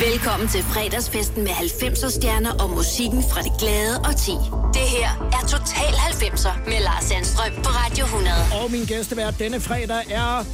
Velkommen 0.00 0.48
til 0.48 0.62
fredagsfesten 0.62 1.42
med 1.42 1.50
90'er 1.50 2.10
stjerner 2.10 2.50
og 2.62 2.70
musikken 2.70 3.22
fra 3.30 3.42
det 3.42 3.52
glade 3.58 3.98
og 3.98 4.16
ti. 4.16 4.32
Det 4.74 4.86
her 4.96 5.08
er 5.32 5.46
Total 5.48 5.92
90'er 5.94 6.68
med 6.70 6.80
Lars 6.80 7.04
Sandstrøm 7.04 7.52
på 7.64 7.70
Radio 7.70 8.04
100. 8.04 8.34
Og 8.62 8.70
min 8.70 8.84
gæstevært 8.84 9.34
denne 9.38 9.60
fredag 9.60 10.04
er 10.10 10.44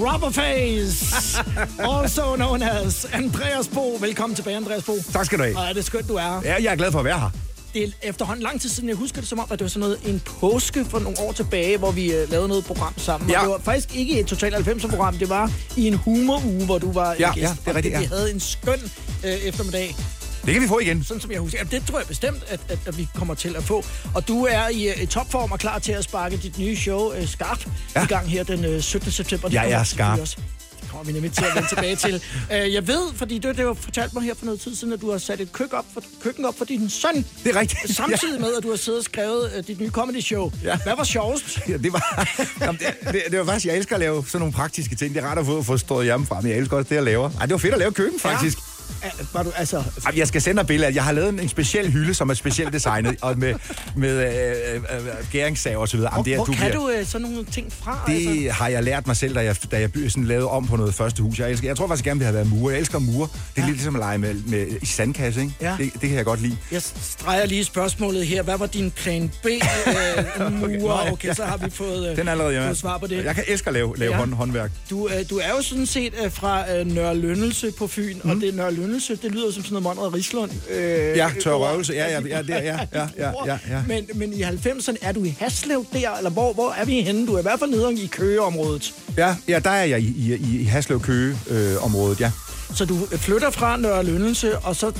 Rubberface, 0.00 1.16
also 1.92 2.34
known 2.36 2.62
as 2.62 3.06
Andreas 3.12 3.68
Bo. 3.68 3.96
Velkommen 4.00 4.36
tilbage, 4.36 4.56
Andreas 4.56 4.84
Bo. 4.84 4.96
Tak 5.12 5.26
skal 5.26 5.38
du 5.38 5.44
have. 5.44 5.56
Og 5.56 5.64
er 5.68 5.72
det 5.72 5.84
skønt, 5.84 6.08
du 6.08 6.14
er 6.14 6.20
her. 6.20 6.40
Ja, 6.44 6.54
jeg 6.62 6.72
er 6.72 6.76
glad 6.76 6.92
for 6.92 6.98
at 6.98 7.04
være 7.04 7.18
her. 7.18 7.30
Det 7.74 7.82
er 7.84 7.88
efterhånden 8.02 8.42
lang 8.42 8.60
tid 8.60 8.68
siden, 8.70 8.88
jeg 8.88 8.96
husker 8.96 9.20
det 9.20 9.28
som 9.28 9.38
om, 9.38 9.46
at 9.50 9.58
det 9.58 9.64
var 9.64 9.68
sådan 9.68 9.80
noget 9.80 9.98
en 10.06 10.20
påske 10.40 10.84
for 10.84 10.98
nogle 10.98 11.20
år 11.20 11.32
tilbage, 11.32 11.78
hvor 11.78 11.90
vi 11.90 12.22
uh, 12.22 12.30
lavede 12.30 12.48
noget 12.48 12.64
program 12.64 12.94
sammen. 12.96 13.30
Ja. 13.30 13.38
Og 13.38 13.42
det 13.44 13.52
var 13.52 13.58
faktisk 13.72 13.96
ikke 13.96 14.20
et 14.20 14.26
Total 14.26 14.54
90'er-program, 14.54 15.16
det 15.18 15.28
var 15.28 15.50
i 15.76 15.86
en 15.86 15.94
humoruge, 15.94 16.64
hvor 16.64 16.78
du 16.78 16.92
var 16.92 17.12
øh, 17.12 17.20
Ja, 17.20 17.32
gæst. 17.34 17.42
ja, 17.42 17.48
det 17.64 17.68
er 17.70 17.74
rigtigt, 17.74 17.98
Vi 17.98 18.02
ja. 18.02 18.08
havde 18.08 18.30
en 18.32 18.40
skøn 18.40 18.80
uh, 19.24 19.28
eftermiddag, 19.30 19.96
Det 20.44 20.52
kan 20.54 20.62
vi 20.62 20.68
få 20.68 20.78
igen. 20.78 21.04
sådan 21.04 21.20
som 21.20 21.30
jeg 21.30 21.40
husker. 21.40 21.58
Jamen, 21.58 21.70
det 21.70 21.82
tror 21.86 21.98
jeg 21.98 22.06
bestemt, 22.08 22.42
at, 22.48 22.60
at, 22.68 22.78
at 22.86 22.98
vi 22.98 23.08
kommer 23.14 23.34
til 23.34 23.56
at 23.56 23.62
få. 23.64 23.84
Og 24.14 24.28
du 24.28 24.44
er 24.44 24.68
i, 24.68 24.88
uh, 25.02 25.08
topform 25.08 25.52
og 25.52 25.58
klar 25.58 25.78
til 25.78 25.92
at 25.92 26.04
sparke 26.04 26.36
dit 26.36 26.58
nye 26.58 26.76
show 26.76 27.12
uh, 27.18 27.28
Skarp 27.28 27.66
Ja. 27.96 28.02
i 28.04 28.06
gang 28.06 28.28
her 28.28 28.42
den 28.44 28.74
uh, 28.76 28.80
17. 28.80 29.10
september. 29.12 29.48
Det 29.48 29.54
Jeg 29.54 29.62
kommer 29.62 29.76
er 29.78 29.82
vi 29.82 29.88
skarp. 29.88 30.59
Det 30.90 30.96
kommer 30.96 31.12
vi 31.12 31.12
nemlig 31.12 31.32
til 31.32 31.44
at 31.44 31.54
vende 31.54 31.68
tilbage 31.68 31.96
til. 31.96 32.14
Uh, 32.50 32.72
jeg 32.76 32.86
ved, 32.86 33.14
fordi 33.14 33.38
du, 33.38 33.48
det 33.48 33.56
har 33.56 33.74
fortalt 33.74 34.14
mig 34.14 34.22
her 34.22 34.34
for 34.34 34.44
noget 34.44 34.60
tid 34.60 34.74
siden, 34.74 34.92
at 34.92 35.00
du 35.00 35.10
har 35.10 35.18
sat 35.18 35.40
et 35.40 35.52
køkken 35.52 35.78
op 35.78 35.84
for, 35.94 36.02
køkken 36.22 36.44
op 36.44 36.58
for 36.58 36.64
din 36.64 36.90
søn. 36.90 37.14
Det 37.44 37.56
er 37.56 37.60
rigtigt. 37.60 37.96
Samtidig 37.96 38.40
med, 38.40 38.54
at 38.56 38.62
du 38.62 38.70
har 38.70 38.76
siddet 38.76 38.98
og 38.98 39.04
skrevet 39.04 39.52
uh, 39.58 39.66
dit 39.66 39.80
nye 39.80 39.90
comedy 39.90 40.20
show. 40.20 40.52
Ja. 40.64 40.76
Hvad 40.76 40.96
var 40.96 41.04
sjovest? 41.04 41.58
Ja, 41.68 41.76
det 41.76 41.92
var, 41.92 42.28
jamen, 42.60 42.80
det, 42.80 43.12
det, 43.12 43.22
det, 43.30 43.38
var 43.38 43.44
faktisk, 43.44 43.66
jeg 43.66 43.76
elsker 43.76 43.94
at 43.94 44.00
lave 44.00 44.24
sådan 44.26 44.38
nogle 44.38 44.52
praktiske 44.52 44.94
ting. 44.94 45.14
Det 45.14 45.24
er 45.24 45.26
rart 45.26 45.38
at 45.38 45.46
få, 45.46 45.62
få 45.62 45.76
stået 45.76 46.04
hjemmefra, 46.04 46.40
men 46.40 46.50
jeg 46.50 46.58
elsker 46.58 46.76
også 46.76 46.88
det, 46.88 46.94
jeg 46.94 47.04
laver. 47.04 47.30
Ej, 47.40 47.46
det 47.46 47.52
var 47.52 47.58
fedt 47.58 47.72
at 47.72 47.78
lave 47.78 47.92
køkken, 47.92 48.20
faktisk. 48.20 48.58
Ja. 48.58 48.79
Uh, 49.20 49.34
var 49.34 49.42
du, 49.42 49.50
altså, 49.56 49.76
Ej, 50.06 50.12
Jeg 50.16 50.28
skal 50.28 50.42
sende 50.42 50.58
dig 50.58 50.66
billeder. 50.66 50.92
Jeg 50.92 51.04
har 51.04 51.12
lavet 51.12 51.28
en, 51.28 51.40
en 51.40 51.48
speciel 51.48 51.90
hylde, 51.90 52.14
som 52.14 52.30
er 52.30 52.34
specielt 52.34 52.72
designet, 52.72 53.16
og 53.20 53.38
med, 53.38 53.54
med 53.96 54.10
øh, 54.10 54.74
øh, 54.74 54.96
øh, 54.96 55.30
gæringssav 55.32 55.78
og 55.80 55.88
så 55.88 55.96
videre. 55.96 56.10
hvor, 56.10 56.16
Jamen, 56.18 56.24
det, 56.24 56.32
er- 56.32 56.36
hvor 56.36 56.44
du 56.44 56.52
kan 56.52 56.70
bliver- 56.70 56.94
du 56.94 57.00
uh, 57.00 57.06
sådan 57.06 57.26
nogle 57.28 57.44
ting 57.44 57.72
fra? 57.72 58.04
altså? 58.08 58.30
Det 58.30 58.52
har 58.52 58.68
jeg 58.68 58.82
lært 58.84 59.06
mig 59.06 59.16
selv, 59.16 59.34
da 59.34 59.40
jeg, 59.44 59.56
da 59.70 59.80
jeg 59.80 59.90
sådan 60.08 60.24
lavede 60.24 60.48
om 60.48 60.66
på 60.66 60.76
noget 60.76 60.94
første 60.94 61.22
hus. 61.22 61.38
Jeg, 61.38 61.50
elsker, 61.50 61.68
jeg 61.68 61.76
tror 61.76 61.86
faktisk 61.88 62.04
gerne, 62.04 62.20
vi 62.20 62.24
havde 62.24 62.34
været 62.36 62.48
murer. 62.50 62.70
Jeg 62.70 62.80
elsker 62.80 62.98
murer. 62.98 63.26
Det 63.26 63.36
er 63.56 63.60
Ja. 63.62 63.66
lidt 63.66 63.76
ligesom 63.76 63.96
at 63.96 64.00
lege 64.00 64.18
med, 64.18 64.34
med 64.46 64.66
i 64.82 64.86
sandkasse, 64.86 65.40
ikke? 65.40 65.54
Ja. 65.60 65.74
Det, 65.78 65.90
det 65.92 66.00
kan 66.08 66.14
jeg 66.16 66.24
godt 66.24 66.42
lide. 66.42 66.56
Jeg 66.72 66.82
streger 66.82 67.46
lige 67.46 67.64
spørgsmålet 67.64 68.26
her. 68.26 68.42
Hvad 68.42 68.58
var 68.58 68.66
din 68.66 68.90
plan 68.90 69.32
B? 69.42 69.46
Øh, 69.46 70.52
murer. 70.80 71.12
Okay, 71.12 71.34
så 71.34 71.44
har 71.44 71.56
vi 71.56 71.70
fået, 71.70 72.10
øh, 72.10 72.16
Den 72.16 72.28
er 72.28 72.32
allerede 72.32 72.66
fået 72.66 72.78
svar 72.78 72.98
på 72.98 73.06
det. 73.06 73.24
Jeg 73.24 73.34
kan 73.34 73.44
elske 73.48 73.66
at 73.68 73.74
lave, 73.74 73.96
lave 73.96 74.12
Ja. 74.12 74.18
hånd, 74.18 74.34
håndværk. 74.34 74.70
Du, 74.90 75.08
øh, 75.08 75.14
du 75.30 75.36
er 75.38 75.48
jo 75.56 75.62
sådan 75.62 75.86
set 75.86 76.12
øh, 76.24 76.32
fra 76.32 76.72
øh, 76.76 76.86
Nørre 76.86 77.14
Lønnelse 77.16 77.72
på 77.78 77.86
Fyn, 77.86 78.16
mm. 78.24 78.30
og 78.30 78.36
det 78.36 78.54
Nørre 78.54 78.72
Lønnelse, 78.80 79.16
det 79.22 79.32
lyder 79.32 79.50
som 79.52 79.62
sådan 79.64 79.82
noget 79.82 79.96
Monrad 79.96 80.14
Rislund. 80.14 80.50
Øh, 80.70 81.16
Ja, 81.16 81.30
tør 81.42 81.52
røvelse. 81.52 81.92
Ja, 81.92 82.08
ja, 82.10 82.20
ja, 82.28 82.40
ja, 82.48 82.56
ja, 82.94 83.08
ja, 83.18 83.30
ja, 83.46 83.58
ja. 83.70 83.82
Men, 83.88 84.06
men 84.14 84.32
i 84.32 84.42
90'erne, 84.42 84.96
er 85.02 85.12
du 85.12 85.24
i 85.24 85.36
Haslev 85.40 85.86
der, 85.92 86.10
eller 86.16 86.30
hvor, 86.30 86.52
hvor 86.52 86.70
er 86.78 86.84
vi 86.84 87.00
henne? 87.02 87.26
Du 87.26 87.34
er 87.34 87.38
i 87.38 87.42
hvert 87.42 87.58
fald 87.58 87.70
nede 87.70 87.94
i 88.02 88.06
Køgeområdet. 88.06 88.94
Ja, 89.16 89.36
ja, 89.48 89.58
der 89.58 89.70
er 89.70 89.84
jeg 89.84 90.00
i, 90.00 90.04
i, 90.16 90.34
i- 90.34 90.60
i 90.60 90.64
Haslev 90.64 91.00
Køge 91.00 91.36
øh, 91.50 91.84
området, 91.84 92.20
ja. 92.20 92.30
Så 92.74 92.84
du 92.84 93.06
flytter 93.16 93.50
fra 93.50 93.76
Nørre 93.76 94.04
Lønnelse, 94.04 94.58
og 94.58 94.76
så 94.76 94.92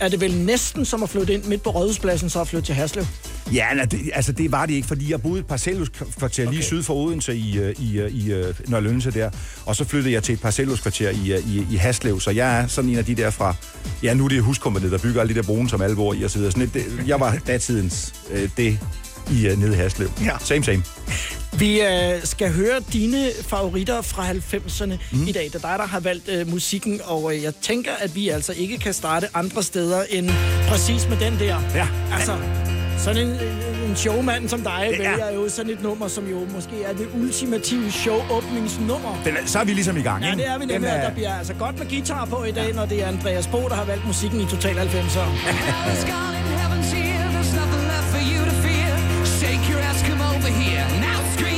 er 0.00 0.08
det 0.08 0.20
vel 0.20 0.34
næsten 0.36 0.84
som 0.84 1.02
at 1.02 1.10
flytte 1.10 1.34
ind 1.34 1.44
midt 1.44 1.62
på 1.62 1.70
Rådhuspladsen, 1.70 2.30
så 2.30 2.40
at 2.40 2.48
flytte 2.48 2.66
til 2.66 2.74
Haslev. 2.74 3.04
Ja, 3.52 3.74
nej, 3.74 3.84
det, 3.84 4.10
altså 4.14 4.32
det 4.32 4.52
var 4.52 4.66
det 4.66 4.74
ikke, 4.74 4.88
fordi 4.88 5.10
jeg 5.10 5.22
boede 5.22 5.38
i 5.38 5.40
et 5.40 5.46
parcelhuskvarter 5.46 6.42
okay. 6.42 6.52
lige 6.52 6.62
syd 6.62 6.82
for 6.82 6.94
Odense 6.94 7.36
i, 7.36 7.58
øh, 7.58 7.74
i, 7.78 7.98
øh, 7.98 8.10
i 8.10 8.32
øh, 8.32 8.54
Nørlønse 8.68 9.10
der, 9.10 9.30
og 9.66 9.76
så 9.76 9.84
flyttede 9.84 10.14
jeg 10.14 10.22
til 10.22 10.32
et 10.32 10.40
parcelhuskvarter 10.40 11.10
i, 11.10 11.38
i, 11.46 11.66
i 11.70 11.76
Haslev, 11.76 12.20
så 12.20 12.30
jeg 12.30 12.60
er 12.60 12.66
sådan 12.66 12.90
en 12.90 12.96
af 12.98 13.04
de 13.04 13.14
der 13.14 13.30
fra, 13.30 13.54
ja 14.02 14.14
nu 14.14 14.24
er 14.24 14.28
det 14.28 14.42
huskompaniet, 14.42 14.92
der 14.92 14.98
bygger 14.98 15.20
alle 15.20 15.34
de 15.34 15.38
der 15.38 15.46
brune, 15.46 15.68
som 15.68 15.82
alle 15.82 15.96
bor 15.96 16.14
i 16.14 16.22
og 16.22 16.30
så 16.30 16.38
videre. 16.38 16.52
Sådan 16.52 16.68
et, 16.68 16.74
det, 16.74 16.84
jeg 17.06 17.20
var 17.20 17.38
datidens 17.46 18.14
øh, 18.30 18.48
det 18.56 18.78
i 19.32 19.46
øh, 19.46 19.58
nede 19.58 19.72
i 19.72 19.76
Haslev. 19.76 20.10
Ja. 20.24 20.30
Same, 20.40 20.64
same. 20.64 20.82
Vi 21.58 21.80
øh, 21.80 21.88
skal 22.24 22.52
høre 22.52 22.80
dine 22.92 23.30
favoritter 23.48 24.02
fra 24.02 24.26
90'erne 24.30 24.86
Mhm. 24.86 24.98
mm. 25.20 25.26
i 25.28 25.32
dag. 25.32 25.44
Det 25.44 25.54
er 25.54 25.58
dig, 25.68 25.78
der 25.78 25.86
har 25.86 26.00
valgt 26.00 26.28
øh, 26.28 26.48
musikken, 26.50 27.00
og 27.04 27.34
øh, 27.36 27.42
jeg 27.42 27.52
tænker, 27.62 27.90
at 28.00 28.14
vi 28.16 28.28
altså 28.28 28.52
ikke 28.56 28.78
kan 28.78 28.94
starte 28.94 29.26
andre 29.34 29.62
steder 29.62 30.02
end 30.10 30.30
præcis 30.68 31.08
med 31.08 31.16
den 31.16 31.38
der. 31.38 31.56
Ja. 31.74 31.86
Altså, 32.12 32.36
sådan 32.98 33.22
en, 33.26 33.32
en- 33.32 33.90
en 33.90 33.96
showmand 33.96 34.48
som 34.48 34.60
dig 34.62 34.88
Ja. 34.90 35.10
vælger 35.10 35.32
jo 35.34 35.48
sådan 35.48 35.72
et 35.72 35.82
nummer, 35.82 36.08
som 36.08 36.26
jo 36.30 36.38
måske 36.54 36.82
er 36.84 36.92
det 36.92 37.08
ultimative 37.20 37.92
show-åbningsnummer. 37.92 39.20
Den 39.24 39.36
er, 39.36 39.46
så 39.46 39.58
er 39.58 39.64
vi 39.64 39.72
ligesom 39.72 39.96
i 39.96 40.02
gang, 40.02 40.22
Ja, 40.24 40.30
ikke? 40.30 40.42
det 40.42 40.50
er 40.50 40.58
vi 40.58 40.64
nemlig, 40.66 40.92
og 40.92 40.98
der 40.98 41.10
bliver 41.14 41.34
altså 41.38 41.52
godt 41.54 41.78
med 41.78 41.86
guitar 41.90 42.24
på 42.24 42.44
i 42.44 42.52
dag, 42.52 42.74
når 42.74 42.86
det 42.86 43.02
er 43.02 43.06
Andreas 43.08 43.46
Bo, 43.46 43.68
der 43.68 43.74
har 43.74 43.84
valgt 43.84 44.06
musikken 44.06 44.40
i 44.40 44.46
Total 44.46 44.76
90'er. 44.78 46.34
Over 50.46 50.52
here. 50.58 50.86
Now 51.00 51.22
scream. 51.30 51.53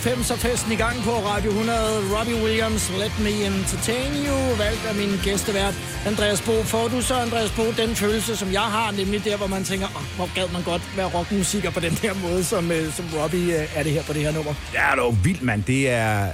90'er 0.00 0.36
festen 0.36 0.72
i 0.72 0.76
gang 0.76 0.96
på 1.02 1.10
Radio 1.10 1.50
100. 1.50 1.78
Robbie 2.18 2.42
Williams, 2.44 2.90
Let 2.98 3.12
Me 3.24 3.32
Entertain 3.46 4.12
You, 4.26 4.36
valgt 4.58 4.84
af 4.88 4.94
min 4.94 5.10
gæstevært 5.24 5.74
Andreas 6.06 6.40
Bo. 6.40 6.62
Får 6.62 6.88
du 6.88 7.02
så, 7.02 7.14
Andreas 7.14 7.50
Bo, 7.50 7.62
den 7.82 7.96
følelse, 7.96 8.36
som 8.36 8.52
jeg 8.52 8.60
har, 8.76 8.90
nemlig 8.90 9.24
der, 9.24 9.36
hvor 9.36 9.46
man 9.46 9.64
tænker, 9.64 9.86
oh, 9.86 10.02
hvor 10.16 10.34
gad 10.34 10.48
man 10.52 10.62
godt 10.62 10.82
være 10.96 11.06
rockmusiker 11.06 11.70
på 11.70 11.80
den 11.80 11.98
der 12.02 12.14
måde, 12.14 12.44
som, 12.44 12.72
som 12.96 13.04
Robbie 13.22 13.54
er 13.54 13.82
det 13.82 13.92
her 13.92 14.02
på 14.02 14.12
det 14.12 14.22
her 14.22 14.32
nummer? 14.32 14.54
Ja, 14.74 14.86
det 14.92 14.98
er 14.98 15.04
jo 15.04 15.16
vildt, 15.24 15.42
mand. 15.42 15.64
Det 15.64 15.90
er, 15.90 16.28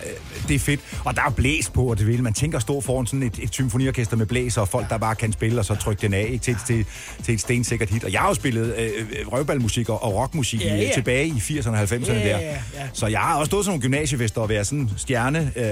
det 0.49 0.55
er 0.55 0.59
fedt. 0.59 0.81
Og 1.07 1.17
der 1.17 1.23
er 1.23 1.31
blæs 1.31 1.71
på, 1.71 1.85
og 1.85 1.99
det 1.99 2.07
vil. 2.07 2.23
Man 2.23 2.33
tænker 2.33 2.59
at 2.59 2.63
stå 2.63 2.81
foran 2.81 3.07
sådan 3.07 3.23
et, 3.23 3.39
et 3.43 3.49
symfoniorkester 3.55 4.17
med 4.17 4.27
blæser, 4.27 4.61
og 4.61 4.69
folk, 4.69 4.91
der 4.91 4.99
bare 4.99 5.15
kan 5.15 5.33
spille, 5.33 5.59
og 5.61 5.65
så 5.65 5.75
trykke 5.75 6.03
den 6.03 6.15
af 6.15 6.27
ikke? 6.33 6.39
Til, 6.39 6.57
til, 6.67 6.85
til 7.25 7.35
et 7.35 7.41
stensikkert 7.41 7.89
hit. 7.91 8.05
Og 8.05 8.13
jeg 8.13 8.21
har 8.21 8.29
jo 8.29 8.35
spillet 8.35 8.75
øh, 8.79 8.87
øh 8.87 9.33
røvballmusik 9.33 9.89
og 9.89 10.15
rockmusik 10.15 10.65
Ja, 10.65 10.77
ja. 10.77 10.91
tilbage 10.95 11.27
i 11.27 11.33
80'erne 11.33 11.69
og 11.71 11.83
90'erne 11.83 12.13
Ja, 12.13 12.15
der. 12.15 12.39
ja, 12.39 12.39
ja. 12.51 12.57
Så 12.93 13.07
jeg 13.07 13.21
har 13.21 13.37
også 13.37 13.51
stået 13.51 13.65
som 13.65 13.73
nogle 13.73 13.83
gymnasiefester 13.83 14.41
og 14.41 14.49
været 14.49 14.67
sådan 14.67 14.91
stjerne. 14.97 15.53
Øh, 15.57 15.65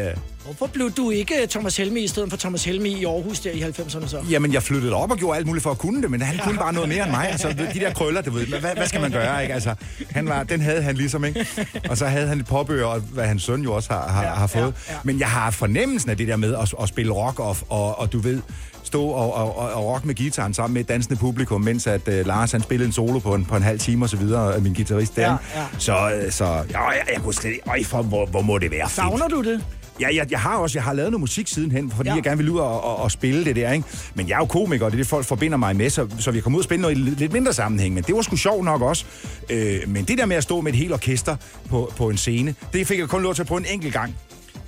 Hvorfor 0.44 0.66
blev 0.66 0.90
du 0.90 1.10
ikke 1.10 1.34
Thomas 1.50 1.76
Helmi 1.76 2.00
i 2.04 2.08
stedet 2.08 2.30
for 2.30 2.36
Thomas 2.36 2.64
Helmi 2.64 2.88
i 3.00 3.04
Aarhus 3.04 3.40
der 3.40 3.50
i 3.50 3.60
90'erne 3.62 4.08
så? 4.08 4.18
Jamen, 4.30 4.52
jeg 4.52 4.62
flyttede 4.62 4.92
op 4.94 5.10
og 5.10 5.16
gjorde 5.18 5.36
alt 5.38 5.46
muligt 5.46 5.62
for 5.62 5.70
at 5.70 5.78
kunne 5.78 6.02
det, 6.02 6.10
men 6.10 6.22
han 6.22 6.38
kunne 6.44 6.58
bare 6.58 6.72
noget 6.72 6.88
mere 6.88 7.02
end 7.02 7.10
mig. 7.10 7.28
Altså, 7.30 7.48
de 7.74 7.80
der 7.80 7.92
krøller, 7.92 8.20
du 8.22 8.30
ved, 8.30 8.46
hvad, 8.46 8.60
hvad 8.60 8.86
skal 8.86 9.00
man 9.00 9.10
gøre, 9.10 9.42
ikke? 9.42 9.54
Altså, 9.54 9.74
han 10.10 10.28
var, 10.28 10.42
den 10.42 10.60
havde 10.60 10.82
han 10.82 10.94
ligesom, 10.94 11.24
ikke? 11.24 11.46
Og 11.90 11.96
så 11.98 12.06
havde 12.06 12.26
han 12.28 12.40
et 12.40 12.46
påbøger, 12.46 12.86
og 12.86 13.00
hvad 13.00 13.26
hans 13.26 13.42
søn 13.42 13.62
jo 13.62 13.72
også 13.74 13.92
har, 13.92 14.08
har, 14.08 14.22
Ja, 14.22 14.28
har 14.28 14.46
fået. 14.46 14.62
ja, 14.62 14.92
ja. 14.92 14.98
Men 15.04 15.18
jeg 15.24 15.30
har 15.32 15.50
fornemmelsen 15.50 16.10
af 16.10 16.16
det 16.16 16.28
der 16.28 16.36
med 16.36 16.54
at, 16.54 16.74
at 16.82 16.88
spille 16.88 17.12
rock, 17.12 17.40
og, 17.40 17.56
og, 17.68 17.98
og 17.98 18.12
du 18.12 18.18
ved, 18.18 18.42
stå 18.82 19.02
og, 19.04 19.34
og, 19.34 19.56
og, 19.74 19.84
rock 19.84 20.04
med 20.04 20.14
gitaren 20.14 20.54
sammen 20.54 20.74
med 20.74 20.80
et 20.82 20.88
dansende 20.88 21.16
publikum, 21.20 21.60
mens 21.60 21.86
at 21.86 22.08
uh, 22.08 22.26
Lars 22.26 22.52
han 22.52 22.62
spillede 22.62 22.86
en 22.86 22.92
solo 22.92 23.18
på 23.18 23.34
en, 23.34 23.44
på 23.44 23.56
en 23.56 23.62
halv 23.62 23.78
time 23.78 24.04
og 24.04 24.08
så 24.08 24.16
videre, 24.16 24.54
af 24.54 24.62
min 24.62 24.74
guitarist 24.74 25.16
der. 25.16 25.22
Ja, 25.22 25.36
ja. 25.60 25.66
Så, 25.78 26.10
øh, 26.14 26.32
så 26.32 26.44
ja, 26.44 26.88
jeg, 26.88 27.02
jeg 27.14 27.22
kunne 27.22 27.34
slet 27.34 27.50
ikke, 27.50 27.70
øj, 27.70 27.84
for, 27.84 28.02
hvor, 28.02 28.26
hvor 28.26 28.42
må 28.42 28.58
det 28.58 28.70
være 28.70 28.88
fedt. 28.88 28.94
Savner 28.94 29.28
du 29.28 29.42
det? 29.42 29.64
Ja, 30.00 30.08
jeg, 30.14 30.30
jeg 30.30 30.40
har 30.40 30.56
også 30.56 30.78
jeg 30.78 30.84
har 30.84 30.92
lavet 30.92 31.10
noget 31.10 31.20
musik 31.20 31.48
sidenhen, 31.48 31.90
fordi 31.90 32.08
Ja. 32.08 32.14
jeg 32.14 32.22
gerne 32.22 32.36
vil 32.36 32.48
ud 32.50 32.58
og, 32.58 32.84
og, 32.84 32.96
og 32.96 33.10
spille 33.10 33.44
det 33.44 33.56
der, 33.56 33.72
ikke? 33.72 33.88
Men 34.14 34.28
jeg 34.28 34.34
er 34.34 34.38
jo 34.38 34.44
komiker, 34.44 34.84
og 34.84 34.90
det 34.90 34.96
er 34.96 35.00
det, 35.02 35.06
folk 35.06 35.26
forbinder 35.26 35.56
mig 35.58 35.76
med, 35.76 35.90
så, 35.90 36.08
så 36.18 36.30
vi 36.30 36.40
kommer 36.40 36.56
ud 36.56 36.60
og 36.60 36.64
spille 36.64 36.82
noget 36.82 36.96
i 36.96 37.00
lidt 37.00 37.18
lidt 37.18 37.32
mindre 37.32 37.52
sammenhæng. 37.52 37.94
Men 37.94 38.04
det 38.04 38.14
var 38.14 38.22
sgu 38.22 38.36
sjovt 38.36 38.64
nok 38.64 38.82
også. 38.82 39.04
Øh, 39.50 39.80
men 39.86 40.04
det 40.04 40.18
der 40.18 40.26
med 40.26 40.36
at 40.36 40.42
stå 40.42 40.60
med 40.60 40.72
et 40.72 40.78
helt 40.78 40.92
orkester 40.92 41.36
på, 41.70 41.92
på 41.96 42.08
en 42.08 42.16
scene, 42.16 42.54
det 42.72 42.86
fik 42.86 42.98
jeg 42.98 43.08
kun 43.08 43.22
lov 43.22 43.34
til 43.34 43.42
at 43.42 43.46
prøve 43.48 43.60
en 43.60 43.66
enkelt 43.72 43.92
gang 43.92 44.16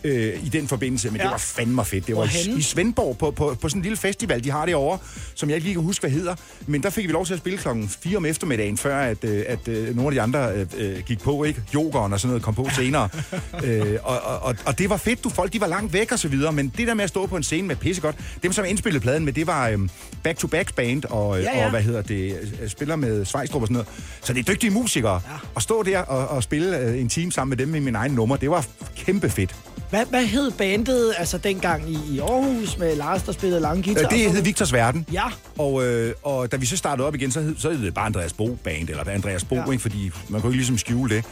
øh, 0.05 0.47
i 0.47 0.49
den 0.49 0.69
forbindelse, 0.69 1.11
men 1.11 1.17
ja. 1.17 1.23
Det 1.23 1.31
var 1.31 1.39
fandme 1.39 1.85
fedt. 1.85 2.07
Det 2.07 2.17
var 2.17 2.25
i, 2.25 2.27
Hvorhenne? 2.27 2.59
i 2.59 2.63
Svendborg 2.63 3.19
på, 3.19 3.31
på, 3.31 3.57
på 3.61 3.69
sådan 3.69 3.79
en 3.79 3.83
lille 3.83 3.97
festival, 3.97 4.45
de 4.45 4.51
har 4.51 4.67
derovre, 4.67 4.99
som 5.35 5.49
jeg 5.49 5.57
ikke 5.57 5.65
lige 5.67 5.75
kan 5.75 5.83
huske, 5.83 6.03
hvad 6.03 6.11
hedder. 6.11 6.35
Men 6.67 6.83
der 6.83 6.91
fik 6.91 7.07
vi 7.07 7.13
lov 7.13 7.27
til 7.27 7.33
at 7.33 7.39
spille 7.39 7.59
klokken 7.59 7.89
4 7.89 8.17
om 8.17 8.27
eftermiddagen, 8.27 8.77
før 8.77 8.99
at, 8.99 9.25
øh, 9.25 9.45
at 9.49 9.69
øh, 9.69 9.97
nogle 9.97 10.09
af 10.09 10.13
de 10.13 10.21
andre 10.21 10.53
øh, 10.55 10.67
øh, 10.77 11.03
gik 11.07 11.21
på, 11.21 11.45
ikke? 11.45 11.63
Jokeren 11.75 12.13
og 12.13 12.21
sådan 12.21 12.29
noget 12.31 12.43
kom 12.43 12.55
på 12.55 12.69
senere. 12.77 13.09
øh, 13.65 13.97
og, 14.03 14.21
og, 14.21 14.39
og, 14.39 14.57
og 14.67 14.79
det 14.79 14.91
var 14.91 14.97
fedt, 14.97 15.25
du 15.25 15.29
folk, 15.29 15.53
de 15.53 15.61
var 15.61 15.67
langt 15.67 15.93
væk 15.93 16.13
og 16.13 16.19
så 16.19 16.29
videre, 16.29 16.53
men 16.53 16.73
det 16.77 16.87
der 16.89 16.95
med 16.95 17.05
at 17.05 17.11
stå 17.11 17.27
på 17.27 17.37
en 17.37 17.43
scene 17.43 17.69
med 17.69 17.77
pissegodt, 17.77 18.17
dem 18.43 18.53
som 18.53 18.65
indspillede 18.65 19.03
pladen 19.03 19.25
med, 19.25 19.33
det 19.33 19.47
var 19.47 19.69
øh, 19.69 19.79
Back 20.23 20.39
to 20.39 20.47
Back 20.47 20.75
Band 20.75 21.05
og, 21.05 21.41
Ja, 21.41 21.59
ja. 21.59 21.65
og 21.65 21.71
hvad 21.71 21.83
hedder 21.83 22.03
det, 22.03 22.39
øh, 22.63 22.69
spiller 22.69 22.97
med 22.97 23.25
Svejstrup 23.25 23.63
og 23.63 23.67
sådan 23.69 23.73
noget. 23.73 23.89
Så 24.23 24.33
det 24.33 24.49
er 24.49 24.53
dygtige 24.53 24.71
musikere. 24.71 25.13
Ja. 25.13 25.37
At 25.57 25.63
stå 25.63 25.83
der 25.83 25.99
og, 25.99 26.29
og 26.29 26.43
spille 26.43 26.79
øh, 26.79 27.01
en 27.01 27.09
time 27.09 27.33
sammen 27.33 27.59
med 27.59 27.67
dem 27.67 27.75
i 27.75 27.79
min 27.79 27.95
egen 27.95 28.13
nummer, 28.13 28.37
det 28.37 28.51
var 28.51 28.67
kæmpe 28.97 29.31
fedt. 29.31 29.55
Hvad, 29.91 30.07
hvad 30.07 30.27
hed 30.27 30.51
bandet 30.51 31.15
altså 31.19 31.39
dengang 31.39 31.91
i, 31.91 31.99
i 32.11 32.19
Aarhus 32.19 32.79
med 32.79 32.97
Lars, 32.97 33.23
der 33.23 33.33
spillede 33.33 33.61
lange 33.61 33.83
guitar? 33.83 34.09
Det 34.09 34.31
hed 34.33 34.43
Victors 34.43 34.73
Verden. 34.73 35.07
Ja. 35.13 35.23
Og, 35.59 35.85
øh, 35.87 36.15
og 36.23 36.53
da 36.53 36.57
vi 36.57 36.67
så 36.67 36.77
startede 36.77 37.07
op 37.07 37.15
igen, 37.15 37.33
så 37.33 37.41
hed, 37.41 37.55
så 37.59 37.71
hed 37.71 37.83
det 37.83 37.95
bare 37.95 38.07
Andreas 38.07 38.33
Bo 38.33 38.59
Band, 38.65 38.89
eller 38.89 39.11
Andreas 39.11 39.45
Bo, 39.45 39.55
Ja. 39.55 39.71
ikke? 39.71 39.83
fordi 39.83 40.11
man 40.29 40.41
kunne 40.41 40.51
ikke 40.51 40.59
ligesom 40.59 40.79
skjule 40.79 41.17
det. 41.17 41.25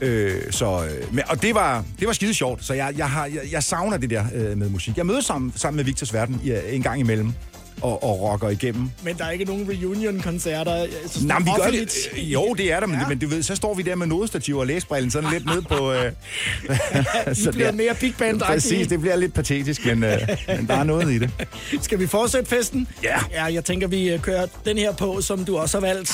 Øh, 0.00 0.34
så, 0.50 0.84
øh, 0.84 1.14
men, 1.14 1.24
og 1.28 1.42
det 1.42 1.54
var, 1.54 1.84
det 1.98 2.06
var 2.06 2.12
skide 2.12 2.34
sjovt, 2.34 2.64
så 2.64 2.74
jeg, 2.74 2.94
jeg, 2.96 3.10
har, 3.10 3.26
jeg, 3.26 3.40
jeg 3.52 3.62
savner 3.62 3.96
det 3.96 4.10
der 4.10 4.24
øh, 4.34 4.58
med 4.58 4.68
musik. 4.68 4.96
Jeg 4.96 5.06
mødes 5.06 5.24
sammen, 5.24 5.52
sammen 5.56 5.76
med 5.76 5.84
Victors 5.84 6.14
Verden 6.14 6.40
ja, 6.44 6.60
en 6.70 6.82
gang 6.82 7.00
imellem 7.00 7.32
og, 7.82 8.02
og 8.04 8.20
rocker 8.20 8.48
igennem. 8.48 8.90
Men 9.02 9.18
der 9.18 9.24
er 9.24 9.30
ikke 9.30 9.44
nogen 9.44 9.68
reunion-koncerter? 9.70 10.72
altså, 10.72 11.26
Nej, 11.26 11.38
vi 11.38 11.50
gør 11.62 11.70
det. 11.70 12.08
øh, 12.12 12.32
Jo, 12.32 12.54
det 12.58 12.72
er 12.72 12.80
der, 12.80 12.86
men, 12.86 13.00
Ja. 13.00 13.08
men 13.08 13.18
du 13.18 13.28
ved, 13.28 13.42
så 13.42 13.54
står 13.54 13.74
vi 13.74 13.82
der 13.82 13.94
med 13.94 14.06
nodestativ 14.06 14.56
og 14.56 14.66
læsbrillen 14.66 15.10
sådan 15.10 15.30
lidt 15.32 15.44
ned 15.46 15.62
på... 15.62 15.92
Øh, 15.92 16.12
I 17.48 17.50
bliver 17.52 17.72
mere 17.72 17.94
big 17.94 18.14
band 18.18 18.40
Præcis, 18.40 18.86
det 18.86 19.00
bliver 19.00 19.16
lidt 19.16 19.34
patetisk, 19.34 19.86
men, 19.86 20.04
øh, 20.04 20.18
men 20.48 20.66
der 20.66 20.74
er 20.74 20.84
noget 20.84 21.12
i 21.12 21.18
det. 21.18 21.30
Skal 21.82 21.98
vi 21.98 22.06
fortsætte 22.06 22.48
festen? 22.50 22.88
Ja. 23.02 23.16
Ja, 23.32 23.44
jeg 23.44 23.64
tænker, 23.64 23.86
vi 23.88 24.08
øh, 24.10 24.20
kører 24.20 24.46
den 24.64 24.78
her 24.78 24.92
på, 24.92 25.20
som 25.20 25.44
du 25.44 25.56
også 25.58 25.80
har 25.80 25.86
valgt. 25.86 26.12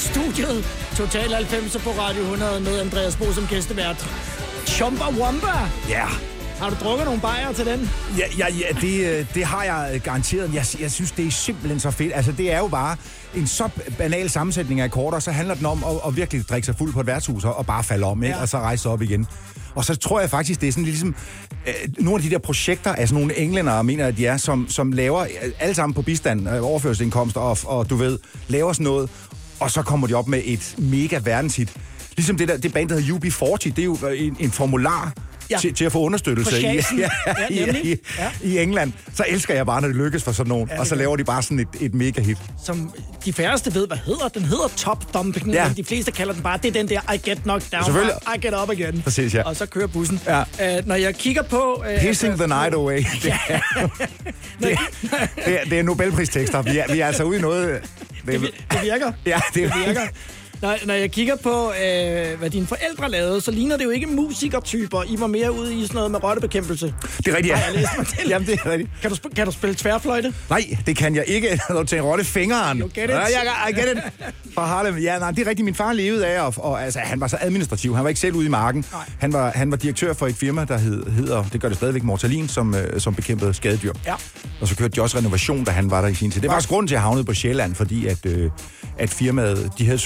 Studiet. 0.00 0.64
Total 0.96 1.34
90 1.34 1.76
på 1.84 1.90
Radio 1.90 2.22
100 2.22 2.60
med 2.60 2.80
Andreas 2.80 3.16
Bo 3.16 3.32
som 3.32 3.46
gæstevært. 3.46 4.06
Chumba 4.66 5.04
Wumba. 5.04 5.56
Ja. 5.88 6.06
Har 6.58 6.70
du 6.70 6.76
drukket 6.80 7.04
nogle 7.04 7.20
bajer 7.20 7.52
til 7.52 7.66
den? 7.66 7.90
Ja, 8.18 8.24
ja, 8.38 8.46
ja 8.54 8.80
det, 8.80 9.18
øh, 9.18 9.26
det 9.34 9.44
har 9.44 9.64
jeg 9.64 9.90
øh, 9.94 10.00
garanteret. 10.00 10.54
Jeg, 10.54 10.64
jeg 10.80 10.90
synes, 10.90 11.10
det 11.10 11.26
er 11.26 11.30
simpelthen 11.30 11.80
så 11.80 11.90
fedt. 11.90 12.12
Altså, 12.14 12.32
det 12.32 12.52
er 12.52 12.58
jo 12.58 12.68
bare 12.68 12.96
en 13.34 13.46
så 13.46 13.68
banal 13.98 14.30
sammensætning 14.30 14.80
af 14.80 14.84
akkorder, 14.84 15.18
så 15.18 15.30
handler 15.30 15.54
den 15.54 15.66
om 15.66 15.84
at, 15.84 15.96
at 16.06 16.16
virkelig 16.16 16.48
drikke 16.48 16.66
sig 16.66 16.74
fuld 16.78 16.92
på 16.92 17.00
et 17.00 17.06
værtshus 17.06 17.44
og, 17.44 17.66
bare 17.66 17.84
falde 17.84 18.06
om, 18.06 18.22
ikke? 18.22 18.36
Ja. 18.36 18.42
og 18.42 18.48
så 18.48 18.58
rejse 18.58 18.82
sig 18.82 18.90
op 18.90 19.02
igen. 19.02 19.26
Og 19.74 19.84
så 19.84 19.96
tror 19.96 20.20
jeg 20.20 20.30
faktisk, 20.30 20.60
det 20.60 20.68
er 20.68 20.72
sådan 20.72 20.84
ligesom 20.84 21.14
øh, 21.66 21.74
nogle 21.98 22.18
af 22.18 22.22
de 22.22 22.30
der 22.30 22.38
projekter, 22.38 22.92
altså 22.92 23.14
nogle 23.14 23.38
englænder, 23.38 23.82
mener 23.82 24.06
at 24.06 24.16
de 24.16 24.26
er, 24.26 24.36
som, 24.36 24.68
som 24.68 24.92
laver 24.92 25.20
øh, 25.20 25.52
alle 25.58 25.74
sammen 25.74 25.94
på 25.94 26.02
bistand, 26.02 26.48
øh, 26.48 26.64
overførselsindkomster 26.64 27.40
og, 27.40 27.58
og 27.64 27.90
du 27.90 27.96
ved, 27.96 28.18
laver 28.48 28.72
sådan 28.72 28.84
noget, 28.84 29.10
og 29.60 29.70
så 29.70 29.82
kommer 29.82 30.06
de 30.06 30.14
op 30.14 30.28
med 30.28 30.42
et 30.44 30.74
mega 30.78 31.20
verdenshit. 31.24 31.72
Ligesom 32.16 32.36
det 32.36 32.48
der, 32.48 32.56
det 32.56 32.72
band, 32.72 32.88
der 32.88 33.00
hedder 33.00 33.18
UB40, 33.30 33.56
det 33.64 33.78
er 33.78 33.84
jo 33.84 33.94
en, 34.14 34.36
en 34.40 34.50
formular, 34.50 35.12
Ja. 35.50 35.58
til, 35.58 35.74
til 35.74 35.84
at 35.84 35.92
få 35.92 35.98
understøttelse 36.00 36.60
i, 36.60 36.64
ja, 36.64 36.80
Ja, 36.96 37.10
i, 37.50 37.96
Ja. 38.18 38.30
i 38.42 38.58
England. 38.58 38.92
Så 39.14 39.24
elsker 39.28 39.54
jeg 39.54 39.66
bare, 39.66 39.80
når 39.80 39.88
det 39.88 39.96
lykkes 39.96 40.22
for 40.22 40.32
sådan 40.32 40.48
nogen. 40.48 40.68
Ja, 40.72 40.80
og 40.80 40.86
så 40.86 40.94
laver 40.94 41.16
de 41.16 41.24
bare 41.24 41.42
sådan 41.42 41.58
et, 41.58 41.68
et 41.80 41.94
mega 41.94 42.20
hit. 42.22 42.38
Som 42.64 42.94
de 43.24 43.32
færreste 43.32 43.74
ved, 43.74 43.86
hvad 43.86 43.96
hedder. 44.06 44.28
Den 44.28 44.44
hedder 44.44 44.68
Top 44.76 45.14
Dumping, 45.14 45.50
Ja. 45.52 45.68
men 45.68 45.76
de 45.76 45.84
fleste 45.84 46.10
kalder 46.12 46.32
den 46.34 46.42
bare, 46.42 46.58
det 46.62 46.68
er 46.68 46.72
den 46.72 46.88
der 46.88 47.12
I 47.12 47.16
get 47.30 47.42
knocked 47.42 47.70
down. 47.70 48.06
I 48.36 48.38
get 48.46 48.54
up 48.62 48.70
again. 48.70 49.02
Præcis, 49.02 49.34
ja. 49.34 49.42
Og 49.42 49.56
så 49.56 49.66
kører 49.66 49.86
bussen. 49.86 50.20
Ja. 50.26 50.40
Uh, 50.78 50.86
når 50.86 50.94
jeg 50.94 51.14
kigger 51.14 51.42
på... 51.42 51.84
Uh, 51.94 52.00
Pissing 52.00 52.36
the 52.38 52.46
night 52.46 52.74
away. 52.74 53.04
Det 53.24 53.32
er, 54.72 54.78
det, 55.44 55.60
er, 55.60 55.64
det 55.70 55.78
er 55.78 55.82
Nobelpristekster. 55.82 56.62
Vi 56.62 56.78
er, 56.78 56.92
vi 56.92 57.00
er 57.00 57.06
altså 57.06 57.22
ude 57.24 57.38
i 57.38 57.40
noget... 57.40 57.80
det, 58.40 58.50
det 58.70 58.82
virker. 58.82 59.12
Ja, 59.24 59.40
Det 59.54 59.62
virker. 59.62 60.08
Når, 60.62 60.76
når 60.86 60.94
jeg 60.94 61.10
kigger 61.10 61.36
på, 61.36 61.72
øh, 61.72 62.38
hvad 62.38 62.50
dine 62.50 62.66
forældre 62.66 63.10
lavede, 63.10 63.40
så 63.40 63.50
ligner 63.50 63.76
det 63.76 63.84
jo 63.84 63.90
ikke 63.90 64.06
musikertyper. 64.06 65.02
I 65.08 65.20
var 65.20 65.26
mere 65.26 65.52
ude 65.52 65.74
i 65.74 65.82
sådan 65.82 65.94
noget 65.94 66.10
med 66.10 66.22
rottebekæmpelse. 66.24 66.94
Det 67.18 67.28
er 67.28 67.36
rigtigt, 67.36 67.54
Har 67.54 67.64
jeg 67.72 67.74
læst 67.80 67.88
mig 67.98 68.06
ja. 68.16 68.22
til. 68.22 68.28
Jamen, 68.28 68.48
det 68.48 68.60
er 68.64 68.70
rigtigt. 68.70 68.90
Kan 69.02 69.10
du, 69.10 69.16
sp- 69.16 69.34
kan 69.34 69.46
du 69.46 69.52
spille 69.52 69.74
tværfløjte? 69.76 70.34
Nej, 70.50 70.76
det 70.86 70.96
kan 70.96 71.14
jeg 71.14 71.24
ikke. 71.26 71.60
Når 71.70 71.80
du 71.80 71.86
tænker 71.86 72.04
rotte 72.04 72.24
fingeren. 72.24 72.78
You 72.78 72.90
get 72.94 73.04
it. 73.04 73.10
Ja, 73.10 73.20
jeg, 73.20 73.68
I 73.70 73.72
get 73.80 73.88
it. 73.96 73.98
Fra 74.54 74.66
Harlem. 74.66 74.98
Ja, 74.98 75.18
nej, 75.18 75.30
det 75.30 75.46
er 75.46 75.50
rigtigt. 75.50 75.64
Min 75.64 75.74
far 75.74 75.92
levede 75.92 76.26
af, 76.26 76.40
og, 76.42 76.54
og 76.56 76.84
altså, 76.84 76.98
han 76.98 77.20
var 77.20 77.26
så 77.26 77.36
administrativ. 77.40 77.94
Han 77.94 78.04
var 78.04 78.08
ikke 78.08 78.20
selv 78.20 78.34
ude 78.34 78.46
i 78.46 78.48
marken. 78.48 78.84
Nej. 78.92 79.02
Han 79.18 79.32
var, 79.32 79.50
han 79.54 79.70
var 79.70 79.76
direktør 79.76 80.12
for 80.12 80.26
et 80.26 80.34
firma, 80.34 80.64
der 80.64 80.78
hed, 80.78 81.06
hedder, 81.10 81.44
det 81.52 81.60
gør 81.60 81.68
det 81.68 81.76
stadigvæk, 81.76 82.02
Mortalin, 82.02 82.48
som, 82.48 82.74
øh, 82.74 83.00
som 83.00 83.14
bekæmpede 83.14 83.54
skadedyr. 83.54 83.92
Ja. 84.06 84.14
Og 84.60 84.68
så 84.68 84.76
kørte 84.76 84.96
de 84.96 85.02
også 85.02 85.18
renovation, 85.18 85.64
da 85.64 85.70
han 85.70 85.90
var 85.90 86.00
der 86.00 86.08
i 86.08 86.14
sin 86.14 86.30
tid. 86.30 86.40
Det 86.40 86.48
var 86.48 86.54
faktisk 86.54 86.68
grunden 86.68 86.88
til, 86.88 86.94
at 86.94 86.96
jeg 86.96 87.02
havnede 87.02 87.24
på 87.24 87.34
Sjælland, 87.34 87.74
fordi 87.74 88.06
at, 88.06 88.26
øh, 88.26 88.50
at 88.98 89.10
firmaet, 89.10 89.70
de 89.78 89.84
havde 89.84 89.94
et 89.94 90.00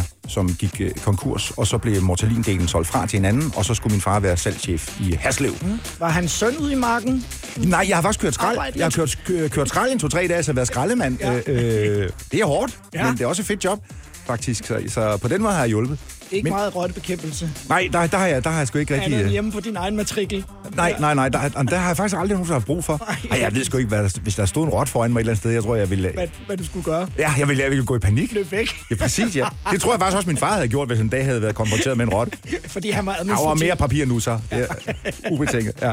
søsterfirma, 0.00 0.28
som 0.28 0.54
gik 0.54 0.80
øh, 0.80 0.90
konkurs, 1.04 1.50
og 1.56 1.66
så 1.66 1.78
blev 1.78 2.02
Mortalin-delen 2.02 2.66
solgt 2.68 2.88
fra 2.88 3.06
til 3.06 3.18
en 3.18 3.24
anden, 3.24 3.52
og 3.56 3.64
så 3.64 3.74
skulle 3.74 3.92
min 3.92 4.00
far 4.00 4.20
være 4.20 4.36
salgschef 4.36 5.00
i 5.00 5.12
Haslev. 5.20 5.52
Mm. 5.62 5.78
Var 5.98 6.08
han 6.08 6.28
søn 6.28 6.56
ude 6.56 6.72
i 6.72 6.74
marken? 6.76 7.24
Nej, 7.56 7.84
jeg 7.88 7.96
har 7.96 8.02
faktisk 8.02 8.20
kørt 8.20 8.34
skrald. 8.34 8.58
Jeg 8.76 8.84
har 8.84 8.90
kørt, 8.90 9.18
kø- 9.26 9.48
kørt 9.48 9.68
skrald 9.68 9.96
i 9.96 9.98
to-tre 9.98 10.26
dage, 10.28 10.42
så 10.42 10.52
været 10.52 10.68
skraldemand. 10.68 11.18
Ja. 11.20 11.34
Øh, 11.46 12.02
øh, 12.02 12.08
det 12.32 12.40
er 12.40 12.44
hårdt, 12.46 12.78
ja. 12.94 13.04
men 13.04 13.12
det 13.12 13.20
er 13.20 13.26
også 13.26 13.42
et 13.42 13.46
fedt 13.46 13.64
job, 13.64 13.78
faktisk. 14.26 14.66
Så, 14.66 14.82
så 14.88 15.16
på 15.22 15.28
den 15.28 15.42
måde 15.42 15.52
har 15.52 15.60
jeg 15.60 15.68
hjulpet. 15.68 15.98
Ikke 16.32 16.44
Men- 16.44 16.52
meget 16.52 16.76
rottebekæmpelse. 16.76 17.50
Nej, 17.68 17.88
der, 17.92 18.06
der, 18.06 18.18
har 18.18 18.26
jeg, 18.26 18.44
der 18.44 18.50
har 18.50 18.58
jeg 18.58 18.68
sgu 18.68 18.78
ikke 18.78 18.94
rigtig... 18.94 19.12
Andet 19.14 19.24
øh, 19.24 19.30
hjemme 19.30 19.52
på 19.52 19.60
din 19.60 19.76
egen 19.76 19.96
matrikel. 19.96 20.44
Nej, 20.76 20.94
nej, 21.00 21.14
nej, 21.14 21.28
der, 21.28 21.48
der 21.48 21.76
har 21.76 21.86
jeg 21.88 21.96
faktisk 21.96 22.16
aldrig 22.16 22.34
nogen, 22.36 22.46
der 22.48 22.52
har 22.52 22.60
brug 22.60 22.84
for. 22.84 23.08
Ej, 23.30 23.40
jeg 23.40 23.54
ved 23.54 23.64
sgu 23.64 23.76
ikke, 23.78 23.88
hvad 23.88 24.02
der, 24.02 24.18
hvis 24.22 24.34
der 24.34 24.46
stod 24.46 24.64
en 24.64 24.70
rot 24.70 24.88
foran 24.88 25.12
mig 25.12 25.18
et 25.18 25.22
eller 25.22 25.30
andet 25.32 25.40
sted, 25.42 25.50
jeg 25.50 25.62
tror, 25.62 25.74
jeg 25.76 25.90
ville... 25.90 26.10
Hvad, 26.14 26.26
hvad 26.46 26.56
du 26.56 26.64
skulle 26.64 26.84
gøre. 26.84 27.08
Ja, 27.18 27.32
jeg 27.38 27.48
ville, 27.48 27.62
jeg 27.62 27.70
ville 27.70 27.84
gå 27.84 27.96
i 27.96 27.98
panik. 27.98 28.32
Løb 28.32 28.52
væk. 28.52 28.68
Ja, 28.90 28.96
præcis, 28.96 29.36
ja. 29.36 29.46
Det 29.72 29.80
tror 29.80 29.92
jeg 29.92 30.00
faktisk 30.00 30.16
også, 30.16 30.28
min 30.28 30.36
far 30.36 30.54
havde 30.54 30.68
gjort, 30.68 30.88
hvis 30.88 31.00
en 31.00 31.08
dag 31.08 31.24
havde 31.24 31.42
været 31.42 31.54
konfronteret 31.54 31.96
med 31.96 32.06
en 32.06 32.12
rot. 32.12 32.28
Fordi 32.66 32.90
han 32.90 33.06
var 33.06 33.12
Der 33.12 33.16
var 33.16 33.20
administrativ. 33.20 33.66
mere 33.66 33.76
papir 33.76 34.06
nu, 34.06 34.20
så. 34.20 34.38
Ja, 34.52 34.64
ubetinget, 35.32 35.74
ja. 35.82 35.92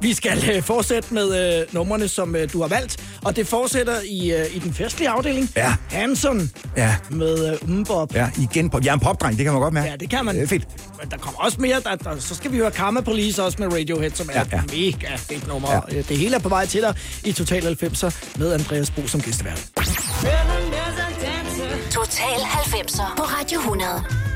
Vi 0.00 0.14
skal 0.14 0.50
øh, 0.56 0.62
fortsætte 0.62 1.14
med 1.14 1.58
øh, 1.60 1.66
numrene, 1.74 2.08
som 2.08 2.36
øh, 2.36 2.52
du 2.52 2.60
har 2.60 2.68
valgt. 2.68 2.96
Og 3.24 3.36
det 3.36 3.46
fortsætter 3.46 3.94
i, 4.10 4.32
øh, 4.32 4.56
i 4.56 4.58
den 4.58 4.74
festlige 4.74 5.08
afdeling. 5.08 5.50
Ja. 5.56 5.74
Hanson 5.90 6.50
Ja, 6.76 6.96
med 7.10 7.52
øh, 7.62 7.68
Umbop. 7.70 8.14
ja, 8.14 8.28
igen. 8.38 8.70
På, 8.70 8.80
jeg 8.84 8.94
er 8.94 8.98
en 9.14 9.18
popdreng, 9.18 9.36
det 9.36 9.44
kan 9.44 9.52
man 9.52 9.62
godt 9.62 9.74
mærke. 9.74 9.90
Ja, 9.90 9.96
det 9.96 10.10
kan 10.10 10.24
man. 10.24 10.34
Det 10.34 10.42
er 10.42 10.46
fedt. 10.46 10.66
Men 11.00 11.10
der 11.10 11.16
kommer 11.16 11.40
også 11.40 11.60
mere. 11.60 11.80
Der, 11.80 11.94
der, 11.96 12.18
så 12.20 12.34
skal 12.34 12.52
vi 12.52 12.56
høre 12.56 12.70
Karma 12.70 13.00
Police 13.00 13.42
også 13.44 13.56
med 13.62 13.72
Radiohead, 13.72 14.10
som 14.10 14.28
er 14.32 14.38
Ja, 14.38 14.44
ja, 14.52 14.56
ja. 14.56 14.90
mega 14.90 15.16
fedt 15.16 15.48
nummer. 15.48 15.72
Ja. 15.72 15.80
Ja. 15.92 16.02
Det 16.08 16.18
hele 16.18 16.34
er 16.36 16.40
på 16.40 16.48
vej 16.48 16.66
til 16.66 16.80
dig 16.82 16.94
i 17.24 17.32
Total 17.32 17.76
90'er 17.82 18.38
med 18.38 18.52
Andreas 18.52 18.90
Bo 18.90 19.06
som 19.06 19.20
gæstevært. 19.22 19.68
Total 21.90 22.38
90'er 22.40 23.16
på 23.16 23.22
Radio 23.22 23.58
100. 23.60 24.33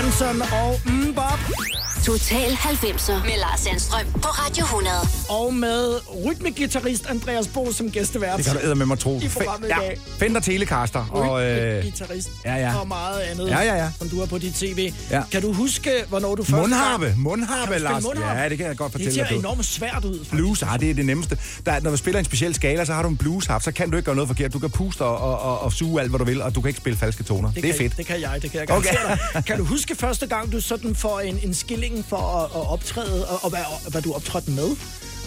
Hanson 0.00 0.42
og 0.42 0.80
Mbop. 0.86 1.79
Total 2.04 2.50
90'er 2.50 3.12
med 3.24 3.38
Lars 3.38 3.60
Sandstrøm 3.60 4.06
på 4.12 4.28
Radio 4.28 4.64
100. 4.64 4.94
Og 5.28 5.54
med 5.54 6.00
rytmegitarrist 6.26 7.06
Andreas 7.06 7.48
Bo 7.48 7.72
som 7.72 7.90
gæstevært. 7.90 8.36
Det 8.38 8.46
kan 8.46 8.54
du 8.54 8.60
æde 8.64 8.74
med 8.74 8.86
mig 8.86 8.98
tro. 8.98 9.20
I 9.22 9.28
programmet 9.28 9.68
i 9.68 9.72
ja, 9.72 9.78
dag. 9.80 9.98
Fender 10.18 10.40
Telecaster. 10.40 11.06
Og, 11.10 11.44
øh, 11.44 11.78
Rytmegitarrist 11.78 12.30
ja, 12.44 12.54
ja. 12.56 12.78
og 12.80 12.88
meget 12.88 13.20
andet, 13.20 13.48
Ja, 13.48 13.60
ja, 13.60 13.74
ja. 13.74 13.88
som 13.98 14.08
du 14.08 14.18
har 14.18 14.26
på 14.26 14.38
dit 14.38 14.54
tv. 14.54 14.92
Ja. 15.10 15.22
Kan 15.32 15.42
du 15.42 15.52
huske, 15.52 15.90
hvornår 16.08 16.34
du 16.34 16.42
første 16.44 16.56
mundharpe. 16.60 17.04
gang... 17.04 17.18
Mundharpe, 17.20 17.78
Lars. 17.78 18.02
mundharpe? 18.02 18.40
Ja, 18.40 18.48
det 18.48 18.58
kan 18.58 18.66
jeg 18.66 18.76
godt 18.76 18.92
Det 18.92 18.98
fortælle 19.00 19.14
ser 19.14 19.22
dig. 19.24 19.34
du. 19.34 19.38
enormt 19.38 19.64
svært 19.64 20.04
ud. 20.04 20.14
faktisk. 20.18 20.30
Blues, 20.30 20.62
ah, 20.62 20.80
det 20.80 20.90
er 20.90 20.94
det 20.94 21.06
nemmeste. 21.06 21.38
Der, 21.66 21.80
når 21.80 21.90
du 21.90 21.96
spiller 21.96 22.18
en 22.18 22.24
speciel 22.24 22.54
skala, 22.54 22.84
så 22.84 22.92
har 22.92 23.02
du 23.02 23.08
en 23.08 23.16
bluesharp, 23.16 23.62
så 23.62 23.72
kan 23.72 23.90
du 23.90 23.96
ikke 23.96 24.04
gøre 24.06 24.14
noget 24.16 24.28
forkert. 24.28 24.52
Du 24.52 24.58
kan 24.58 24.70
puste 24.70 25.02
og, 25.04 25.18
og, 25.18 25.40
og, 25.40 25.60
og 25.62 25.72
suge 25.72 26.00
alt, 26.00 26.10
hvad 26.10 26.18
du 26.18 26.24
vil, 26.24 26.42
og 26.42 26.54
du 26.54 26.60
kan 26.60 26.68
ikke 26.68 26.80
spille 26.80 26.98
falske 26.98 27.22
toner. 27.22 27.52
Det, 27.52 27.62
det 27.62 27.68
er 27.70 27.72
kan, 27.72 27.78
fedt. 27.82 27.96
Det 27.96 28.06
kan 28.06 28.20
jeg, 28.20 28.42
det 28.42 28.50
kan 28.50 28.60
jeg 28.60 28.70
Okay. 28.70 28.88
garantere 28.94 29.18
dig. 29.34 29.44
Kan 29.44 29.58
du 29.58 29.64
huske 29.64 29.96
første 29.96 30.26
gang, 30.26 30.52
du 30.52 30.60
sådan 30.60 30.94
får 30.94 31.20
en, 31.20 31.38
en 31.44 31.54
skilling 31.54 31.89
for 32.08 32.16
at, 32.16 32.44
at 32.44 32.70
optræde, 32.70 33.26
og, 33.28 33.44
og 33.44 33.50
hvad, 33.50 33.60
og 33.84 33.90
hvad 33.90 34.02
du 34.02 34.12
optrådte 34.12 34.50
med? 34.50 34.76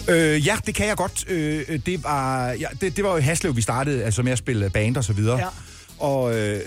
Øh, 0.08 0.46
ja, 0.46 0.56
det 0.66 0.74
kan 0.74 0.86
jeg 0.86 0.96
godt. 0.96 1.24
Øh, 1.28 1.80
det, 1.86 2.04
var, 2.04 2.50
ja, 2.50 2.66
det, 2.80 2.96
det 2.96 3.04
var 3.04 3.10
jo 3.10 3.16
i 3.16 3.20
Haslev, 3.20 3.56
vi 3.56 3.62
startede, 3.62 4.04
altså 4.04 4.22
med 4.22 4.32
at 4.32 4.38
spille 4.38 4.70
band 4.70 4.96
og 4.96 5.04
så 5.04 5.12
videre. 5.12 5.38
Ja. 5.38 5.46
Og, 5.98 6.36
øh, 6.36 6.60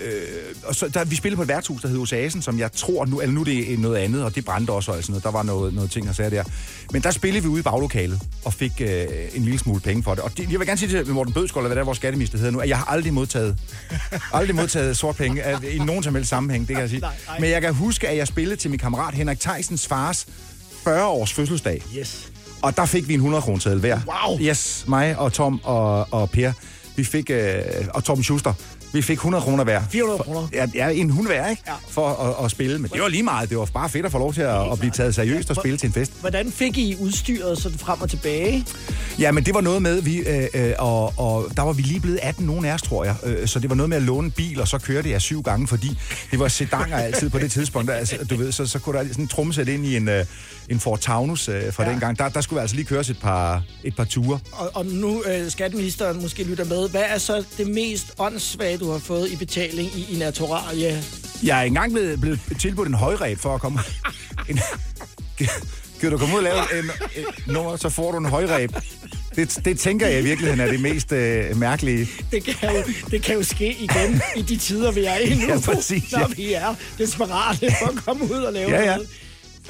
og 0.64 0.74
så, 0.74 0.88
der, 0.88 1.04
vi 1.04 1.16
spillede 1.16 1.36
på 1.36 1.42
et 1.42 1.48
værtshus, 1.48 1.82
der 1.82 1.88
hed 1.88 1.98
Osasen, 1.98 2.42
som 2.42 2.58
jeg 2.58 2.72
tror, 2.72 3.06
nu, 3.06 3.20
eller 3.20 3.34
nu 3.34 3.40
er 3.40 3.44
det 3.44 3.78
noget 3.78 3.96
andet, 3.96 4.24
og 4.24 4.34
det 4.34 4.44
brændte 4.44 4.70
også 4.70 4.92
og 4.92 5.02
sådan 5.02 5.12
noget. 5.12 5.24
Der 5.24 5.30
var 5.30 5.42
noget, 5.42 5.74
noget 5.74 5.90
ting, 5.90 6.08
og 6.08 6.14
sager 6.14 6.30
der. 6.30 6.44
Men 6.92 7.02
der 7.02 7.10
spillede 7.10 7.42
vi 7.42 7.48
ude 7.48 7.60
i 7.60 7.62
baglokalet, 7.62 8.20
og 8.44 8.54
fik 8.54 8.72
øh, 8.80 9.06
en 9.34 9.42
lille 9.42 9.58
smule 9.58 9.80
penge 9.80 10.02
for 10.02 10.14
det. 10.14 10.24
Og 10.24 10.36
det, 10.36 10.50
jeg 10.52 10.58
vil 10.58 10.66
gerne 10.66 10.78
sige 10.78 11.04
til 11.04 11.12
Morten 11.12 11.32
Bødskål, 11.32 11.60
eller 11.60 11.68
hvad 11.68 11.76
det 11.76 11.80
er, 11.80 11.84
vores 11.84 11.98
skatteminister 11.98 12.38
hedder 12.38 12.52
nu, 12.52 12.58
at 12.58 12.68
jeg 12.68 12.78
har 12.78 12.84
aldrig 12.84 13.14
modtaget, 13.14 13.56
aldrig 14.32 14.56
modtaget 14.56 14.96
sort 14.96 15.16
penge 15.16 15.42
af, 15.42 15.58
i 15.72 15.78
nogen 15.78 16.02
som 16.02 16.14
helst 16.14 16.30
sammenhæng, 16.30 16.68
det 16.68 16.76
kan 16.76 16.80
jeg 16.80 16.90
sige. 16.90 17.02
Men 17.40 17.50
jeg 17.50 17.62
kan 17.62 17.74
huske, 17.74 18.08
at 18.08 18.16
jeg 18.16 18.26
spillede 18.26 18.56
til 18.56 18.70
min 18.70 18.78
kammerat 18.78 19.14
Henrik 19.14 19.40
Theisens 19.40 19.86
fars 19.86 20.26
40-års 20.86 21.32
fødselsdag. 21.32 21.82
Yes. 21.98 22.32
Og 22.62 22.76
der 22.76 22.86
fik 22.86 23.08
vi 23.08 23.14
en 23.14 23.20
100 23.20 23.42
kroner 23.42 23.74
hver. 23.74 24.00
Wow. 24.06 24.40
Yes, 24.40 24.84
mig 24.88 25.18
og 25.18 25.32
Tom 25.32 25.60
og, 25.64 26.06
og 26.10 26.30
Per. 26.30 26.52
Vi 26.96 27.04
fik, 27.04 27.30
øh, 27.30 27.62
og 27.94 28.04
Torben 28.04 28.24
Schuster. 28.24 28.54
Vi 28.92 29.02
fik 29.02 29.16
100 29.16 29.42
kroner 29.44 29.64
hver. 29.64 29.82
400 29.90 30.22
kroner. 30.22 30.48
Ja, 30.52 30.66
ja, 30.74 30.88
en 30.88 31.10
hund 31.10 31.26
hver, 31.26 31.48
ikke? 31.48 31.62
Ja. 31.66 31.72
For 31.88 32.08
at, 32.08 32.44
at, 32.44 32.50
spille. 32.50 32.78
Men 32.78 32.90
det 32.90 33.02
var 33.02 33.08
lige 33.08 33.22
meget. 33.22 33.50
Det 33.50 33.58
var 33.58 33.64
bare 33.64 33.88
fedt 33.88 34.06
at 34.06 34.12
få 34.12 34.18
lov 34.18 34.34
til 34.34 34.40
at, 34.40 34.72
at 34.72 34.78
blive 34.78 34.90
taget 34.90 35.14
seriøst 35.14 35.50
og 35.50 35.56
spille 35.56 35.78
til 35.78 35.86
en 35.86 35.92
fest. 35.92 36.12
Hvordan 36.20 36.52
fik 36.52 36.78
I 36.78 36.96
udstyret 37.00 37.58
sådan 37.58 37.78
frem 37.78 38.00
og 38.00 38.10
tilbage? 38.10 38.66
Ja, 39.18 39.32
men 39.32 39.44
det 39.44 39.54
var 39.54 39.60
noget 39.60 39.82
med, 39.82 40.02
vi, 40.02 40.18
øh, 40.18 40.46
øh, 40.54 40.72
og, 40.78 41.12
og 41.16 41.46
der 41.56 41.62
var 41.62 41.72
vi 41.72 41.82
lige 41.82 42.00
blevet 42.00 42.18
18, 42.22 42.46
nogen 42.46 42.64
af 42.64 42.74
os, 42.74 42.82
tror 42.82 43.04
jeg. 43.04 43.14
Øh, 43.24 43.48
så 43.48 43.58
det 43.58 43.70
var 43.70 43.76
noget 43.76 43.88
med 43.88 43.96
at 43.96 44.02
låne 44.02 44.24
en 44.24 44.30
bil, 44.30 44.60
og 44.60 44.68
så 44.68 44.78
kørte 44.78 45.10
jeg 45.10 45.22
syv 45.22 45.42
gange, 45.42 45.66
fordi 45.66 45.98
det 46.30 46.38
var 46.38 46.48
sedanger 46.48 46.96
altid 46.96 47.30
på 47.30 47.38
det 47.38 47.52
tidspunkt. 47.52 47.90
Altså, 47.90 48.16
du 48.30 48.36
ved, 48.36 48.52
så, 48.52 48.66
så 48.66 48.78
kunne 48.78 48.98
der 48.98 49.04
sådan 49.12 49.68
en 49.68 49.68
ind 49.68 49.86
i 49.86 49.96
en, 49.96 50.08
øh, 50.08 50.24
en 50.70 50.80
Ford 50.80 50.98
Taunus 51.00 51.48
øh, 51.48 51.72
fra 51.72 51.84
Ja. 51.84 51.90
dengang. 51.90 52.18
Der, 52.18 52.28
der 52.28 52.40
skulle 52.40 52.58
vi 52.58 52.60
altså 52.60 52.76
lige 52.76 52.86
køres 52.86 53.10
et 53.10 53.18
par, 53.18 53.62
et 53.84 53.96
par 53.96 54.04
ture. 54.04 54.38
Og, 54.52 54.70
og 54.74 54.86
nu 54.86 55.22
øh, 55.26 55.50
skatteministeren 55.50 56.22
måske 56.22 56.42
lytter 56.44 56.64
med. 56.64 56.88
Hvad 56.90 57.02
er 57.06 57.18
så 57.18 57.44
det 57.58 57.66
mest 57.66 58.06
åndssvage, 58.18 58.78
du 58.78 58.90
har 58.90 58.98
fået 58.98 59.30
i 59.30 59.36
betaling 59.36 59.90
i, 59.98 60.06
i 60.14 60.18
naturalie? 60.18 61.02
Jeg 61.42 61.58
er 61.58 61.62
engang 61.62 61.92
blevet, 61.92 62.20
blevet 62.20 62.40
tilbudt 62.60 62.88
en 62.88 62.94
højreb 62.94 63.38
for 63.38 63.54
at 63.54 63.60
komme... 63.60 63.78
en, 64.48 64.58
kan 66.00 66.10
du 66.10 66.18
komme 66.18 66.34
ud 66.34 66.38
og 66.38 66.44
lave 66.44 66.78
en, 66.78 66.84
en 67.16 67.52
nummer, 67.54 67.76
så 67.76 67.88
får 67.88 68.12
du 68.12 68.18
en 68.18 68.24
højreb. 68.24 68.72
Det, 69.36 69.58
det 69.64 69.78
tænker 69.78 70.06
jeg 70.06 70.20
i 70.20 70.22
virkeligheden 70.22 70.60
er 70.60 70.70
det 70.70 70.80
mest 70.80 71.12
øh, 71.12 71.56
mærkelige. 71.56 72.08
Det 72.32 72.44
kan, 72.44 72.70
jo, 72.76 72.82
det 73.10 73.22
kan 73.22 73.34
jo 73.34 73.42
ske 73.42 73.76
igen 73.80 74.22
i 74.36 74.42
de 74.42 74.56
tider, 74.56 74.90
vi 74.92 75.04
er 75.04 75.16
i 75.16 75.34
nu. 75.40 75.46
Ja, 75.48 75.58
præcis, 75.64 76.12
Når 76.12 76.18
ja. 76.18 76.26
vi 76.36 76.52
er 76.52 76.74
desperate 76.98 77.72
for 77.80 77.86
at 77.98 78.04
komme 78.04 78.24
ud 78.24 78.38
og 78.42 78.52
lave 78.52 78.70
Ja, 78.70 78.80
ja. 78.80 78.94
noget. 78.94 79.08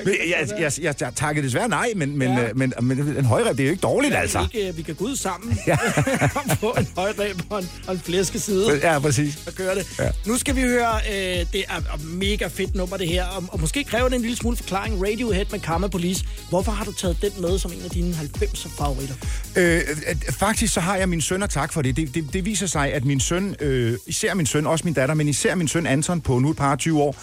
Men 0.05 0.15
jeg, 0.31 0.49
jeg, 0.61 0.73
jeg, 0.83 0.95
jeg 1.01 1.15
takkede 1.15 1.47
desværre 1.47 1.69
nej, 1.69 1.93
men, 1.97 2.19
men, 2.19 2.29
Ja. 2.29 2.41
ja. 2.41 2.49
men, 2.55 2.73
men 2.83 2.99
en 2.99 3.25
højreb, 3.25 3.57
det 3.57 3.61
er 3.61 3.65
jo 3.65 3.71
ikke 3.71 3.81
dårligt, 3.83 4.15
altså. 4.15 4.49
Ikke, 4.55 4.69
øh, 4.69 4.77
vi 4.77 4.83
kan 4.83 4.95
gå 4.95 5.05
ud 5.05 5.17
sammen 5.17 5.59
Ja. 5.67 5.77
få 6.61 6.71
en 6.79 6.89
højreb 6.97 7.41
og 7.51 7.59
en, 7.59 7.69
og 7.87 7.95
en 7.95 8.01
flæskeside. 8.01 8.81
Ja, 8.83 8.99
præcis. 8.99 9.39
og 9.47 9.55
køre 9.55 9.75
det. 9.75 9.87
Ja. 9.99 10.11
Nu 10.27 10.39
skal 10.39 10.57
vi 10.57 10.61
høre, 10.61 10.95
øh, 11.11 11.47
det 11.53 11.65
er 11.69 11.99
mega 12.05 12.47
fedt 12.47 12.75
nummer 12.75 12.97
det 12.97 13.09
her, 13.09 13.25
og, 13.25 13.45
og 13.49 13.61
måske 13.61 13.85
kræver 13.85 14.09
det 14.09 14.17
en 14.17 14.23
lille 14.23 14.37
smule 14.37 14.57
forklaring. 14.57 15.03
Radiohead 15.07 15.45
med 15.51 15.61
Karma 15.61 15.87
Police. 15.89 16.25
Hvorfor 16.49 16.73
har 16.73 16.85
du 16.85 16.93
taget 16.93 17.17
den 17.23 17.31
med 17.41 17.59
som 17.59 17.73
en 17.73 17.83
af 17.85 17.91
dine 17.91 18.15
90'er 18.43 18.77
favoritter? 18.79 19.15
Øh, 19.57 19.77
øh, 19.77 20.17
faktisk 20.39 20.75
så 20.75 20.81
har 20.81 20.97
jeg 20.97 21.09
min 21.09 21.21
søn, 21.21 21.43
og 21.43 21.51
tak 21.51 21.73
for 21.73 21.83
det. 21.83 21.97
Det, 21.97 22.15
det, 22.15 22.33
det 22.33 22.45
viser 22.45 22.67
sig, 22.67 22.93
at 22.93 23.05
min 23.05 23.21
søn, 23.21 23.57
øh, 23.61 23.99
især 24.07 24.35
min 24.35 24.47
søn, 24.47 24.67
også 24.67 24.85
min 24.85 24.95
datter, 24.95 25.15
men 25.15 25.29
især 25.29 25.55
min 25.55 25.69
søn 25.69 25.87
Anton 25.87 26.21
på 26.21 26.39
nu 26.39 26.51
et 26.51 26.57
par 26.57 26.77
20 26.77 27.03
år, 27.03 27.17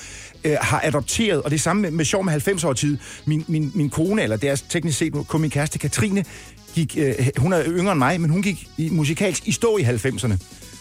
øh, 0.43 0.57
har 0.61 0.81
adopteret, 0.83 1.41
og 1.41 1.51
det 1.51 1.61
samme 1.61 1.81
med, 1.81 1.91
med 1.91 2.05
sjov 2.05 2.23
med 2.23 2.31
90 2.31 2.63
år 2.67 2.73
tid. 2.73 2.97
Min, 3.25 3.45
min, 3.47 3.71
min 3.75 3.89
kone, 3.89 4.23
eller 4.23 4.37
det 4.37 4.49
er 4.49 4.61
teknisk 4.69 4.97
set 4.97 5.13
kun 5.27 5.41
min 5.41 5.49
kæreste, 5.49 5.79
Katrine, 5.79 6.25
gik, 6.73 6.97
øh, 6.97 7.13
hun 7.37 7.53
er 7.53 7.63
yngre 7.67 7.91
end 7.91 7.99
mig, 7.99 8.21
men 8.21 8.29
hun 8.29 8.41
gik 8.41 8.67
i 8.77 8.89
musikalsk 8.89 9.47
i 9.47 9.51
stå 9.51 9.77
i 9.77 9.81
90'erne. 9.81 10.37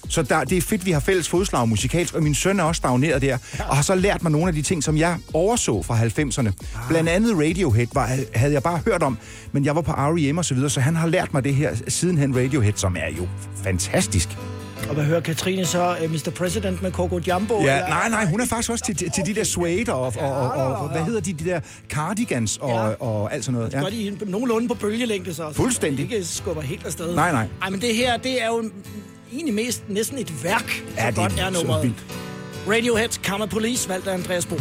Så 0.09 0.23
der, 0.23 0.45
det 0.45 0.59
er 0.59 0.63
fedt, 0.63 0.87
vi 0.87 0.91
har 0.91 1.01
fælles 1.01 1.29
fodslag 1.29 1.69
musikalsk, 1.69 2.15
og 2.15 2.23
min 2.23 2.35
søn 2.35 2.61
er 2.61 2.65
også 2.65 2.79
stagneret 2.79 3.23
der, 3.23 3.39
og 3.69 3.77
har 3.77 3.83
så 3.83 3.95
lært 3.95 4.23
mig 4.23 4.33
nogle 4.33 4.49
af 4.49 4.55
de 4.55 4.63
ting, 4.63 4.85
som 4.85 4.97
jeg 4.97 5.19
overså 5.33 5.83
fra 5.83 5.99
90'erne. 5.99 6.51
Blandt 6.89 7.09
andet 7.09 7.37
Radiohead 7.37 7.87
var, 7.93 8.19
havde 8.35 8.53
jeg 8.53 8.63
bare 8.63 8.81
hørt 8.85 9.03
om, 9.03 9.19
men 9.53 9.65
jeg 9.65 9.77
var 9.77 9.83
på 9.83 9.93
R.E.M. 9.93 10.39
og 10.39 10.45
så 10.45 10.55
videre, 10.55 10.71
så 10.71 10.81
han 10.81 10.97
har 10.97 11.07
lært 11.07 11.33
mig 11.33 11.45
det 11.45 11.55
her 11.55 11.77
sidenhen 11.89 12.37
Radiohead, 12.37 12.73
som 12.77 12.97
er 12.97 13.17
jo 13.19 13.29
fantastisk. 13.65 14.29
Og 14.89 14.95
hvad 14.95 15.05
hører 15.05 15.21
Katrine 15.21 15.65
så? 15.67 15.97
Uh, 16.05 16.11
Mr. 16.13 16.31
President 16.37 16.83
med 16.83 16.93
Coco 16.93 17.19
Jumbo? 17.29 17.55
Ja, 17.61 17.61
eller- 17.75 17.89
nej, 17.89 18.09
nej, 18.09 18.25
hun 18.27 18.41
er 18.41 18.47
faktisk 18.47 18.71
også 18.71 18.85
til, 18.85 18.97
til, 18.97 19.11
til 19.11 19.27
de 19.27 19.35
der 19.35 19.45
suede 19.45 19.93
og, 19.93 20.01
og, 20.01 20.13
og, 20.19 20.51
og, 20.53 20.77
og, 20.77 20.89
hvad 20.89 21.03
hedder 21.05 21.21
de, 21.21 21.33
de 21.33 21.45
der 21.45 21.61
cardigans 21.89 22.57
og, 22.57 22.69
Ja. 22.71 22.77
og 23.07 23.35
alt 23.35 23.45
sådan 23.45 23.59
noget. 23.61 23.73
Ja. 23.73 23.81
Godt 23.81 23.95
i 23.95 24.19
nogenlunde 24.27 24.69
på 24.69 24.75
bølgelængde 24.75 25.35
så. 25.35 25.49
så 25.49 25.55
Fuldstændig. 25.55 26.07
man 26.07 26.13
Ikke 26.17 26.27
skubber 26.29 26.63
helt 26.63 26.87
afsted. 26.87 27.15
Nej, 27.15 27.33
nej. 27.33 27.47
Ej, 27.63 27.71
men 27.71 27.81
det 27.81 27.95
her, 27.95 28.17
det 28.17 28.43
er 28.43 28.47
jo 28.47 28.71
egentlig 29.33 29.55
mest 29.55 29.83
næsten 29.89 30.19
et 30.19 30.45
værk, 30.45 30.71
så 30.71 30.83
Ja, 31.03 31.07
det 31.07 31.15
godt 31.15 31.33
er 31.41 31.45
er 31.47 31.53
så 31.53 31.59
nummeret. 31.59 31.83
vildt. 31.83 32.05
Radiohead, 32.69 33.09
Karma 33.23 33.47
Police, 33.47 33.89
valgt 33.89 34.09
af 34.09 34.15
Andreas 34.15 34.47
Bo. 34.47 34.57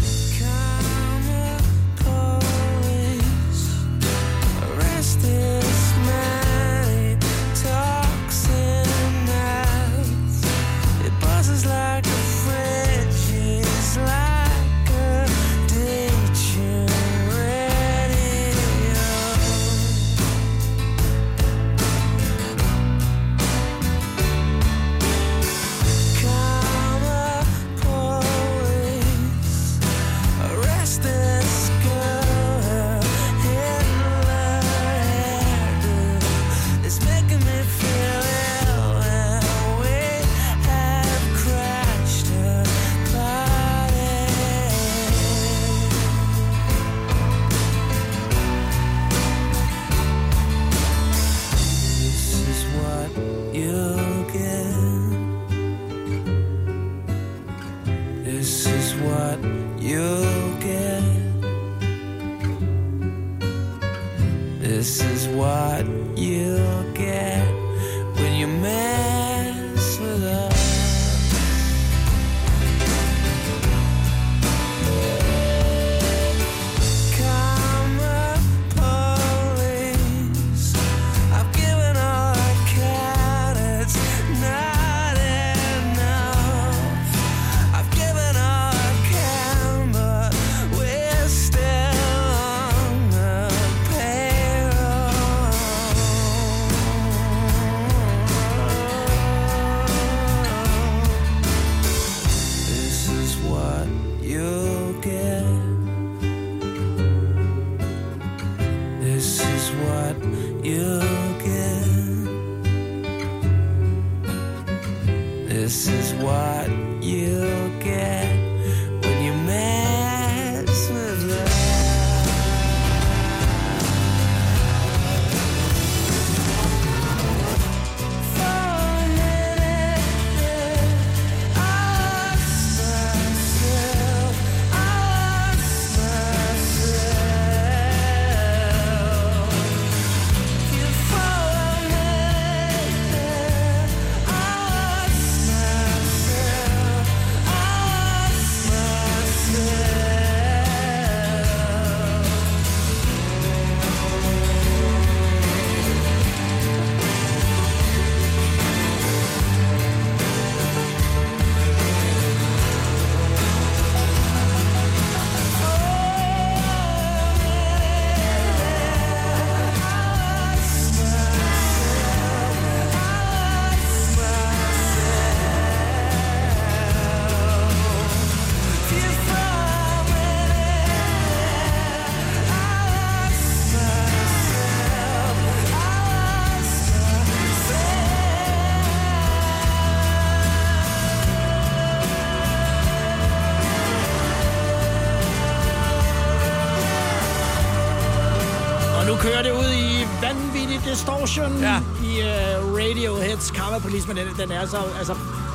Distortion 201.33 201.59
Ja. 201.61 201.77
i 202.03 202.21
uh, 202.21 202.75
Radioheads 202.75 203.51
Karma 203.51 203.79
Police, 203.79 204.07
men 204.07 204.17
den, 204.17 204.27
den 204.39 204.51
er 204.51 204.65
så, 204.67 204.77
altså, 204.97 205.13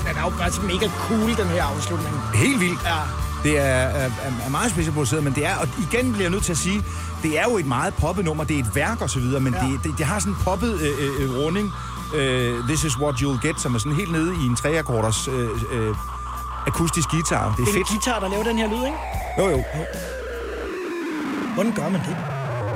den 0.08 0.16
er 0.16 0.20
jo 0.20 0.32
altså 0.42 0.60
mega 0.62 0.88
cool, 0.98 1.36
den 1.36 1.46
her 1.46 1.62
afslutning. 1.64 2.20
Helt 2.34 2.60
vildt. 2.60 2.80
Ja. 2.84 2.96
Det 3.42 3.58
er, 3.58 3.62
er, 3.64 4.10
er 4.46 4.50
meget 4.50 4.70
specielt 4.70 5.24
men 5.24 5.32
det 5.34 5.46
er, 5.46 5.56
og 5.56 5.68
igen 5.90 6.12
bliver 6.12 6.24
jeg 6.24 6.30
nødt 6.30 6.44
til 6.44 6.52
at 6.52 6.58
sige, 6.58 6.84
det 7.22 7.38
er 7.38 7.42
jo 7.50 7.56
et 7.58 7.66
meget 7.66 7.94
poppet 7.94 8.24
nummer, 8.24 8.44
det 8.44 8.56
er 8.56 8.60
et 8.60 8.74
værk 8.74 9.00
og 9.02 9.10
så 9.10 9.18
videre, 9.18 9.40
men 9.40 9.54
Ja. 9.54 9.60
det, 9.66 9.80
det, 9.84 9.94
det 9.98 10.06
har 10.06 10.18
sådan 10.18 10.32
en 10.32 10.38
poppet 10.44 10.80
øh, 10.80 11.22
øh, 11.22 11.38
runding. 11.44 11.72
Øh, 12.14 12.64
This 12.68 12.84
is 12.84 12.98
what 12.98 13.14
you'll 13.14 13.46
get, 13.46 13.60
som 13.60 13.74
er 13.74 13.78
sådan 13.78 13.92
helt 13.92 14.12
nede 14.12 14.34
i 14.42 14.46
en 14.46 14.56
treakkorders 14.56 15.28
øh, 15.28 15.48
øh, 15.72 15.94
akustisk 16.66 17.08
guitar. 17.08 17.44
Det 17.44 17.60
er 17.60 17.64
Det 17.64 17.74
er 17.74 17.78
en 17.78 17.86
fedt. 17.86 17.88
guitar, 17.88 18.20
der 18.20 18.28
laver 18.28 18.44
den 18.44 18.58
her 18.58 18.66
lyd, 18.68 18.84
ikke? 18.86 18.96
Jo, 19.38 19.48
jo. 19.48 19.62
Hvordan 21.54 21.72
gør 21.72 21.88
man 21.88 22.00
det? 22.00 22.16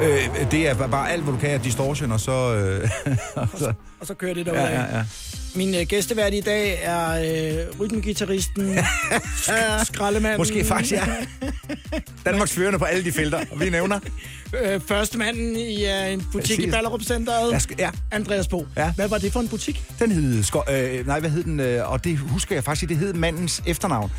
Øh, 0.03 0.51
det 0.51 0.69
er 0.69 0.75
bare 0.89 1.13
alt, 1.13 1.23
hvad 1.23 1.33
du 1.35 1.39
kan 1.41 1.51
af 1.51 1.61
distortion, 1.61 2.13
og 2.13 2.21
så... 2.21 2.55
Øh, 2.55 2.91
og 3.35 3.49
så 3.59 3.73
Og 4.01 4.07
så 4.07 4.15
kører 4.15 4.35
det 4.35 4.47
derud. 4.47 4.59
ja, 4.59 4.81
ja, 4.81 4.97
ja. 4.97 5.05
Min 5.55 5.75
øh, 5.75 5.81
gæstevært 5.87 6.35
i 6.35 6.41
dag 6.41 6.79
er 6.83 7.09
øh, 7.11 7.81
rytmegitarristen, 7.81 8.79
sk- 9.47 9.85
skraldemanden. 9.85 10.39
Måske 10.41 10.65
faktisk, 10.65 10.93
ja. 10.93 11.05
Danmarks 12.27 12.53
førende 12.53 12.79
på 12.79 12.85
alle 12.85 13.05
de 13.05 13.13
felter, 13.13 13.39
og 13.51 13.61
vi 13.61 13.71
nævner. 13.71 13.99
Øh, 14.63 14.81
første 14.89 15.19
manden 15.19 15.57
i 15.57 15.85
øh, 15.87 16.13
en 16.13 16.27
butik 16.33 16.51
i 16.51 16.57
Præcis. 16.57 16.73
Ballerup 16.75 17.03
Centeret. 17.03 17.67
Ja. 17.79 17.91
Andreas 18.11 18.49
Bo. 18.49 18.67
Ja. 18.77 18.93
Hvad 18.93 19.09
var 19.09 19.19
det 19.19 19.33
for 19.33 19.41
en 19.41 19.49
butik? 19.49 19.83
Den 19.99 20.13
hed... 20.13 20.43
Sko- 20.43 20.63
øh, 20.73 21.07
nej, 21.07 21.21
hvad 21.21 21.31
hed 21.31 21.45
den? 21.45 21.61
Øh, 21.61 21.91
og 21.93 22.05
det 22.05 22.19
husker 22.19 22.57
jeg 22.57 22.65
faktisk, 22.65 22.89
det 22.89 22.97
hed 22.97 23.13
mandens 23.13 23.63
efternavn. 23.67 24.13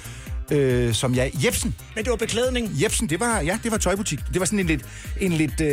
Øh, 0.52 0.94
som 0.94 1.16
jeg... 1.16 1.32
Jebsen. 1.44 1.76
Men 1.96 2.04
det 2.04 2.12
var 2.12 2.18
beklædning. 2.18 2.72
Jebsen, 2.82 3.10
det 3.10 3.20
var, 3.20 3.40
ja, 3.42 3.60
det 3.64 3.72
var 3.72 3.78
tøjbutik. 3.78 4.20
Det 4.34 4.40
var 4.40 4.46
sådan 4.46 4.60
en 4.60 4.66
lidt, 4.66 4.82
en 5.22 5.34
lidt, 5.34 5.62
øh, 5.62 5.68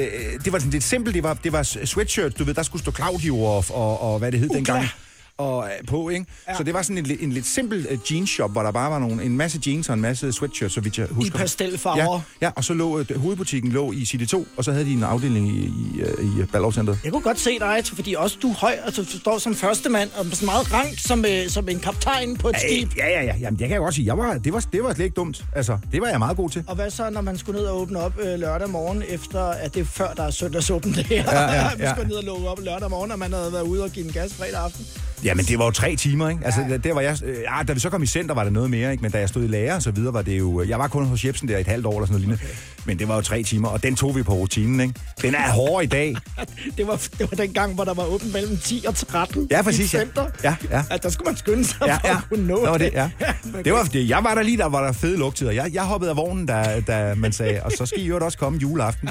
det 0.45 0.53
var 0.53 0.59
sådan 0.59 0.73
lidt 0.73 0.85
simpelt. 0.85 1.15
Det 1.15 1.23
var, 1.23 1.35
det 1.35 1.53
var 1.53 1.63
sweatshirt, 1.63 2.39
du 2.39 2.45
ved, 2.45 2.55
der 2.55 2.63
skulle 2.63 2.83
stå 2.83 2.93
Claudio 2.93 3.43
og, 3.43 3.65
og, 3.71 4.01
og 4.01 4.19
hvad 4.19 4.33
det 4.33 4.41
hed 4.41 4.51
Uh, 4.51 4.57
dengang. 4.57 4.81
klar. 4.81 4.97
Og 5.41 5.65
øh, 5.65 5.87
på, 5.87 6.09
ikke? 6.09 6.27
Ja. 6.49 6.57
Så 6.57 6.63
det 6.63 6.75
var 6.75 6.83
sådan 6.83 6.99
en, 6.99 7.19
en 7.21 7.33
lidt 7.33 7.47
simpel 7.47 7.87
uh, 7.93 8.13
jeansshop, 8.13 8.53
hvor 8.53 8.63
der 8.63 8.71
bare 8.71 8.91
var 8.91 8.99
nogle, 8.99 9.23
en 9.23 9.37
masse 9.37 9.61
jeans 9.67 9.89
og 9.89 9.95
en 9.95 10.01
masse 10.01 10.33
sweatshirts, 10.33 10.75
så 10.75 10.81
vidt 10.81 10.99
jeg 10.99 11.07
husker. 11.11 11.39
pastelfarver. 11.39 12.23
Ja, 12.41 12.47
ja, 12.47 12.51
og 12.57 12.65
så 12.65 12.75
lå 12.75 12.99
øh, 12.99 13.21
hovedbutikken 13.21 13.73
lå 13.73 13.93
i 13.93 14.05
City 14.05 14.25
2, 14.25 14.47
og 14.57 14.65
så 14.65 14.73
havde 14.73 14.85
de 14.85 14.93
en 14.93 15.03
afdeling 15.05 15.49
i, 15.49 15.61
i, 15.61 16.03
i 16.23 16.45
Ballerup 16.53 16.75
Center. 16.75 16.97
Jeg 17.05 17.13
kunne 17.13 17.23
godt 17.23 17.41
se 17.41 17.59
dig, 17.59 17.83
fordi 17.85 18.15
også 18.15 18.39
du 18.43 18.51
er 18.51 18.55
høj, 18.55 18.77
altså 18.85 19.03
du 19.03 19.19
står 19.19 19.39
som 19.39 19.55
første 19.55 19.89
mand, 19.89 20.11
og 20.19 20.25
sådan 20.25 20.47
meget 20.47 20.73
rank 20.73 20.99
som, 20.99 21.25
øh, 21.25 21.49
som 21.49 21.69
en 21.69 21.81
kaptajn 21.81 22.37
på 22.37 22.49
et 22.49 22.57
skib. 22.67 22.89
Ja, 22.97 23.09
ja, 23.09 23.23
ja. 23.25 23.35
Jamen, 23.41 23.59
det 23.59 23.69
kan 23.69 23.71
jeg 23.71 23.81
godt 23.81 23.95
sige. 23.95 24.07
Jeg 24.07 24.19
var, 24.19 24.35
det, 24.39 24.53
var, 24.53 24.61
det 24.73 24.83
var 24.83 24.95
slet 24.95 25.05
ikke 25.05 25.15
dumt. 25.15 25.45
Altså, 25.57 25.79
det 25.93 26.01
var 26.01 26.09
jeg 26.09 26.19
meget 26.19 26.37
god 26.37 26.51
til. 26.51 26.65
Og 26.67 26.75
hvad 26.75 26.91
så, 26.91 27.11
når 27.11 27.21
man 27.21 27.39
skulle 27.39 27.61
ned 27.61 27.69
og 27.69 27.81
åbne 27.81 27.99
op 27.99 28.13
øh, 28.21 28.39
lørdag 28.39 28.71
morgen, 28.71 29.03
efter 29.09 29.41
at 29.45 29.75
det 29.75 29.81
er 29.81 29.85
før, 29.85 30.15
der 30.15 30.23
er 30.23 30.31
søndagsåbent 30.31 30.97
det 30.97 31.07
her? 31.13 31.23
Ja, 31.33 31.53
ja, 31.53 31.63
man 31.63 31.79
ja. 31.79 31.93
skulle 31.95 32.09
ned 32.09 32.17
og 32.17 32.25
lukke 32.25 32.49
op 32.49 32.59
lørdag 32.61 32.91
morgen, 32.91 33.11
og 33.11 33.19
man 33.19 33.33
havde 33.33 33.53
været 33.53 33.63
ude 33.63 33.85
og 33.85 33.91
give 33.91 34.07
en 34.07 34.13
gas 34.13 34.35
fredag 34.35 34.61
aften. 34.61 34.87
Jamen, 35.25 35.45
det 35.45 35.59
var 35.59 35.65
jo 35.65 35.71
tre 35.71 35.97
timer, 35.97 36.29
ikke? 36.29 36.45
Altså, 36.45 36.61
ja. 36.69 36.77
der 36.77 36.95
var 36.95 37.01
jeg... 37.01 37.19
Øh, 37.25 37.37
ja, 37.37 37.63
da 37.63 37.73
vi 37.73 37.81
så 37.81 37.91
kom 37.91 38.03
i 38.03 38.07
center, 38.07 38.35
var 38.35 38.45
det 38.45 38.53
noget 38.53 38.71
mere, 38.71 38.91
ikke? 38.93 39.03
Men 39.03 39.11
da 39.11 39.19
jeg 39.19 39.29
stod 39.29 39.45
i 39.45 39.47
lærer 39.47 39.75
og 39.75 39.83
så 39.83 39.91
videre, 39.91 40.15
var 40.15 40.23
det 40.23 40.39
jo... 40.39 40.63
Jeg 40.63 40.79
var 40.79 40.89
kun 40.89 41.07
hos 41.07 41.25
Jebsen 41.25 41.49
der 41.49 41.59
et 41.59 41.67
halvt 41.67 41.87
år 41.87 41.93
eller 41.93 42.07
sådan 42.07 42.13
noget 42.13 42.41
lignende. 42.41 42.45
Men 42.85 42.99
det 42.99 43.09
var 43.09 43.15
jo 43.15 43.21
tre 43.21 43.43
timer, 43.43 43.69
og 43.69 43.83
den 43.83 43.97
tog 43.97 44.17
vi 44.17 44.23
på 44.23 44.33
rutinen, 44.35 44.81
ikke? 44.81 44.95
Den 45.23 45.35
er 45.35 45.51
hård 45.51 45.83
i 45.83 45.87
dag. 45.87 46.17
Det 46.77 46.87
var, 46.87 46.97
det 47.19 47.31
var 47.31 47.37
den 47.37 47.53
gang, 47.53 47.75
hvor 47.75 47.85
der 47.85 47.95
var 47.95 48.05
åbent 48.05 48.33
mellem 48.33 48.57
10 48.59 48.85
og 48.89 48.95
13 48.95 49.47
Ja, 49.51 49.63
præcis, 49.63 49.93
i 49.95 49.97
ja. 49.97 50.03
center. 50.03 50.25
Ja, 50.45 50.57
ja. 50.71 50.83
At 50.91 51.03
der 51.03 51.09
skulle 51.11 51.27
man 51.27 51.37
skynde 51.37 51.65
sig 51.65 51.77
Ja, 51.87 51.95
for 51.97 52.09
ja. 52.09 52.17
at 52.17 52.23
kunne 52.31 52.47
nå 52.47 52.65
Der 52.65 52.71
var 52.71 52.79
det, 52.79 52.91
ja. 52.93 53.11
men 53.45 53.65
Det 53.65 53.73
var, 53.73 53.83
det, 53.85 54.09
jeg 54.09 54.25
var 54.25 54.35
der 54.35 54.43
lige, 54.43 54.57
der 54.57 54.67
var 54.67 54.85
der 54.85 54.93
fede 54.93 55.19
lugtider. 55.19 55.51
Jeg, 55.51 55.71
jeg 55.75 55.83
hoppede 55.83 56.11
af 56.11 56.17
vognen, 56.17 56.47
da, 56.47 56.83
da 56.87 57.15
man 57.15 57.33
sagde, 57.33 57.63
og 57.63 57.73
så 57.73 57.87
skal 57.87 58.01
I 58.01 58.07
jo 58.07 58.19
også 58.25 58.39
komme 58.39 58.59
juleaften. 58.59 59.09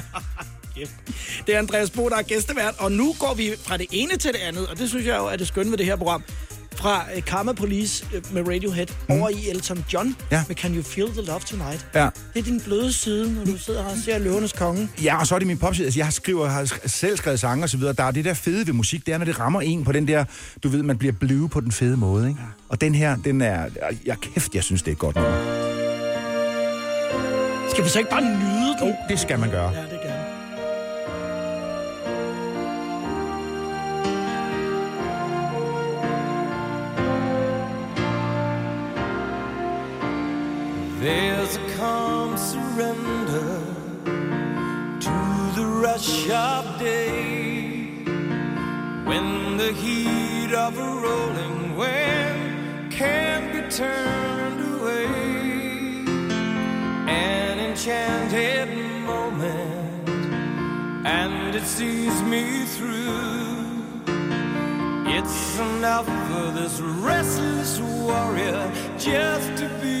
Det 1.46 1.54
er 1.54 1.58
Andreas 1.58 1.90
Bo, 1.90 2.08
der 2.08 2.16
er 2.16 2.22
gæstevært, 2.22 2.74
og 2.78 2.92
nu 2.92 3.14
går 3.18 3.34
vi 3.34 3.50
fra 3.64 3.76
det 3.76 3.86
ene 3.90 4.16
til 4.16 4.32
det 4.32 4.38
andet, 4.48 4.66
og 4.66 4.78
det 4.78 4.88
synes 4.88 5.06
jeg 5.06 5.16
jo 5.18 5.26
er 5.26 5.36
det 5.36 5.46
skønne 5.48 5.70
ved 5.70 5.78
det 5.78 5.86
her 5.86 5.96
program. 5.96 6.22
Fra 6.76 7.04
uh, 7.16 7.22
Karma 7.24 7.52
Police 7.52 8.04
uh, 8.16 8.34
med 8.34 8.48
Radiohead 8.54 8.86
mm. 9.08 9.14
over 9.14 9.28
i 9.28 9.48
Elton 9.50 9.84
John 9.92 10.16
Ja. 10.30 10.42
med 10.48 10.56
Can 10.56 10.74
You 10.74 10.82
Feel 10.82 11.08
the 11.08 11.22
Love 11.22 11.40
Tonight. 11.40 11.86
Ja. 11.94 12.08
Det 12.34 12.40
er 12.40 12.42
din 12.44 12.60
bløde 12.60 12.92
side, 12.92 13.34
når 13.34 13.44
du 13.44 13.58
sidder 13.58 13.82
her 13.82 13.90
og 13.90 13.96
ser 14.04 14.18
Løvernes 14.18 14.52
Konge. 14.52 14.88
Ja, 15.02 15.20
og 15.20 15.26
så 15.26 15.34
er 15.34 15.38
det 15.38 15.46
min 15.48 15.58
popside. 15.58 15.86
Altså, 15.86 15.98
jeg 16.00 16.06
har, 16.06 16.10
skriver, 16.12 16.48
har 16.48 16.72
selv 16.86 17.16
skrevet 17.16 17.40
sange 17.40 17.64
og 17.64 17.68
så 17.70 17.76
videre. 17.76 17.92
Der 17.92 18.04
er 18.04 18.10
det 18.10 18.24
der 18.24 18.34
fede 18.34 18.66
ved 18.66 18.74
musik, 18.74 19.06
det 19.06 19.14
er, 19.14 19.18
når 19.18 19.24
det 19.24 19.38
rammer 19.40 19.60
en 19.60 19.84
på 19.84 19.92
den 19.92 20.08
der, 20.08 20.24
du 20.62 20.68
ved, 20.68 20.82
man 20.82 20.98
bliver 20.98 21.12
bløve 21.12 21.48
på 21.48 21.60
den 21.60 21.72
fede 21.72 21.96
måde, 21.96 22.28
ikke? 22.28 22.40
Og 22.68 22.80
den 22.80 22.94
her, 22.94 23.16
den 23.16 23.40
er, 23.40 23.64
jeg 24.06 24.16
kæft, 24.20 24.54
jeg 24.54 24.64
synes, 24.64 24.82
det 24.82 24.90
er 24.90 24.94
godt 24.96 25.16
nummer. 25.16 25.66
Skal 27.70 27.84
vi 27.84 27.88
så 27.88 27.98
ikke 27.98 28.10
bare 28.10 28.22
nyde 28.22 28.76
den? 28.80 28.88
Jo, 28.88 28.94
det 29.08 29.20
skal 29.20 29.38
man 29.38 29.50
gøre. 29.50 29.70
Ja, 29.70 29.80
det 29.82 29.99
There's 41.00 41.56
a 41.56 41.76
calm 41.78 42.36
surrender 42.36 43.64
to 44.04 45.52
the 45.56 45.64
rush 45.64 46.28
of 46.28 46.78
day 46.78 48.04
when 49.06 49.56
the 49.56 49.72
heat 49.72 50.52
of 50.52 50.76
a 50.76 50.82
rolling 50.82 51.74
wind 51.74 52.92
can 52.92 53.50
be 53.50 53.62
turned 53.70 54.60
away. 54.74 55.06
An 57.08 57.58
enchanted 57.60 58.68
moment, 59.06 60.06
and 61.06 61.54
it 61.54 61.64
sees 61.64 62.20
me 62.24 62.66
through. 62.66 63.70
It's 65.06 65.58
enough 65.58 66.04
for 66.04 66.50
this 66.50 66.78
restless 66.78 67.80
warrior 67.80 68.70
just 68.98 69.56
to 69.56 69.68
be 69.80 70.00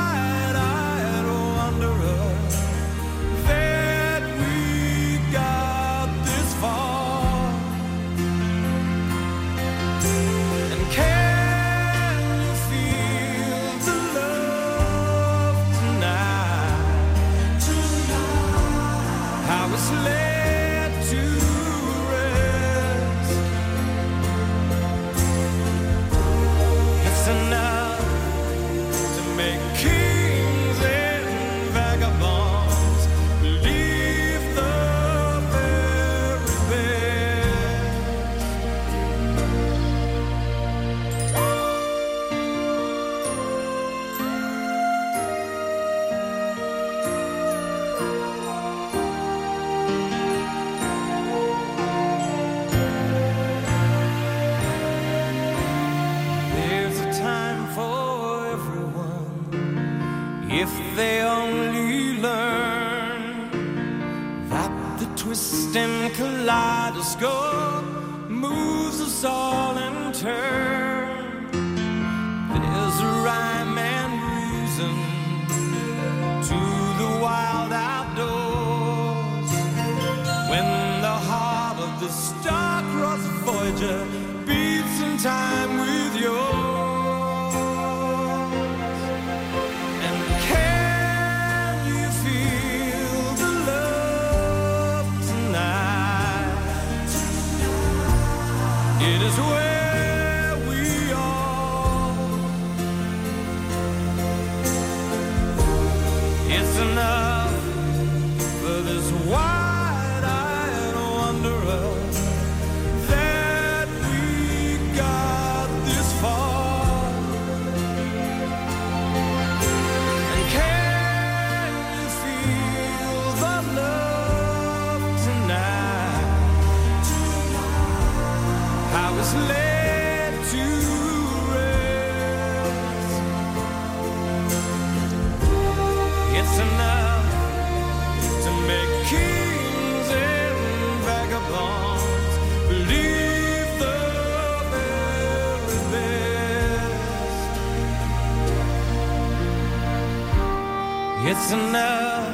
It's 151.23 151.51
enough 151.51 152.25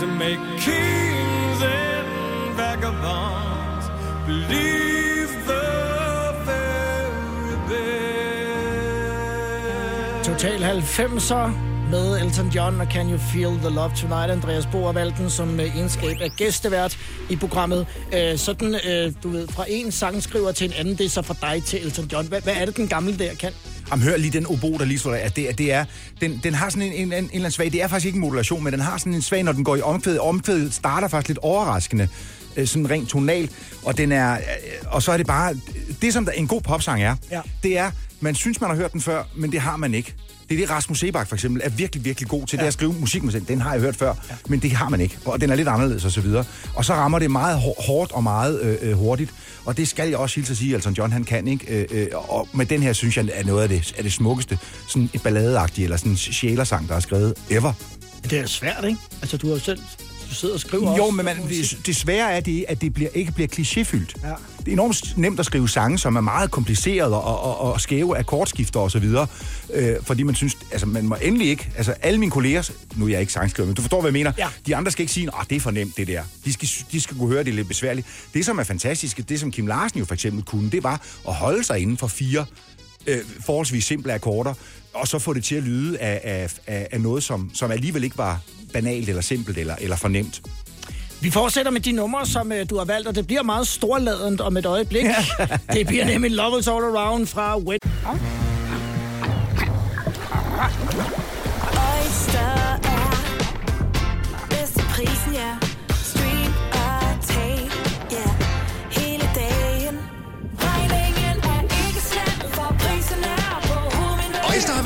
to 0.00 0.06
make 0.06 0.38
kings 0.60 1.62
and 1.62 2.54
vagabonds 2.54 3.86
believe 4.26 5.30
the 5.46 5.66
very 6.44 7.56
best. 7.68 8.28
Total 10.28 10.62
90'er 10.62 11.68
med 11.90 12.20
Elton 12.20 12.48
John 12.48 12.80
og 12.80 12.86
Can 12.86 13.10
You 13.10 13.18
Feel 13.18 13.58
the 13.58 13.70
Love 13.70 13.90
Tonight. 13.96 14.30
Andreas 14.30 14.66
Bo 14.66 14.84
har 14.84 14.92
valgt 14.92 15.18
den 15.18 15.30
som 15.30 15.60
øh, 15.60 15.76
egenskab 15.76 16.16
af 16.20 16.30
gæstevært 16.36 16.98
i 17.30 17.36
programmet. 17.36 17.86
Øh, 18.14 18.38
sådan, 18.38 18.74
øh, 18.74 19.12
du 19.22 19.28
ved, 19.28 19.48
fra 19.48 19.64
en 19.68 19.92
sangskriver 19.92 20.52
til 20.52 20.66
en 20.66 20.72
anden, 20.72 20.98
det 20.98 21.06
er 21.06 21.10
så 21.10 21.22
fra 21.22 21.34
dig 21.52 21.64
til 21.64 21.84
Elton 21.84 22.04
John. 22.12 22.26
Hvad, 22.26 22.40
hvad 22.40 22.54
er 22.56 22.64
det, 22.64 22.76
den 22.76 22.88
gamle 22.88 23.18
der 23.18 23.34
kan? 23.34 23.52
Jamen, 23.90 24.02
hør 24.04 24.16
lige 24.16 24.30
den 24.30 24.46
obo, 24.46 24.78
der 24.78 24.84
lige 24.84 24.98
står 24.98 25.10
der. 25.10 25.18
At 25.18 25.36
det, 25.36 25.58
det 25.58 25.72
er, 25.72 25.84
den, 26.20 26.40
den 26.42 26.54
har 26.54 26.68
sådan 26.70 26.82
en, 26.82 26.92
en, 26.92 26.98
en, 26.98 27.12
en 27.12 27.14
eller 27.24 27.34
anden 27.34 27.50
svag... 27.50 27.72
Det 27.72 27.82
er 27.82 27.88
faktisk 27.88 28.06
ikke 28.06 28.16
en 28.16 28.20
modulation, 28.20 28.64
men 28.64 28.72
den 28.72 28.80
har 28.80 28.98
sådan 28.98 29.14
en 29.14 29.22
svag, 29.22 29.42
når 29.42 29.52
den 29.52 29.64
går 29.64 29.76
i 29.76 29.80
omkvædet. 29.80 30.20
Omkvædet 30.20 30.74
starter 30.74 31.08
faktisk 31.08 31.28
lidt 31.28 31.38
overraskende, 31.38 32.08
øh, 32.56 32.66
sådan 32.66 32.90
rent 32.90 33.08
tonal. 33.08 33.50
Og, 33.82 33.98
den 33.98 34.12
er, 34.12 34.32
øh, 34.32 34.38
og 34.86 35.02
så 35.02 35.12
er 35.12 35.16
det 35.16 35.26
bare... 35.26 35.56
Det, 36.02 36.12
som 36.12 36.24
der 36.24 36.32
en 36.32 36.46
god 36.46 36.60
popsang 36.60 37.02
er, 37.02 37.16
Ja. 37.30 37.40
det 37.62 37.78
er, 37.78 37.90
man 38.20 38.34
synes, 38.34 38.60
man 38.60 38.70
har 38.70 38.76
hørt 38.76 38.92
den 38.92 39.00
før, 39.00 39.22
men 39.36 39.52
det 39.52 39.60
har 39.60 39.76
man 39.76 39.94
ikke. 39.94 40.14
Det 40.48 40.54
er 40.54 40.58
det, 40.58 40.70
Rasmus 40.70 40.98
Sebak 40.98 41.28
for 41.28 41.36
eksempel 41.36 41.62
er 41.64 41.68
virkelig, 41.68 42.04
virkelig 42.04 42.28
god 42.28 42.46
til, 42.46 42.56
ja. 42.56 42.62
det 42.62 42.66
at 42.66 42.72
skrive 42.72 42.92
musik 42.92 43.22
med 43.22 43.40
Den 43.40 43.60
har 43.60 43.72
jeg 43.72 43.80
hørt 43.80 43.96
før, 43.96 44.14
ja. 44.30 44.34
men 44.48 44.60
det 44.60 44.72
har 44.72 44.88
man 44.88 45.00
ikke. 45.00 45.18
Og 45.24 45.40
den 45.40 45.50
er 45.50 45.54
lidt 45.54 45.68
anderledes 45.68 46.04
og 46.04 46.10
så 46.12 46.20
videre. 46.20 46.44
Og 46.74 46.84
så 46.84 46.94
rammer 46.94 47.18
det 47.18 47.30
meget 47.30 47.58
hår- 47.58 47.82
hårdt 47.86 48.12
og 48.12 48.22
meget 48.22 48.60
øh, 48.62 48.76
øh, 48.80 48.92
hurtigt. 48.92 49.30
Og 49.64 49.76
det 49.76 49.88
skal 49.88 50.08
jeg 50.08 50.18
også 50.18 50.34
hilse 50.34 50.50
at 50.50 50.56
sige, 50.56 50.74
Elton 50.74 50.92
John 50.92 51.12
han 51.12 51.24
kan, 51.24 51.48
ikke? 51.48 51.66
Øh, 51.68 51.86
øh, 51.90 52.06
og 52.12 52.48
med 52.52 52.66
den 52.66 52.82
her, 52.82 52.92
synes 52.92 53.16
jeg, 53.16 53.28
er 53.32 53.44
noget 53.44 53.62
af 53.62 53.68
det, 53.68 53.94
af 53.96 54.02
det 54.02 54.12
smukkeste. 54.12 54.58
Sådan 54.88 55.10
et 55.14 55.22
balladeagtigt, 55.22 55.84
eller 55.84 55.96
sådan 55.96 56.12
en 56.12 56.16
sjælersang, 56.18 56.88
der 56.88 56.94
er 56.94 57.00
skrevet 57.00 57.34
ever. 57.50 57.72
Det 58.30 58.38
er 58.38 58.46
svært, 58.46 58.84
ikke? 58.84 58.98
Altså, 59.22 59.36
du 59.36 59.46
har 59.46 59.54
jo 59.54 59.60
selv... 59.60 59.80
Du 60.30 60.34
sidder 60.34 60.54
og 60.54 60.60
skriver 60.60 60.96
Jo, 60.96 61.02
også. 61.04 61.14
men 61.16 61.24
man, 61.24 61.36
svære 61.92 62.32
er, 62.32 62.40
det, 62.40 62.64
at 62.68 62.80
det 62.80 62.94
bliver, 62.94 63.10
ikke 63.14 63.32
bliver 63.32 63.48
klichéfyldt. 63.48 64.28
Ja. 64.28 64.32
Det 64.58 64.68
er 64.68 64.72
enormt 64.72 65.16
nemt 65.18 65.40
at 65.40 65.46
skrive 65.46 65.68
sange, 65.68 65.98
som 65.98 66.16
er 66.16 66.20
meget 66.20 66.50
komplicerede 66.50 67.22
og, 67.22 67.42
og, 67.42 67.72
og 67.72 67.80
skæve 67.80 68.18
akkordskifter 68.18 68.80
og 68.80 68.90
så 68.90 68.98
videre. 68.98 69.26
Øh, 69.74 69.96
fordi 70.02 70.22
man 70.22 70.34
synes, 70.34 70.56
altså 70.72 70.86
man 70.86 71.06
må 71.08 71.16
endelig 71.22 71.48
ikke, 71.48 71.70
altså 71.76 71.92
alle 71.92 72.20
mine 72.20 72.32
kolleger, 72.32 72.70
nu 72.96 73.04
er 73.04 73.08
jeg 73.10 73.20
ikke 73.20 73.32
sangskriver, 73.32 73.66
men 73.66 73.74
du 73.74 73.82
forstår, 73.82 74.00
hvad 74.00 74.08
jeg 74.08 74.12
mener. 74.12 74.32
Ja. 74.38 74.48
De 74.66 74.76
andre 74.76 74.90
skal 74.90 75.02
ikke 75.02 75.12
sige, 75.12 75.30
at 75.40 75.50
det 75.50 75.56
er 75.56 75.60
for 75.60 75.70
nemt, 75.70 75.96
det 75.96 76.06
der. 76.06 76.22
De 76.44 76.52
skal, 76.52 76.68
de 76.92 77.00
skal 77.00 77.16
kunne 77.16 77.28
høre, 77.28 77.44
det 77.44 77.50
er 77.50 77.54
lidt 77.54 77.68
besværligt. 77.68 78.06
Det, 78.34 78.44
som 78.44 78.58
er 78.58 78.64
fantastisk, 78.64 79.28
det 79.28 79.40
som 79.40 79.52
Kim 79.52 79.66
Larsen 79.66 79.98
jo 79.98 80.04
for 80.04 80.14
eksempel 80.14 80.44
kunne, 80.44 80.70
det 80.70 80.82
var 80.82 81.00
at 81.28 81.34
holde 81.34 81.64
sig 81.64 81.78
inden 81.78 81.96
for 81.96 82.06
fire 82.06 82.44
øh, 83.06 83.18
forholdsvis 83.46 83.84
simple 83.84 84.12
akkorder, 84.12 84.54
og 84.98 85.08
så 85.08 85.18
få 85.18 85.32
det 85.34 85.44
til 85.44 85.54
at 85.54 85.62
lyde 85.62 85.98
af, 85.98 86.20
af, 86.24 86.52
af, 86.66 86.88
af 86.92 87.00
noget, 87.00 87.22
som, 87.22 87.50
som 87.54 87.70
alligevel 87.70 88.04
ikke 88.04 88.18
var 88.18 88.40
banalt 88.72 89.08
eller 89.08 89.22
simpelt 89.22 89.58
eller, 89.58 89.76
eller 89.80 89.96
for 89.96 90.08
nemt. 90.08 90.42
Vi 91.20 91.30
fortsætter 91.30 91.72
med 91.72 91.80
de 91.80 91.92
numre, 91.92 92.26
som 92.26 92.52
øh, 92.52 92.70
du 92.70 92.78
har 92.78 92.84
valgt, 92.84 93.08
og 93.08 93.14
det 93.14 93.26
bliver 93.26 93.42
meget 93.42 93.68
storladent 93.68 94.40
om 94.40 94.56
et 94.56 94.66
øjeblik. 94.66 95.04
det 95.74 95.86
bliver 95.86 96.04
nemlig 96.04 96.30
Love 96.30 96.58
is 96.58 96.68
All 96.68 96.84
Around 96.84 97.26
fra 97.26 97.58
Wet. 97.58 97.84
Oyster 101.94 102.38
er 102.84 104.46
bedst 104.50 104.78
prisen, 104.78 105.32
ja. 105.34 105.67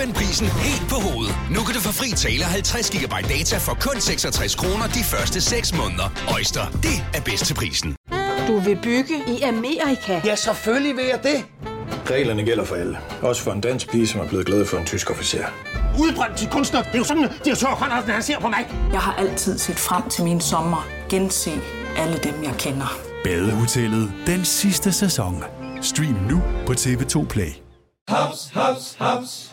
Vendt 0.02 0.16
prisen 0.16 0.46
helt 0.46 0.86
på 0.92 0.94
hovedet. 1.06 1.34
Nu 1.50 1.60
kan 1.66 1.74
du 1.74 1.80
få 1.80 1.92
fri 1.92 2.10
tale 2.10 2.44
50 2.44 2.90
GB 2.90 3.14
data 3.28 3.56
for 3.66 3.74
kun 3.86 4.00
66 4.00 4.54
kroner 4.54 4.86
de 4.86 5.02
første 5.12 5.40
6 5.40 5.76
måneder. 5.76 6.08
Øjster, 6.34 6.64
det 6.86 6.96
er 7.16 7.20
bedst 7.20 7.44
til 7.46 7.54
prisen. 7.54 7.96
Du 8.48 8.58
vil 8.58 8.78
bygge 8.82 9.16
i 9.34 9.42
Amerika? 9.42 10.20
Ja, 10.24 10.34
selvfølgelig 10.36 10.96
vil 10.96 11.04
jeg 11.04 11.20
det. 11.22 11.38
Reglerne 12.10 12.42
gælder 12.44 12.64
for 12.64 12.74
alle. 12.74 12.98
Også 13.22 13.42
for 13.42 13.52
en 13.52 13.60
dansk 13.60 13.90
pige, 13.90 14.06
som 14.06 14.20
er 14.20 14.28
blevet 14.28 14.46
glad 14.46 14.66
for 14.66 14.78
en 14.78 14.86
tysk 14.86 15.10
officer. 15.10 15.44
Udbrændt 15.98 16.36
til 16.38 16.48
kunstner. 16.48 16.82
Det 16.82 16.94
er 16.94 16.98
jo 16.98 17.04
sådan, 17.04 17.24
at 17.24 17.30
de 17.44 17.50
har 17.50 17.76
Conradsen, 17.76 18.10
han 18.10 18.22
ser 18.22 18.40
på 18.40 18.48
mig. 18.48 18.64
Jeg 18.92 19.00
har 19.00 19.14
altid 19.14 19.58
set 19.58 19.78
frem 19.78 20.08
til 20.08 20.24
min 20.24 20.40
sommer. 20.40 20.86
Gense 21.08 21.50
alle 21.96 22.18
dem, 22.18 22.34
jeg 22.42 22.54
kender. 22.58 22.98
Badehotellet 23.24 24.12
den 24.26 24.44
sidste 24.44 24.92
sæson. 24.92 25.44
Stream 25.82 26.16
nu 26.30 26.42
på 26.66 26.72
TV2 26.72 27.26
Play. 27.26 27.52
Haps, 28.08 28.50
haps, 28.54 28.96
haps. 28.98 29.52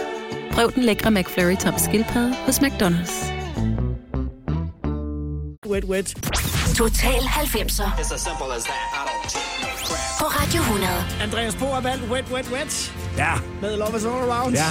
Prøv 0.53 0.71
den 0.75 0.83
lækre 0.83 1.11
McFlurry 1.11 1.55
tom 1.55 1.73
skildpadde 1.77 2.35
hos 2.45 2.59
McDonald's. 2.59 3.31
Wet, 5.69 5.83
wet. 5.83 6.13
Total 6.77 7.19
90'er 7.21 8.37
på 10.19 10.25
Radio 10.25 10.61
100. 10.61 10.89
Andreas 11.21 11.55
Bo 11.55 11.65
har 11.65 11.81
valgt 11.81 12.03
Wet, 12.11 12.25
Wet, 12.31 12.51
Wet 12.53 12.93
Ja, 13.17 13.33
med 13.61 13.77
Love 13.77 13.97
is 13.97 14.05
All 14.05 14.31
Around. 14.31 14.55
ja. 14.55 14.65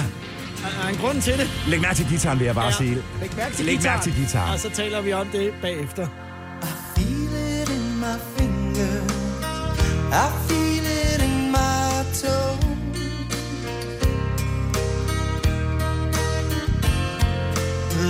Der 0.61 0.83
er 0.85 0.89
en 0.89 0.95
grund 0.97 1.21
til 1.21 1.37
det. 1.37 1.49
Læg 1.67 1.81
mærke 1.81 1.95
til 1.95 2.07
gitaren, 2.09 2.39
vil 2.39 2.45
jeg 2.45 2.55
bare 2.55 2.65
ja. 2.65 2.71
sige. 2.71 2.95
Læg 3.21 3.35
mærke 3.37 3.55
til 3.55 3.65
Læg 3.65 3.75
guitaren. 3.75 3.97
mærke 3.97 4.03
til 4.03 4.13
guitaren. 4.15 4.53
Og 4.53 4.59
så 4.59 4.69
taler 4.69 5.01
vi 5.01 5.13
om 5.13 5.27
det 5.27 5.53
bagefter. 5.61 6.07
Feel 6.95 7.61
it 7.61 7.69
in 7.69 7.99
my 7.99 8.15
fingers. 8.37 9.11
I 10.11 10.25
feel 10.47 10.80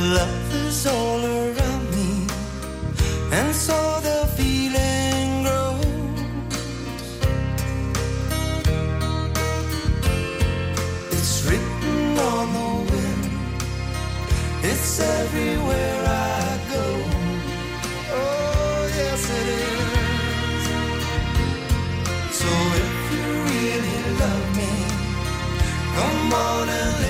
love 0.02 0.54
is 0.68 0.88
all 0.88 1.24
around 1.24 1.92
me, 1.92 2.28
and 3.32 3.56
so 3.56 4.00
the 4.02 4.28
feeling 4.36 5.44
grows. 5.44 5.86
It's 11.12 11.46
written 11.46 12.18
on 12.18 12.54
the 12.58 12.70
wind, 12.92 13.26
it's 14.64 15.00
everywhere 15.00 16.04
I 16.06 16.60
go. 16.74 16.86
Oh, 18.14 18.90
yes, 18.98 19.24
it 19.40 19.48
is. 19.66 20.64
So 22.42 22.50
if 22.82 22.94
you 23.14 23.26
really 23.50 24.00
love 24.20 24.48
me, 24.58 24.72
come 25.96 26.34
on 26.34 26.70
and 26.70 27.01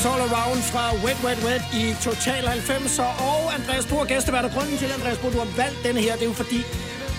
is 0.00 0.06
all 0.06 0.20
around 0.30 0.60
fra 0.72 0.84
Wet 1.04 1.18
Wet 1.24 1.40
Wet 1.46 1.62
i 1.74 1.94
Total 2.02 2.44
90'er. 2.44 3.22
Og 3.22 3.54
Andreas 3.54 3.86
Bohr, 3.86 4.04
gæstevært. 4.04 4.44
Og 4.44 4.50
grunden 4.50 4.78
til, 4.78 4.92
Andreas 4.98 5.18
Bohr, 5.18 5.30
du 5.30 5.38
har 5.38 5.48
valgt 5.56 5.78
denne 5.84 6.00
her, 6.00 6.12
det 6.12 6.22
er 6.22 6.26
jo 6.26 6.32
fordi, 6.32 6.60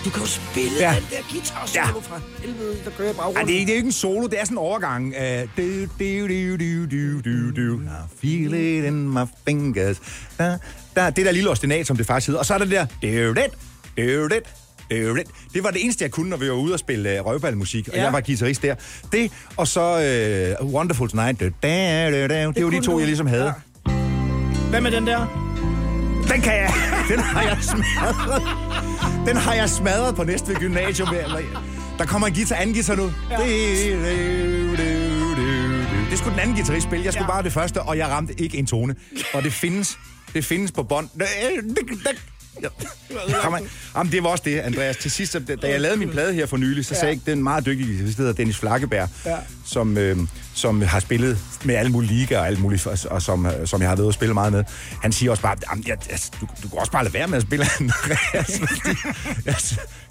du 0.04 0.10
kan 0.10 0.22
jo 0.22 0.28
spille 0.28 0.78
Ja. 0.78 0.90
ja. 0.90 0.96
den 0.96 1.06
der 1.10 1.22
guitar 1.30 1.66
solo 1.66 1.86
ja. 1.86 2.00
fra 2.08 2.20
helvede, 2.38 2.76
der 2.84 2.90
kører 2.90 3.12
baggrunden. 3.12 3.46
det, 3.46 3.60
er, 3.62 3.66
det 3.66 3.72
er 3.72 3.76
ikke 3.76 3.86
en 3.86 3.92
solo, 3.92 4.26
det 4.26 4.40
er 4.40 4.44
sådan 4.44 4.54
en 4.54 4.58
overgang. 4.58 5.06
Uh, 5.06 5.22
do, 5.58 5.68
do, 6.00 6.12
do, 6.32 6.40
do, 6.64 6.72
do, 6.94 7.04
do, 7.28 7.36
do. 7.60 7.68
I 7.82 8.04
feel 8.20 8.54
it 8.54 8.84
in 8.84 9.08
my 9.08 9.24
fingers. 9.48 9.96
Da, 10.38 10.58
da, 10.96 11.10
det 11.10 11.26
der 11.26 11.32
lille 11.32 11.50
ostinat, 11.50 11.86
som 11.86 11.96
det 11.96 12.06
faktisk 12.06 12.26
hedder. 12.26 12.38
Og 12.38 12.46
så 12.46 12.54
er 12.54 12.58
der 12.58 12.64
det 12.64 12.74
der... 12.74 12.86
Do, 13.02 13.32
det, 13.40 13.46
do, 13.96 14.28
det, 14.28 14.30
do, 14.30 14.61
det. 14.94 15.26
Det 15.54 15.64
var 15.64 15.70
det 15.70 15.82
eneste, 15.84 16.04
jeg 16.04 16.10
kunne, 16.10 16.30
når 16.30 16.36
vi 16.36 16.48
var 16.48 16.54
ude 16.54 16.72
og 16.72 16.78
spille 16.78 17.20
uh, 17.20 17.26
røvballmusik, 17.26 17.88
og 17.88 17.94
Ja. 17.94 18.02
jeg 18.04 18.12
var 18.12 18.20
guitarist 18.20 18.62
der. 18.62 18.74
Det, 19.12 19.32
og 19.56 19.68
så 19.68 20.56
uh, 20.60 20.72
Wonderful 20.74 21.08
Tonight. 21.08 21.40
Det, 21.40 21.52
det 21.62 22.64
var 22.64 22.70
de 22.70 22.80
to, 22.80 22.98
jeg 22.98 23.06
ligesom 23.06 23.26
havde. 23.26 23.44
Ja. 23.86 23.92
Hvad 24.70 24.80
med 24.80 24.90
den 24.90 25.06
der? 25.06 25.38
Den 26.32 26.40
kan 26.40 26.52
jeg. 26.52 26.72
Den 27.10 27.18
har 27.18 27.42
jeg 27.42 27.58
smadret. 27.62 28.42
Den 29.26 29.36
har 29.36 29.54
jeg 29.54 29.70
smadret 29.70 30.16
på 30.16 30.24
næste 30.24 30.54
gymnasium. 30.54 31.08
Der 31.98 32.04
kommer 32.06 32.26
en 32.28 32.34
guitar, 32.34 32.56
anden 32.56 32.74
guitar 32.74 32.94
nu. 32.94 33.12
Ja. 33.30 33.36
Det 36.10 36.18
skulle 36.18 36.32
den 36.32 36.40
anden 36.40 36.56
guitarist 36.56 36.86
spille. 36.86 37.04
Jeg 37.04 37.12
skulle 37.12 37.24
Ja. 37.28 37.32
bare 37.32 37.42
det 37.42 37.52
første, 37.52 37.82
og 37.82 37.98
jeg 37.98 38.08
ramte 38.08 38.34
ikke 38.42 38.58
en 38.58 38.66
tone. 38.66 38.94
Og 39.34 39.42
det 39.42 39.52
findes, 39.52 39.98
det 40.34 40.44
findes 40.44 40.72
på 40.72 40.82
bånd. 40.82 41.08
Ja. 42.62 42.68
An. 43.56 43.68
Jamen, 43.96 44.12
det 44.12 44.22
var 44.22 44.28
også 44.28 44.42
det, 44.46 44.58
Andreas. 44.58 44.96
Til 44.96 45.10
sidst, 45.10 45.32
da 45.62 45.68
jeg 45.70 45.80
lavede 45.80 45.98
min 45.98 46.10
plade 46.10 46.32
her 46.34 46.46
for 46.46 46.56
nylig, 46.56 46.84
så 46.84 46.94
Ja. 46.94 47.00
sagde 47.00 47.14
jeg, 47.26 47.34
den 47.34 47.42
meget 47.42 47.66
dygtige 47.66 47.98
der 48.06 48.12
hedder 48.16 48.32
Dennis 48.32 48.56
Flakkebær, 48.56 49.06
Ja. 49.26 49.36
Som, 49.64 49.98
øh, 49.98 50.18
som 50.54 50.82
har 50.82 51.00
spillet 51.00 51.38
med 51.64 51.74
alle 51.74 51.92
mulige 51.92 52.12
ligaer 52.14 52.38
og 52.40 52.46
alt 52.46 52.60
muligt, 52.60 52.86
og, 52.86 52.98
og 53.10 53.22
som, 53.22 53.46
øh, 53.46 53.52
som 53.66 53.80
jeg 53.80 53.88
har 53.88 53.96
været 53.96 54.06
og 54.06 54.14
spille 54.14 54.34
meget 54.34 54.52
med. 54.52 54.64
Han 55.02 55.12
siger 55.12 55.30
også 55.30 55.42
bare, 55.42 55.56
"Jamen, 55.70 55.84
jeg, 55.88 55.96
jeg, 56.10 56.18
du, 56.40 56.46
du 56.62 56.68
kan 56.68 56.78
også 56.78 56.92
bare 56.92 57.04
lade 57.04 57.14
være 57.14 57.26
med 57.28 57.36
at 57.36 57.42
spille, 57.42 57.66
Andreas. 57.80 58.58
fordi 58.58 58.90
jeg, 59.46 59.54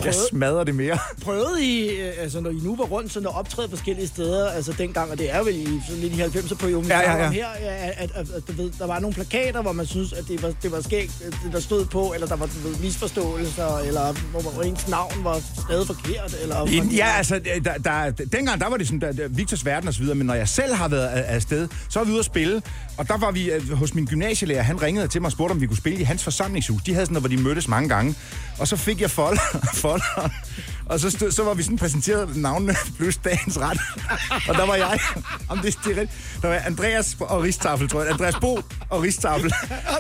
jeg 0.06 0.14
smadrer 0.32 0.64
det 0.64 0.76
mere. 0.76 0.98
Prøvede 1.22 1.66
I, 1.66 1.90
øh, 2.02 2.14
altså 2.20 2.42
når 2.42 2.50
I 2.50 2.60
nu 2.64 2.76
var 2.76 2.84
rundt, 2.84 3.12
sådan 3.14 3.28
at 3.28 3.36
optræde 3.36 3.70
forskellige 3.70 4.08
steder, 4.08 4.50
altså 4.50 4.74
dengang, 4.78 5.12
og 5.12 5.18
det 5.18 5.34
er 5.36 5.44
vel 5.44 5.56
i 5.56 5.82
sådan 5.88 6.02
lidt 6.02 6.14
i 6.14 6.22
90'er 6.22 6.56
perioden, 6.56 6.88
Ja, 6.88 7.00
ja, 7.00 7.24
ja. 7.24 7.30
her, 7.32 7.48
at, 7.48 7.94
at, 7.98 8.12
at, 8.16 8.28
at, 8.50 8.58
ved, 8.58 8.72
der 8.80 8.88
var 8.88 9.00
nogle 9.00 9.14
plakater, 9.14 9.62
hvor 9.62 9.72
man 9.72 9.86
synes, 9.86 10.14
at 10.14 10.24
det 10.28 10.44
var, 10.44 10.54
det 10.64 10.72
var 10.72 10.82
skægt, 10.82 11.12
øh, 11.26 11.32
det 11.44 11.54
der 11.54 11.60
stod 11.60 11.86
på, 11.86 12.12
eller 12.14 12.28
der 12.28 12.36
var 12.36 12.46
ved, 12.64 12.76
misforståelser, 12.82 13.78
eller 13.78 14.14
hvor, 14.32 14.42
hvor 14.42 14.64
ens 14.64 14.88
navn 14.88 15.14
var 15.24 15.40
stadig 15.68 15.88
forkert, 15.88 16.36
eller... 16.42 16.68
Ja, 16.96 17.08
altså, 17.18 17.40
der, 17.66 17.74
der, 17.78 18.12
dengang 18.12 18.62
der 18.62 18.70
var 18.70 18.78
det 18.78 18.88
sådan, 18.88 19.02
der, 19.02 19.12
der, 19.12 19.28
Victors 19.42 19.66
Verden 19.66 19.88
og 19.88 19.94
så 19.94 20.00
videre, 20.00 20.16
men 20.16 20.28
når 20.28 20.34
jeg 20.34 20.48
selv 20.48 20.74
har 20.74 20.88
været 20.88 21.08
afsted, 21.08 21.68
så 21.90 22.00
er 22.00 22.04
vi 22.04 22.12
ude 22.12 22.20
at 22.20 22.26
spille, 22.26 22.62
og 22.98 23.08
der 23.08 23.18
var 23.18 23.32
vi 23.32 23.52
øh, 23.52 23.72
hos 23.72 23.94
min 23.94 24.06
gymnasielærer, 24.06 24.62
han 24.62 24.82
ringede 24.82 25.08
til 25.08 25.22
mig 25.22 25.28
og 25.28 25.32
spurgte, 25.32 25.52
om 25.52 25.62
vi 25.62 25.68
kunne 25.68 25.78
spille 25.78 26.00
i 26.00 26.04
hans 26.04 26.24
forsamlingshus. 26.24 26.82
De 26.82 26.94
havde 26.94 27.06
sådan 27.06 27.14
noget, 27.14 27.30
hvor 27.30 27.38
de 27.38 27.44
mødtes 27.44 27.68
mange 27.68 27.90
gange, 27.90 28.16
og 28.60 28.68
så 28.68 28.76
fik 28.76 29.02
jeg 29.02 29.12
folder, 29.12 29.42
folder 29.84 30.30
og 30.92 31.00
så, 31.00 31.10
stod, 31.10 31.32
så 31.32 31.44
var 31.44 31.54
vi 31.54 31.64
sådan 31.64 31.78
præsenteret 31.78 32.36
navnene 32.36 32.76
plus 32.98 33.18
dagens 33.18 33.60
ret. 33.60 33.80
og 34.50 34.56
der 34.56 34.66
var 34.66 34.76
jeg, 34.76 35.00
om 35.50 35.60
det, 35.60 35.78
det 35.86 35.98
er 35.98 36.06
der 36.42 36.48
var 36.48 36.56
Andreas 36.66 37.18
og 37.20 37.44
Ristafel, 37.44 37.90
tror 37.90 38.02
jeg. 38.02 38.12
Andreas 38.12 38.36
Bo 38.42 38.60
og 38.90 39.02
Ristafel. 39.02 39.54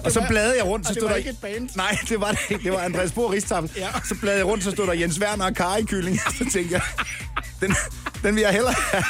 og 0.06 0.12
så 0.12 0.26
bladede 0.30 0.58
jeg 0.58 0.66
rundt, 0.66 0.88
så 0.88 0.94
stod 0.94 1.10
der... 1.10 1.16
ikke 1.16 1.30
et 1.30 1.38
band? 1.42 1.70
Nej, 1.76 1.98
det 2.10 2.22
var 2.22 2.32
det 2.32 2.40
ikke. 2.50 2.64
Det 2.64 2.72
var 2.72 2.80
Andreas 2.80 3.12
Bo 3.12 3.24
og 3.24 3.32
Ristafel. 3.32 3.72
Ja. 3.78 3.88
Så 4.06 4.16
bladede 4.16 4.40
jeg 4.40 4.48
rundt, 4.48 4.64
så 4.64 4.72
stod 4.72 4.88
der 4.88 4.94
Jens 4.94 5.20
Werner 5.20 5.46
og 5.46 5.54
Kari 5.54 5.84
Kylling. 5.84 6.20
Så 6.38 6.46
tænkte 6.52 6.74
jeg, 6.74 6.82
den, 7.62 7.76
den 8.24 8.36
vil 8.36 8.42
jeg 8.42 8.52
hellere 8.52 8.74
have. 8.92 9.04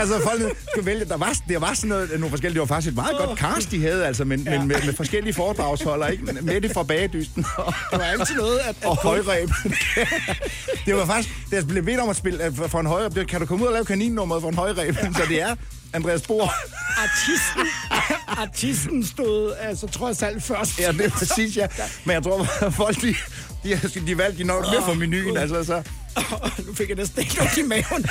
Altså, 0.00 0.20
folk 0.22 0.42
skulle 0.72 0.86
vælge. 0.86 1.04
Der 1.04 1.16
var, 1.16 1.36
der 1.48 1.58
var 1.58 1.74
sådan 1.74 1.88
noget, 1.88 2.10
nogle 2.10 2.30
forskellige. 2.30 2.54
Det 2.54 2.60
var 2.60 2.74
faktisk 2.74 2.88
et 2.88 2.94
meget 2.94 3.16
godt 3.18 3.38
cast, 3.38 3.70
de 3.70 3.80
havde, 3.80 4.06
altså, 4.06 4.24
men, 4.24 4.40
ja. 4.40 4.58
men 4.58 4.68
med, 4.68 4.76
med, 4.84 4.94
forskellige 4.94 5.34
foredragsholdere, 5.34 6.12
ikke? 6.12 6.24
Med 6.42 6.60
det 6.60 6.72
fra 6.72 6.82
bagedysten. 6.82 7.46
Og, 7.56 7.74
Der 7.90 7.96
var 7.98 8.04
altid 8.04 8.34
noget, 8.34 8.58
at... 8.58 8.68
at 8.68 8.86
og 8.86 8.96
højreb. 8.96 9.50
det 10.86 10.94
var 10.94 11.04
faktisk, 11.14 11.50
da 11.50 11.56
jeg 11.56 11.66
blev 11.66 11.82
bedt 11.84 12.00
om 12.00 12.08
at 12.08 12.16
spille 12.16 12.44
øh, 12.46 12.68
for- 12.68 12.80
en 12.80 12.86
højreb, 12.86 13.14
det- 13.14 13.28
kan 13.28 13.40
du 13.40 13.46
komme 13.46 13.62
ud 13.64 13.68
og 13.68 13.72
lave 13.74 13.84
kaninnummeret 13.84 14.42
for 14.42 14.48
en 14.48 14.54
højreb? 14.54 14.94
Så 15.16 15.22
det 15.28 15.42
er 15.42 15.54
Andreas 15.92 16.22
Bohr. 16.22 16.52
Artisten, 17.02 17.66
artisten 18.28 19.06
stod 19.06 19.54
altså 19.60 19.86
trods 19.86 20.22
alt 20.22 20.42
først. 20.42 20.80
Ja, 20.80 20.92
det 20.92 21.00
er 21.06 21.10
præcis, 21.10 21.56
ja. 21.56 21.66
Men 22.04 22.14
jeg 22.14 22.22
tror, 22.22 22.44
folk, 22.70 23.00
de, 23.02 23.14
de, 23.64 23.80
de 24.06 24.18
valgte 24.18 24.38
de 24.38 24.44
nok 24.44 24.64
med 24.72 24.82
for 24.86 24.94
menuen, 24.94 25.36
altså 25.36 25.64
så... 25.64 25.82
nu 26.66 26.74
fik 26.74 26.88
jeg 26.88 26.96
næsten 26.96 27.20
ikke 27.22 27.34
noget 27.36 27.56
i 27.56 27.62
maven. 27.62 28.04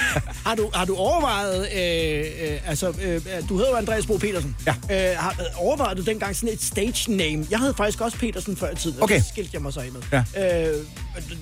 Har 0.46 0.56
du, 0.56 0.70
har 0.74 0.86
du 0.86 0.96
overvejet, 0.96 1.68
øh, 1.76 2.52
øh, 2.54 2.70
altså, 2.70 2.88
øh, 3.04 3.22
du 3.50 3.58
hedder 3.58 3.70
jo 3.72 3.76
Andreas 3.78 4.06
Bo 4.06 4.18
Petersen. 4.18 4.56
Ja. 4.68 4.74
Øh, 5.12 5.18
har, 5.20 5.30
øh, 5.40 5.46
overvejede 5.66 6.00
du 6.02 6.06
dengang 6.06 6.36
sådan 6.36 6.54
et 6.54 6.62
stage 6.64 7.16
name? 7.16 7.48
Jeg 7.52 7.60
havde 7.60 7.74
faktisk 7.78 8.02
også 8.02 8.18
Petersen 8.18 8.58
før 8.58 8.72
i 8.72 8.76
tiden, 8.76 8.98
Okay. 9.02 9.16
det 9.16 9.26
skilte 9.26 9.50
jeg 9.54 9.62
mig 9.62 9.74
så 9.74 9.80
af 9.80 9.88
med. 9.92 10.24
Ja. 10.36 10.70
Øh, 10.72 10.78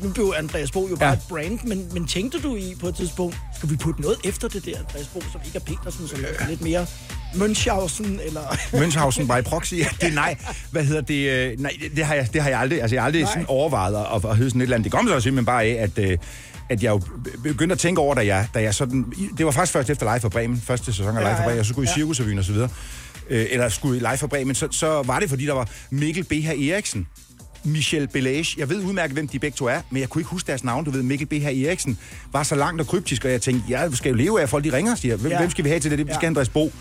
nu 0.04 0.10
blev 0.10 0.34
Andreas 0.38 0.72
Bo 0.72 0.88
jo 0.90 0.96
bare 0.96 1.10
Ja. 1.10 1.14
et 1.16 1.22
brand, 1.30 1.60
men, 1.64 1.90
men 1.94 2.08
tænkte 2.08 2.40
du 2.42 2.56
i 2.56 2.76
på 2.80 2.88
et 2.88 2.96
tidspunkt, 2.96 3.36
skal 3.58 3.70
vi 3.70 3.76
putte 3.78 4.02
noget 4.02 4.18
efter 4.24 4.48
det 4.48 4.66
der 4.66 4.78
Andreas 4.80 5.08
Bo, 5.08 5.22
som 5.32 5.42
ikke 5.46 5.56
er 5.58 5.76
Petersen, 5.76 6.08
som 6.08 6.20
er 6.40 6.48
lidt 6.48 6.62
mere 6.62 6.86
Münchhausen, 7.34 8.22
eller... 8.26 8.42
Münchhausen 8.82 9.24
by 9.28 9.44
proxy, 9.44 9.74
ja, 9.74 9.88
det 10.02 10.14
nej. 10.14 10.38
Hvad 10.72 10.84
hedder 10.84 11.02
det? 11.02 11.30
øh, 11.30 11.60
Nej, 11.60 11.72
det 11.96 12.06
har 12.06 12.16
jeg, 12.16 12.30
det 12.34 12.42
har 12.42 12.50
jeg 12.50 12.60
aldrig, 12.60 12.82
altså 12.82 12.96
jeg 12.96 13.02
har 13.02 13.06
aldrig 13.06 13.22
Nej. 13.22 13.32
sådan 13.32 13.46
overvejet 13.48 13.96
at, 14.16 14.30
at 14.32 14.38
hedde 14.38 14.50
sådan 14.50 14.62
et 14.62 14.64
eller 14.64 14.76
andet. 14.76 14.84
Det 14.84 14.92
kom 14.92 15.08
så 15.08 15.20
simpelthen 15.20 15.46
bare 15.46 15.64
af, 15.64 15.84
at, 15.84 15.98
øh, 16.00 16.18
at 16.72 16.84
jeg 16.84 16.90
jo 16.90 17.02
begyndte 17.44 17.74
at 17.74 17.80
tænke 17.80 18.02
over, 18.02 18.16
da 18.16 18.26
jeg, 18.26 18.48
da 18.54 18.62
jeg 18.62 18.76
sådan... 18.76 19.06
Det 19.38 19.46
var 19.46 19.52
faktisk 19.52 19.74
først 19.74 19.90
efter 19.90 20.14
Live 20.14 20.20
for 20.22 20.30
Bremen, 20.30 20.62
første 20.66 20.86
sæson 20.86 21.18
af 21.18 21.22
Ja, 21.22 21.28
Live 21.28 21.36
for. 21.36 21.44
Bremen, 21.44 21.58
jeg 21.58 21.66
så 21.66 21.70
skulle 21.72 21.86
i 21.86 21.90
Ja. 21.90 21.94
Cirkusrevyen 21.96 22.38
og 22.38 22.44
så 22.46 22.52
videre, 22.54 22.70
øh, 23.30 23.46
eller 23.50 23.70
skulle 23.70 23.98
i 23.98 24.00
Live 24.00 24.18
for 24.18 24.28
Bremen, 24.28 24.56
så, 24.56 24.68
så 24.72 25.02
var 25.06 25.20
det, 25.20 25.30
fordi 25.30 25.46
der 25.46 25.54
var 25.54 25.70
Mikkel 25.90 26.24
B. 26.24 26.32
Eriksen, 26.32 27.08
Michel 27.64 28.08
Belage. 28.08 28.56
Jeg 28.58 28.70
ved 28.70 28.84
udmærket, 28.84 29.14
hvem 29.16 29.28
de 29.28 29.40
begge 29.40 29.56
to 29.56 29.66
er, 29.66 29.82
men 29.90 30.00
jeg 30.02 30.10
kunne 30.10 30.20
ikke 30.22 30.30
huske 30.30 30.48
deres 30.48 30.64
navn. 30.64 30.86
Du 30.86 30.92
ved, 30.92 31.04
Mikkel 31.04 31.28
B. 31.28 31.34
Eriksen 31.34 31.98
var 32.32 32.44
så 32.44 32.56
langt 32.56 32.82
og 32.82 32.88
kryptisk, 32.88 33.26
og 33.26 33.32
jeg 33.32 33.42
tænkte, 33.42 33.64
jeg 33.70 33.90
skal 33.94 34.10
jo 34.10 34.16
leve 34.16 34.40
af, 34.40 34.44
at 34.44 34.50
folk 34.50 34.64
de 34.64 34.74
ringer 34.74 34.92
og 34.92 34.98
siger, 34.98 35.16
hvem, 35.16 35.32
Ja. 35.32 35.40
hvem 35.40 35.50
skal 35.50 35.64
vi 35.64 35.70
have 35.70 35.80
til 35.80 35.92
det? 35.92 35.98
Vi 36.00 36.04
skal 36.04 36.14
Ja. 36.14 36.20
have 36.20 36.28
Andreas 36.28 36.50
Bo. 36.50 36.72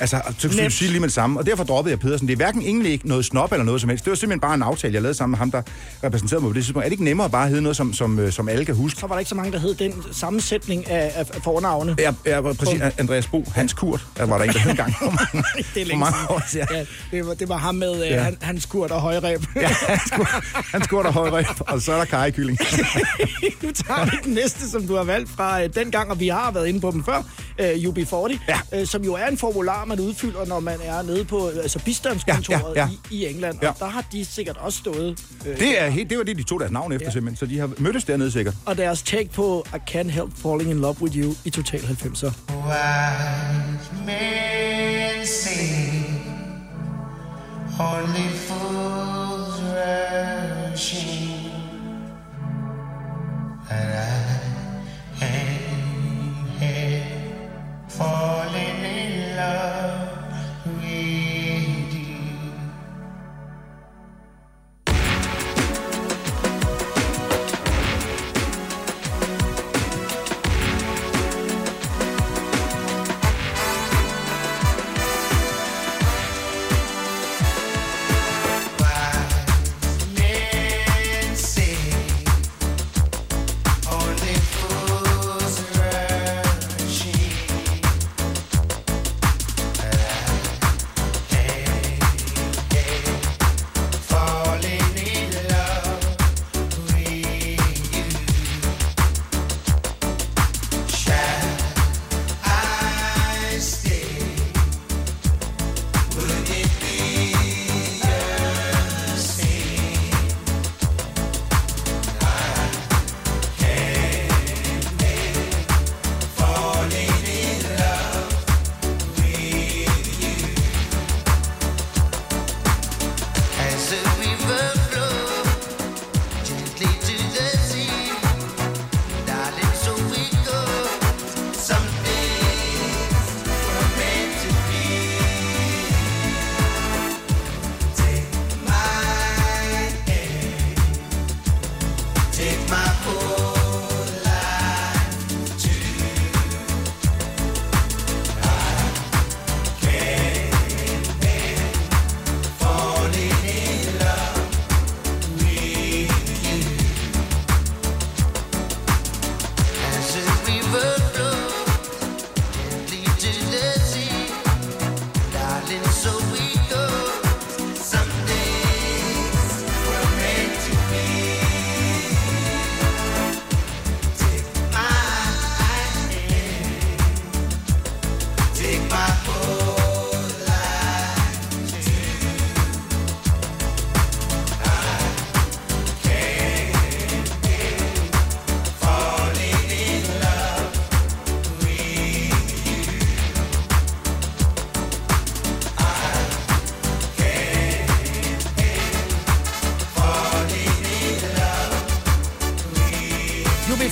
Altså, 0.00 0.20
så 0.38 0.48
skulle 0.48 0.64
du 0.64 0.70
sige 0.70 0.88
lige 0.88 1.00
med 1.00 1.08
det 1.08 1.14
samme. 1.14 1.40
Og 1.40 1.46
derfor 1.46 1.64
droppede 1.64 1.92
jeg 1.92 2.00
Pedersen. 2.00 2.26
Det 2.26 2.32
er 2.32 2.36
hverken 2.36 2.62
egentlig 2.62 2.92
ikke 2.92 3.08
noget 3.08 3.24
snop 3.24 3.52
eller 3.52 3.64
noget 3.64 3.80
som 3.80 3.90
helst. 3.90 4.04
Det 4.04 4.10
var 4.10 4.14
simpelthen 4.16 4.40
bare 4.40 4.54
en 4.54 4.62
aftale, 4.62 4.94
jeg 4.94 5.02
lavede 5.02 5.14
sammen 5.14 5.30
med 5.30 5.38
ham, 5.38 5.50
der 5.50 5.62
repræsenterede 6.04 6.42
mig 6.42 6.50
på 6.50 6.54
det 6.54 6.64
tidspunkt. 6.64 6.84
Er 6.84 6.88
det 6.88 6.92
ikke 6.92 7.04
nemmere 7.04 7.24
at 7.24 7.30
bare 7.30 7.48
hedde 7.48 7.62
noget, 7.62 7.76
som, 7.76 7.92
som, 7.92 8.18
øh, 8.18 8.32
som 8.32 8.48
alle 8.48 8.64
kan 8.64 8.74
huske? 8.74 9.00
Så 9.00 9.06
var 9.06 9.14
der 9.14 9.18
ikke 9.18 9.28
så 9.28 9.34
mange, 9.34 9.52
der 9.52 9.58
hed 9.58 9.74
den 9.74 9.94
sammensætning 10.12 10.90
af, 10.90 11.12
af 11.14 11.26
fornavne. 11.44 11.96
Ja, 11.98 12.12
ja, 12.26 12.40
præcis. 12.40 12.80
Andreas 12.98 13.26
Bo, 13.26 13.44
Hans 13.54 13.72
Kurt, 13.72 14.06
der 14.16 14.26
var 14.26 14.38
der 14.38 14.44
en, 14.44 14.52
der 14.52 14.58
hed 14.58 14.70
engang. 14.70 14.94
det 15.74 15.82
er 15.82 15.86
længe 15.86 16.06
år 16.06 16.42
siden. 16.48 16.66
Ja, 16.70 16.84
det, 17.10 17.26
var, 17.26 17.34
det 17.34 17.48
var 17.48 17.56
ham 17.56 17.74
med 17.74 18.00
Ja. 18.00 18.14
ja. 18.14 18.22
han, 18.22 18.36
hans 18.40 18.66
kurt 18.66 18.90
og 18.90 19.00
højreb. 19.00 19.44
Ja, 19.56 19.68
han 19.68 19.98
skulle, 20.06 20.28
han 20.52 20.84
skulle 20.84 21.04
der 21.04 21.12
højre, 21.12 21.44
og 21.60 21.82
så 21.82 21.92
er 21.92 21.96
der 21.96 22.04
kajekylling. 22.04 22.58
nu 23.62 23.72
tager 23.86 24.04
vi 24.04 24.10
den 24.24 24.34
næste, 24.34 24.70
som 24.70 24.86
du 24.86 24.96
har 24.96 25.04
valgt 25.04 25.30
fra 25.30 25.62
øh, 25.62 25.74
den 25.74 25.90
gang, 25.90 26.10
og 26.10 26.20
vi 26.20 26.28
har 26.28 26.50
været 26.50 26.66
inde 26.66 26.80
på 26.80 26.90
dem 26.90 27.04
før, 27.04 27.22
øh, 27.58 27.68
UB40, 27.70 28.38
ja. 28.48 28.80
øh, 28.80 28.86
som 28.86 29.04
jo 29.04 29.14
er 29.14 29.26
en 29.26 29.38
formular, 29.38 29.84
man 29.90 30.00
udfylder, 30.00 30.46
når 30.46 30.60
man 30.60 30.78
er 30.84 31.02
nede 31.02 31.24
på 31.24 31.48
altså 31.48 31.78
bistandskontoret 31.84 32.76
Ja, 32.76 32.80
ja, 32.80 32.86
ja. 32.86 32.88
I, 33.10 33.16
i 33.26 33.26
England. 33.34 33.58
Ja. 33.62 33.68
Og 33.68 33.76
der 33.78 33.86
har 33.86 34.04
de 34.12 34.24
sikkert 34.24 34.56
også 34.56 34.78
stået. 34.78 35.18
Øh, 35.46 35.58
Det, 35.58 35.82
er, 35.82 35.88
helt- 35.88 36.10
det 36.10 36.18
var 36.18 36.24
det, 36.24 36.36
de 36.38 36.42
tog 36.42 36.60
deres 36.60 36.72
navn 36.72 36.92
efter, 36.92 37.06
Ja. 37.06 37.12
simpelthen. 37.12 37.36
Så 37.36 37.46
de 37.54 37.58
har 37.58 37.70
mødtes 37.78 38.04
dernede 38.04 38.30
sikkert. 38.32 38.54
Og 38.66 38.76
deres 38.76 39.02
take 39.02 39.30
på 39.30 39.66
I 39.74 39.90
Can't 39.90 40.08
Help 40.10 40.30
Falling 40.36 40.70
in 40.70 40.78
Love 40.80 40.96
With 41.02 41.16
You 41.18 41.34
i 41.44 41.50
Total 41.50 41.80
90'er. 41.80 42.26
Wise 42.26 43.90
men 44.06 45.26
say 45.26 46.02
only 47.78 48.28
fools 48.46 49.60
rushing, 50.70 51.30
and 53.70 53.90
I 55.20 55.24
am 55.24 56.58
here 56.60 57.04
falling 57.88 58.84
in 58.84 58.89
love 59.60 59.99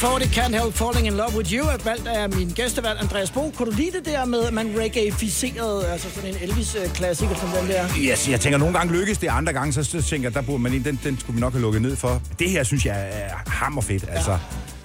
UB40 0.09 0.25
Can't 0.35 0.55
Help 0.55 0.75
Falling 0.75 1.07
in 1.07 1.13
Love 1.17 1.37
With 1.37 1.53
You 1.53 1.67
er 1.67 1.77
valgt 1.85 2.07
af 2.07 2.29
min 2.31 2.49
gæstevalg 2.51 3.01
Andreas 3.01 3.31
Bo. 3.31 3.51
Kunne 3.57 3.71
du 3.73 3.77
lide 3.77 3.91
det 3.93 4.05
der 4.05 4.25
med, 4.25 4.43
at 4.45 4.53
man 4.53 4.75
reggae-ficerede, 4.79 5.87
altså 5.87 6.09
sådan 6.15 6.31
en 6.31 6.37
Elvis-klassiker 6.43 7.35
som 7.35 7.49
den 7.49 7.69
der? 7.69 7.85
Yes, 7.99 8.29
jeg 8.29 8.41
tænker, 8.41 8.59
nogle 8.59 8.79
gange 8.79 8.93
lykkes 8.93 9.19
det, 9.19 9.29
andre 9.29 9.53
gange, 9.53 9.73
så, 9.85 10.03
tænker 10.03 10.29
jeg, 10.29 10.35
der 10.35 10.43
burde 10.43 10.63
man 10.63 10.75
ind, 10.75 10.85
den, 10.85 11.01
den 11.05 11.19
skulle 11.21 11.35
vi 11.35 11.41
nok 11.41 11.53
have 11.53 11.63
lukket 11.63 11.83
ned 11.83 11.97
for. 11.97 12.23
Det 12.39 12.51
her, 12.51 12.63
synes 12.65 12.87
jeg, 12.87 13.09
er 13.13 13.51
hammerfedt, 13.51 14.03
ja. 14.09 14.13
altså. 14.15 14.39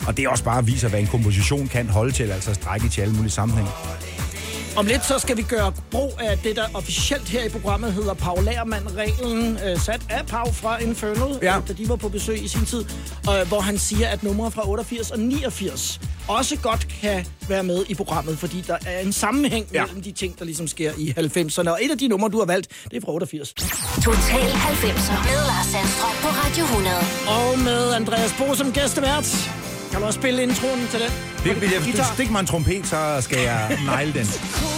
Og 0.08 0.18
det 0.18 0.26
er 0.26 0.30
også 0.30 0.44
bare 0.44 0.66
viser, 0.66 0.90
hvad 0.90 1.00
en 1.00 1.08
komposition 1.08 1.68
kan 1.68 1.90
holde 1.90 2.12
til, 2.12 2.32
altså 2.32 2.54
strække 2.54 2.90
til 2.90 3.02
alle 3.02 3.14
mulige 3.14 3.32
sammenhæng. 3.32 3.68
Om 4.76 4.86
lidt 4.86 5.06
så 5.06 5.20
skal 5.20 5.38
vi 5.38 5.42
gøre 5.42 5.74
brug 5.92 6.12
af 6.20 6.38
det, 6.38 6.56
der 6.56 6.64
officielt 6.74 7.30
her 7.30 7.44
i 7.44 7.50
programmet 7.50 7.94
hedder 7.94 8.14
Paul 8.14 8.44
Lagermand-reglen, 8.44 9.58
øh, 9.66 9.80
sat 9.80 10.02
af 10.10 10.26
Pau 10.28 10.52
fra 10.52 10.78
Infernal, 10.82 11.40
Ja. 11.42 11.58
øh, 11.58 11.68
da 11.68 11.74
de 11.74 11.90
var 11.90 11.96
på 11.96 12.10
besøg 12.10 12.44
i 12.44 12.48
sin 12.48 12.66
tid, 12.66 12.86
øh, 13.30 13.48
hvor 13.48 13.60
han 13.60 13.78
siger, 13.78 14.08
at 14.08 14.24
numre 14.24 14.52
fra 14.52 14.70
88 14.70 15.12
og 15.12 15.20
89 15.20 16.00
også 16.28 16.56
godt 16.56 16.88
kan 17.02 17.26
være 17.48 17.64
med 17.64 17.86
i 17.90 17.96
programmet, 17.96 18.38
fordi 18.40 18.64
der 18.68 18.78
er 18.86 19.00
en 19.00 19.14
sammenhæng 19.14 19.68
ja. 19.74 19.86
mellem 19.86 20.04
de 20.04 20.12
ting, 20.12 20.40
der 20.40 20.46
ligesom 20.46 20.68
sker 20.68 20.92
i 20.98 21.14
90'erne. 21.18 21.70
Og 21.70 21.80
et 21.82 21.92
af 21.92 21.98
de 21.98 22.08
numre, 22.08 22.30
du 22.30 22.38
har 22.40 22.46
valgt, 22.46 22.68
det 22.92 22.98
er 22.98 23.02
fra 23.02 23.12
88. 23.14 23.54
Total 24.04 24.14
90'er 24.14 25.28
med 25.28 25.40
Lars 25.48 25.66
Sandstrøm 25.66 26.16
på 26.22 26.28
Radio 26.28 26.64
100. 26.64 26.96
Og 27.28 27.60
med 27.60 27.94
Andreas 27.94 28.34
Bo 28.38 28.56
som 28.56 28.72
gæstevært. 28.72 29.50
Kan 29.92 30.02
du 30.02 30.06
også 30.06 30.20
spille 30.20 30.44
introen 30.44 30.88
til 30.92 31.00
den? 31.00 31.12
Det 31.44 31.62
vil 31.62 31.70
jeg, 31.70 31.82
Guitar. 31.84 32.14
stik 32.14 32.32
mig 32.32 32.40
en 32.40 32.46
trompet, 32.46 32.88
så 32.88 33.18
skal 33.22 33.40
jeg 33.40 33.80
negle 33.86 34.14
den. 34.14 34.28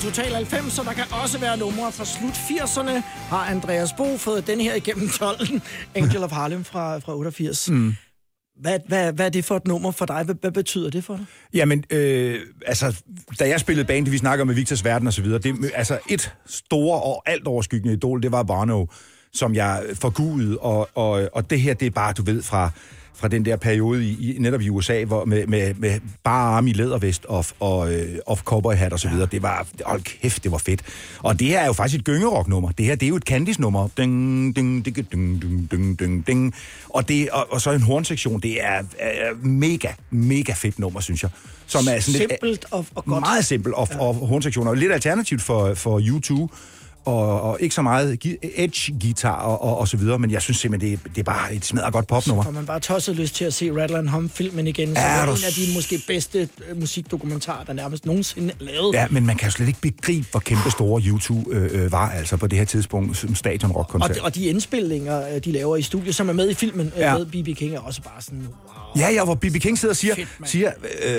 total 0.00 0.34
90, 0.34 0.72
så 0.72 0.82
der 0.82 0.92
kan 0.92 1.04
også 1.22 1.38
være 1.38 1.56
numre 1.56 1.92
fra 1.92 2.04
slut 2.04 2.32
80'erne, 2.32 3.02
har 3.28 3.44
Andreas 3.44 3.92
Bo 3.92 4.16
fået 4.16 4.46
den 4.46 4.60
her 4.60 4.74
igennem 4.74 5.08
12. 5.08 5.38
Angel 5.94 6.24
of 6.24 6.30
Harlem 6.30 6.64
fra, 6.64 6.98
fra 6.98 7.16
88. 7.16 7.70
Mm. 7.70 7.94
Hvad, 8.60 8.78
hvad, 8.88 9.12
hvad 9.12 9.26
er 9.26 9.30
det 9.30 9.44
for 9.44 9.56
et 9.56 9.66
nummer 9.66 9.90
for 9.90 10.06
dig? 10.06 10.22
Hvad, 10.24 10.34
hvad 10.40 10.50
betyder 10.50 10.90
det 10.90 11.04
for 11.04 11.16
dig? 11.16 11.26
Jamen, 11.54 11.84
øh, 11.90 12.40
altså, 12.66 13.02
da 13.38 13.48
jeg 13.48 13.60
spillede 13.60 13.86
band, 13.86 14.08
vi 14.08 14.18
snakker 14.18 14.44
med 14.44 14.54
Victors 14.54 14.84
Verden 14.84 15.06
og 15.06 15.12
så 15.12 15.22
videre, 15.22 15.38
det, 15.38 15.70
altså, 15.74 15.98
et 16.08 16.34
store 16.46 17.02
og 17.02 17.22
alt 17.26 17.46
overskyggende 17.46 17.94
idol, 17.94 18.22
det 18.22 18.32
var 18.32 18.42
Bono, 18.42 18.86
som 19.32 19.54
jeg 19.54 19.82
forgudede, 19.94 20.58
og, 20.58 20.88
og, 20.94 21.28
og 21.32 21.50
det 21.50 21.60
her, 21.60 21.74
det 21.74 21.86
er 21.86 21.90
bare, 21.90 22.12
du 22.12 22.22
ved, 22.22 22.42
fra, 22.42 22.70
fra 23.20 23.28
den 23.28 23.44
der 23.44 23.56
periode 23.56 24.04
i, 24.04 24.34
i 24.34 24.38
netop 24.38 24.60
i 24.60 24.68
USA, 24.68 25.04
hvor 25.04 25.24
med, 25.24 25.46
med, 25.46 25.74
med 25.74 26.00
bare 26.24 26.56
arm 26.56 26.66
i 26.66 26.72
lædervest 26.72 27.24
og, 27.24 27.44
og, 27.60 27.92
øh, 27.92 28.18
og 28.26 28.36
cowboyhat 28.36 28.92
og 28.92 29.00
så 29.00 29.08
videre. 29.08 29.28
Det 29.32 29.42
var, 29.42 29.66
hold 29.84 30.00
kæft, 30.00 30.44
det 30.44 30.52
var 30.52 30.58
fedt. 30.58 30.82
Og 31.18 31.40
det 31.40 31.48
her 31.48 31.60
er 31.60 31.66
jo 31.66 31.72
faktisk 31.72 31.98
et 31.98 32.04
gyngerock-nummer. 32.04 32.70
Det 32.70 32.86
her, 32.86 32.94
det 32.94 33.06
er 33.06 33.08
jo 33.08 33.16
et 33.16 33.22
Candice-nummer. 33.22 33.88
Ding, 33.96 34.56
ding, 34.56 34.84
ding, 34.84 34.96
ding, 34.96 35.42
ding, 35.70 35.98
ding, 35.98 36.26
ding. 36.26 36.54
Og, 36.88 37.08
det, 37.08 37.30
og, 37.30 37.46
og 37.50 37.60
så 37.60 37.70
en 37.70 37.82
hornsektion. 37.82 38.40
Det 38.40 38.64
er, 38.64 38.82
er 38.98 39.46
mega, 39.46 39.88
mega 40.10 40.52
fedt 40.52 40.78
nummer, 40.78 41.00
synes 41.00 41.22
jeg. 41.22 41.30
Som 41.66 41.80
er 41.90 42.00
sådan 42.00 42.20
lidt, 42.20 42.30
Simpelt 42.30 42.64
og, 42.70 42.86
og 42.94 43.04
godt. 43.04 43.20
meget 43.20 43.44
simpelt, 43.44 43.74
og, 43.74 43.88
ja. 43.90 44.00
og 44.00 44.14
hornsektioner. 44.14 44.74
Lidt 44.74 44.92
alternativt 44.92 45.42
for, 45.42 45.74
for 45.74 46.00
U2, 46.00 46.48
og, 47.04 47.40
og 47.42 47.58
ikke 47.60 47.74
så 47.74 47.82
meget 47.82 48.18
edge-guitar 48.56 49.40
og, 49.40 49.62
og, 49.62 49.78
og 49.78 49.88
så 49.88 49.96
videre, 49.96 50.18
men 50.18 50.30
jeg 50.30 50.42
synes 50.42 50.58
simpelthen, 50.58 50.90
det, 50.92 51.00
er- 51.06 51.08
det 51.08 51.18
er 51.18 51.22
bare 51.22 51.54
et 51.54 51.64
smadret 51.64 51.92
godt 51.92 52.06
popnummer. 52.06 52.42
Får 52.44 52.50
man 52.50 52.66
bare 52.66 52.80
tosset 52.80 53.16
lyst 53.16 53.34
til 53.34 53.44
at 53.44 53.54
se 53.54 53.70
Rattle 53.82 53.98
and 53.98 54.08
Hum-filmen 54.08 54.66
igen, 54.66 54.94
så 54.96 55.00
Er 55.00 55.04
er 55.04 55.22
en 55.22 55.28
af 55.28 55.52
de 55.56 55.74
måske 55.74 56.02
bedste 56.06 56.48
øh, 56.70 56.80
musikdokumentarer, 56.80 57.64
der 57.64 57.72
nærmest 57.72 58.06
nogensinde 58.06 58.54
er 58.60 58.64
lavet. 58.64 58.94
Ja, 58.94 59.06
men 59.10 59.26
man 59.26 59.36
kan 59.36 59.46
jo 59.48 59.50
slet 59.52 59.66
ikke 59.68 59.80
begribe, 59.80 60.26
hvor 60.30 60.40
kæmpe 60.40 60.70
store 60.70 61.02
U2 61.02 61.52
øh, 61.52 61.84
øh, 61.84 61.92
var 61.92 62.10
altså 62.10 62.36
på 62.36 62.46
det 62.46 62.58
her 62.58 62.64
tidspunkt 62.66 63.16
som 63.16 63.30
Og, 63.30 63.36
stadionrock-koncert. 63.36 64.14
de, 64.16 64.20
og 64.22 64.34
de 64.34 64.44
indspilninger, 64.44 65.34
øh, 65.34 65.44
de 65.44 65.52
laver 65.52 65.76
i 65.76 65.82
studiet, 65.82 66.14
som 66.14 66.28
er 66.28 66.32
med 66.32 66.50
i 66.50 66.54
filmen 66.54 66.92
Ja. 66.96 67.12
ja. 67.12 67.18
med 67.18 67.26
B.B. 67.26 67.56
King, 67.58 67.74
er 67.74 67.80
også 67.80 68.02
bare 68.02 68.22
sådan, 68.22 68.38
wow. 68.38 69.02
Ja, 69.04 69.10
ja, 69.12 69.24
hvor 69.24 69.34
B.B. 69.34 69.56
King 69.60 69.78
sidder 69.78 69.92
og 69.92 69.96
siger, 69.96 70.14
mand. 70.16 70.48
siger 70.48 70.72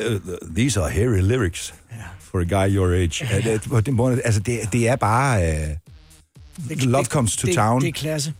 uh, 0.09 0.15
these 0.55 0.79
are 0.79 0.89
hairy 0.89 1.19
lyrics 1.21 1.73
for 2.19 2.39
a 2.39 2.43
guy 2.43 2.75
your 2.75 2.93
age. 2.93 3.27
Ja. 3.31 3.57
Det, 3.81 3.93
måde, 3.93 4.21
altså, 4.25 4.39
det, 4.39 4.59
det 4.73 4.87
er 4.87 4.95
bare... 4.95 5.53
Uh, 6.69 6.77
love 6.77 7.05
comes 7.05 7.37
to 7.37 7.47
det, 7.47 7.55
town. 7.55 7.81
Det 7.81 7.87
er 7.87 7.91
klasse. 7.91 8.33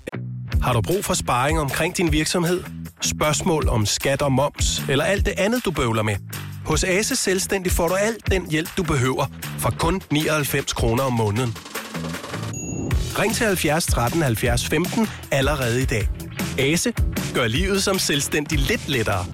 Har 0.61 0.73
du 0.73 0.81
brug 0.81 1.05
for 1.05 1.13
sparring 1.13 1.59
omkring 1.59 1.97
din 1.97 2.11
virksomhed? 2.11 2.63
Spørgsmål 3.01 3.69
om 3.69 3.85
skat 3.85 4.21
og 4.21 4.31
moms, 4.31 4.83
eller 4.89 5.05
alt 5.05 5.25
det 5.25 5.33
andet, 5.37 5.65
du 5.65 5.71
bøvler 5.71 6.03
med? 6.03 6.15
Hos 6.65 6.83
Ase 6.83 7.15
Selvstændig 7.15 7.71
får 7.71 7.87
du 7.87 7.95
alt 7.95 8.31
den 8.31 8.51
hjælp, 8.51 8.69
du 8.77 8.83
behøver, 8.83 9.25
for 9.57 9.69
kun 9.79 10.01
99 10.11 10.73
kroner 10.73 11.03
om 11.03 11.13
måneden. 11.13 11.57
Ring 13.19 13.35
til 13.35 13.45
70 13.45 13.85
13 13.85 14.21
70 14.21 14.67
15 14.67 15.07
allerede 15.31 15.81
i 15.81 15.85
dag. 15.85 16.09
Ase 16.59 16.93
gør 17.33 17.47
livet 17.47 17.83
som 17.83 17.99
selvstændig 17.99 18.59
lidt 18.59 18.89
lettere. 18.89 19.25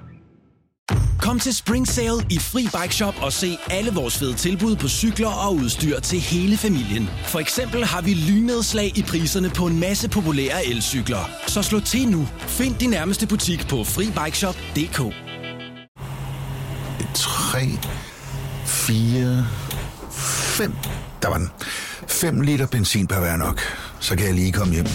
Kom 1.18 1.38
til 1.38 1.54
Spring 1.54 1.88
Sale 1.88 2.26
i 2.30 2.38
Fri 2.38 2.62
Bike 2.62 2.94
Shop 2.94 3.14
og 3.22 3.32
se 3.32 3.58
alle 3.70 3.90
vores 3.92 4.18
fede 4.18 4.34
tilbud 4.34 4.76
på 4.76 4.88
cykler 4.88 5.28
og 5.28 5.54
udstyr 5.54 6.00
til 6.00 6.20
hele 6.20 6.56
familien. 6.56 7.10
For 7.26 7.38
eksempel 7.38 7.84
har 7.84 8.02
vi 8.02 8.14
lynedslag 8.14 8.98
i 8.98 9.02
priserne 9.02 9.50
på 9.50 9.66
en 9.66 9.80
masse 9.80 10.08
populære 10.08 10.66
elcykler. 10.66 11.30
Så 11.46 11.62
slå 11.62 11.80
til 11.80 12.08
nu. 12.08 12.28
Find 12.38 12.74
din 12.74 12.90
nærmeste 12.90 13.26
butik 13.26 13.68
på 13.68 13.84
FriBikeShop.dk 13.84 15.14
3, 17.14 17.58
4, 18.66 19.46
5. 20.10 20.74
Der 21.22 21.28
var 21.28 21.38
den. 21.38 21.50
5 22.08 22.40
liter 22.40 22.66
benzin 22.66 23.06
per 23.06 23.20
hver 23.20 23.36
nok. 23.36 23.60
Så 24.00 24.16
kan 24.16 24.26
jeg 24.26 24.34
lige 24.34 24.52
komme 24.52 24.74
hjem. 24.74 24.86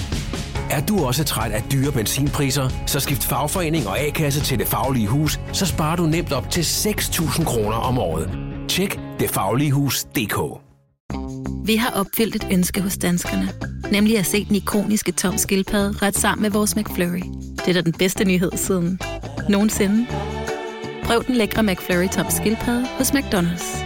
Er 0.74 0.86
du 0.86 1.06
også 1.06 1.24
træt 1.24 1.52
af 1.52 1.64
dyre 1.72 1.92
benzinpriser, 1.92 2.70
så 2.88 3.00
skift 3.00 3.24
fagforening 3.24 3.88
og 3.88 4.00
A-kasse 4.00 4.42
til 4.42 4.60
Det 4.60 4.68
Faglige 4.68 5.08
Hus, 5.08 5.40
så 5.52 5.66
sparer 5.66 5.96
du 5.96 6.06
nemt 6.06 6.32
op 6.32 6.50
til 6.50 6.62
6.000 6.62 7.44
kroner 7.44 7.76
om 7.76 7.98
året. 7.98 8.30
Tjek 8.70 9.00
detfagligehus.dk 9.20 10.38
Vi 11.66 11.76
har 11.76 11.90
opfyldt 11.90 12.36
et 12.36 12.48
ønske 12.52 12.82
hos 12.82 12.98
danskerne. 12.98 13.50
Nemlig 13.92 14.18
at 14.18 14.26
se 14.26 14.46
den 14.46 14.56
ikoniske 14.56 15.12
tom 15.12 15.38
skildpadde 15.38 15.98
ret 16.02 16.18
sammen 16.18 16.42
med 16.42 16.52
vores 16.52 16.76
McFlurry. 16.76 17.24
Det 17.58 17.68
er 17.68 17.74
da 17.74 17.82
den 17.82 17.94
bedste 17.94 18.26
nyhed 18.26 18.52
siden 18.56 19.00
nogensinde. 19.50 20.08
Prøv 21.04 21.24
den 21.28 21.36
lækre 21.36 21.64
McFlurry 21.64 22.08
tom 22.08 22.26
skildpadde 22.30 22.88
hos 22.98 23.12
McDonald's. 23.12 23.84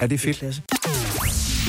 Er 0.00 0.06
det 0.06 0.20
fedt? 0.20 0.77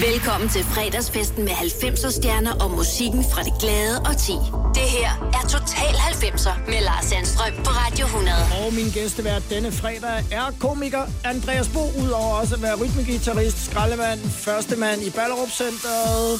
Velkommen 0.08 0.50
til 0.50 0.64
fredagsfesten 0.64 1.44
med 1.44 1.52
90'er 1.52 2.12
stjerner 2.12 2.52
og 2.52 2.72
musikken 2.72 3.24
fra 3.32 3.44
det 3.44 3.54
glade 3.60 4.00
og 4.00 4.18
ti. 4.18 4.32
Det 4.74 4.88
her 4.98 5.10
er 5.34 5.48
Total 5.48 5.94
90'er 6.12 6.70
med 6.72 6.82
Lars 6.82 7.06
Sandstrøm 7.06 7.54
på 7.58 7.70
Radio 7.70 8.06
100. 8.06 8.38
Og 8.66 8.74
min 8.74 8.90
gæstevært 8.90 9.44
denne 9.50 9.72
fredag 9.72 10.26
er 10.32 10.46
komiker 10.60 11.04
Andreas 11.26 11.68
Bo, 11.68 11.92
udover 12.04 12.36
også 12.42 12.56
at 12.56 12.62
være 12.62 12.76
rytmegitarrist, 12.76 13.66
skraldemand, 13.66 14.20
første 14.30 14.76
mand 14.76 15.02
i 15.02 15.10
Ballerup 15.10 15.50
Centeret, 15.52 16.40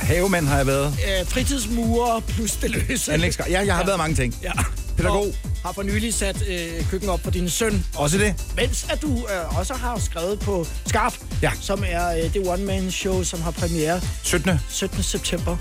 Havemand 0.00 0.46
har 0.46 0.56
jeg 0.56 0.66
været. 0.66 0.86
øh, 0.86 1.26
fritidsmurer 1.28 2.20
plus 2.20 2.52
det 2.52 2.70
løse. 2.70 3.12
Anlægsgrej. 3.12 3.46
Ja, 3.50 3.60
jeg 3.66 3.74
har 3.76 3.86
været 3.86 3.98
mange 3.98 4.16
ting. 4.16 4.34
Ja. 4.42 4.52
Pædagog. 4.96 5.26
Og 5.26 5.34
har 5.66 5.72
for 5.72 5.82
nylig 5.82 6.14
sat 6.14 6.44
øh, 6.48 6.88
køkken 6.90 7.08
op 7.08 7.20
for 7.24 7.30
din 7.30 7.48
søn. 7.50 7.84
Også 7.96 8.18
det. 8.18 8.34
Mens 8.56 8.86
at 8.90 9.02
du 9.02 9.08
øh, 9.16 9.58
også 9.58 9.74
har 9.74 9.98
skrevet 9.98 10.38
på 10.40 10.66
Skarp, 10.86 11.14
ja. 11.42 11.50
som 11.60 11.84
er 11.88 12.08
øh, 12.10 12.34
det 12.34 12.48
one-man-show, 12.48 13.22
som 13.22 13.40
har 13.42 13.50
premiere 13.50 14.00
17. 14.22 14.50
17. 14.68 15.02
september. 15.02 15.56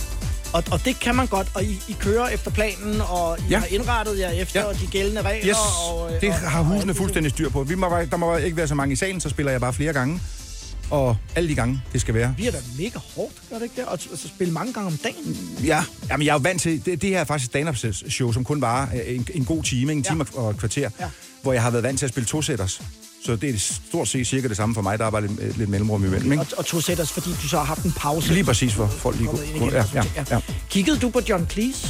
Og, 0.53 0.63
og 0.71 0.85
det 0.85 0.99
kan 0.99 1.15
man 1.15 1.27
godt, 1.27 1.47
og 1.53 1.63
I, 1.63 1.79
I 1.87 1.95
kører 1.99 2.27
efter 2.27 2.51
planen, 2.51 3.01
og 3.01 3.37
I 3.39 3.43
Ja. 3.49 3.59
har 3.59 3.65
indrettet 3.65 4.19
jer 4.19 4.29
efter 4.29 4.61
Ja. 4.67 4.73
de 4.73 4.87
gældende 4.91 5.21
regler. 5.21 5.49
Yes, 5.49 5.57
og, 5.91 6.13
øh, 6.15 6.21
det 6.21 6.29
og, 6.29 6.35
har 6.35 6.61
husene 6.61 6.93
fuldstændig 6.93 7.31
styr 7.31 7.49
på. 7.49 7.63
Vi 7.63 7.75
må, 7.75 7.87
der 8.11 8.17
må 8.17 8.35
ikke 8.37 8.57
være 8.57 8.67
så 8.67 8.75
mange 8.75 8.93
i 8.93 8.95
salen, 8.95 9.21
så 9.21 9.29
spiller 9.29 9.51
jeg 9.51 9.61
bare 9.61 9.73
flere 9.73 9.93
gange. 9.93 10.21
Og 10.91 11.17
alle 11.35 11.49
de 11.49 11.55
gange, 11.55 11.81
det 11.93 12.01
skal 12.01 12.13
være. 12.13 12.33
bliver 12.37 12.51
da 12.51 12.57
mega 12.77 12.99
hårdt, 13.15 13.33
gør 13.49 13.55
det 13.55 13.63
ikke 13.63 13.75
det? 13.75 13.85
Og 13.85 13.99
så 13.99 14.09
så 14.15 14.27
spille 14.27 14.53
mange 14.53 14.73
gange 14.73 14.87
om 14.87 14.97
dagen. 14.97 15.37
Ja, 15.63 15.83
jamen 16.09 16.25
jeg 16.25 16.31
er 16.31 16.35
jo 16.35 16.39
vant 16.43 16.61
til, 16.61 16.85
det, 16.85 17.01
det 17.01 17.09
her 17.09 17.19
er 17.19 17.23
faktisk 17.23 17.45
stand-up 17.51 17.75
show, 18.09 18.31
som 18.31 18.43
kun 18.43 18.61
var 18.61 18.89
en, 19.05 19.27
en 19.33 19.45
god 19.45 19.63
time, 19.63 19.91
en 19.91 20.03
time 20.03 20.25
og 20.33 20.49
et 20.51 20.57
kvarter, 20.57 20.89
Ja. 20.99 21.05
hvor 21.41 21.53
jeg 21.53 21.61
har 21.61 21.69
været 21.69 21.83
vant 21.83 21.99
til 21.99 22.05
at 22.05 22.09
spille 22.11 22.27
to-sætters. 22.27 22.81
Så 23.25 23.35
det 23.35 23.49
er 23.49 23.59
stort 23.59 24.07
set 24.07 24.27
cirka 24.27 24.47
det 24.47 24.57
samme 24.57 24.75
for 24.75 24.81
mig, 24.81 24.99
der 24.99 25.05
er 25.05 25.09
bare 25.09 25.27
lidt, 25.27 25.57
lidt 25.57 25.69
mellemrum 25.69 26.05
imellem, 26.05 26.31
ikke? 26.31 26.41
Og, 26.41 26.47
og 26.57 26.65
to 26.65 26.81
sætters, 26.81 27.11
fordi 27.11 27.29
du 27.41 27.47
så 27.47 27.57
har 27.57 27.63
haft 27.65 27.83
en 27.83 27.91
pause. 27.91 28.33
Lige 28.33 28.43
præcis, 28.43 28.73
for 28.73 28.87
folk 28.87 29.17
lige 29.17 29.27
kunne... 29.27 29.45
igen, 29.55 29.69
Ja, 29.69 29.83
ja, 29.93 30.03
ja. 30.31 30.39
Kiggede 30.69 30.99
du 30.99 31.09
på 31.09 31.21
John 31.29 31.47
Cleese? 31.51 31.87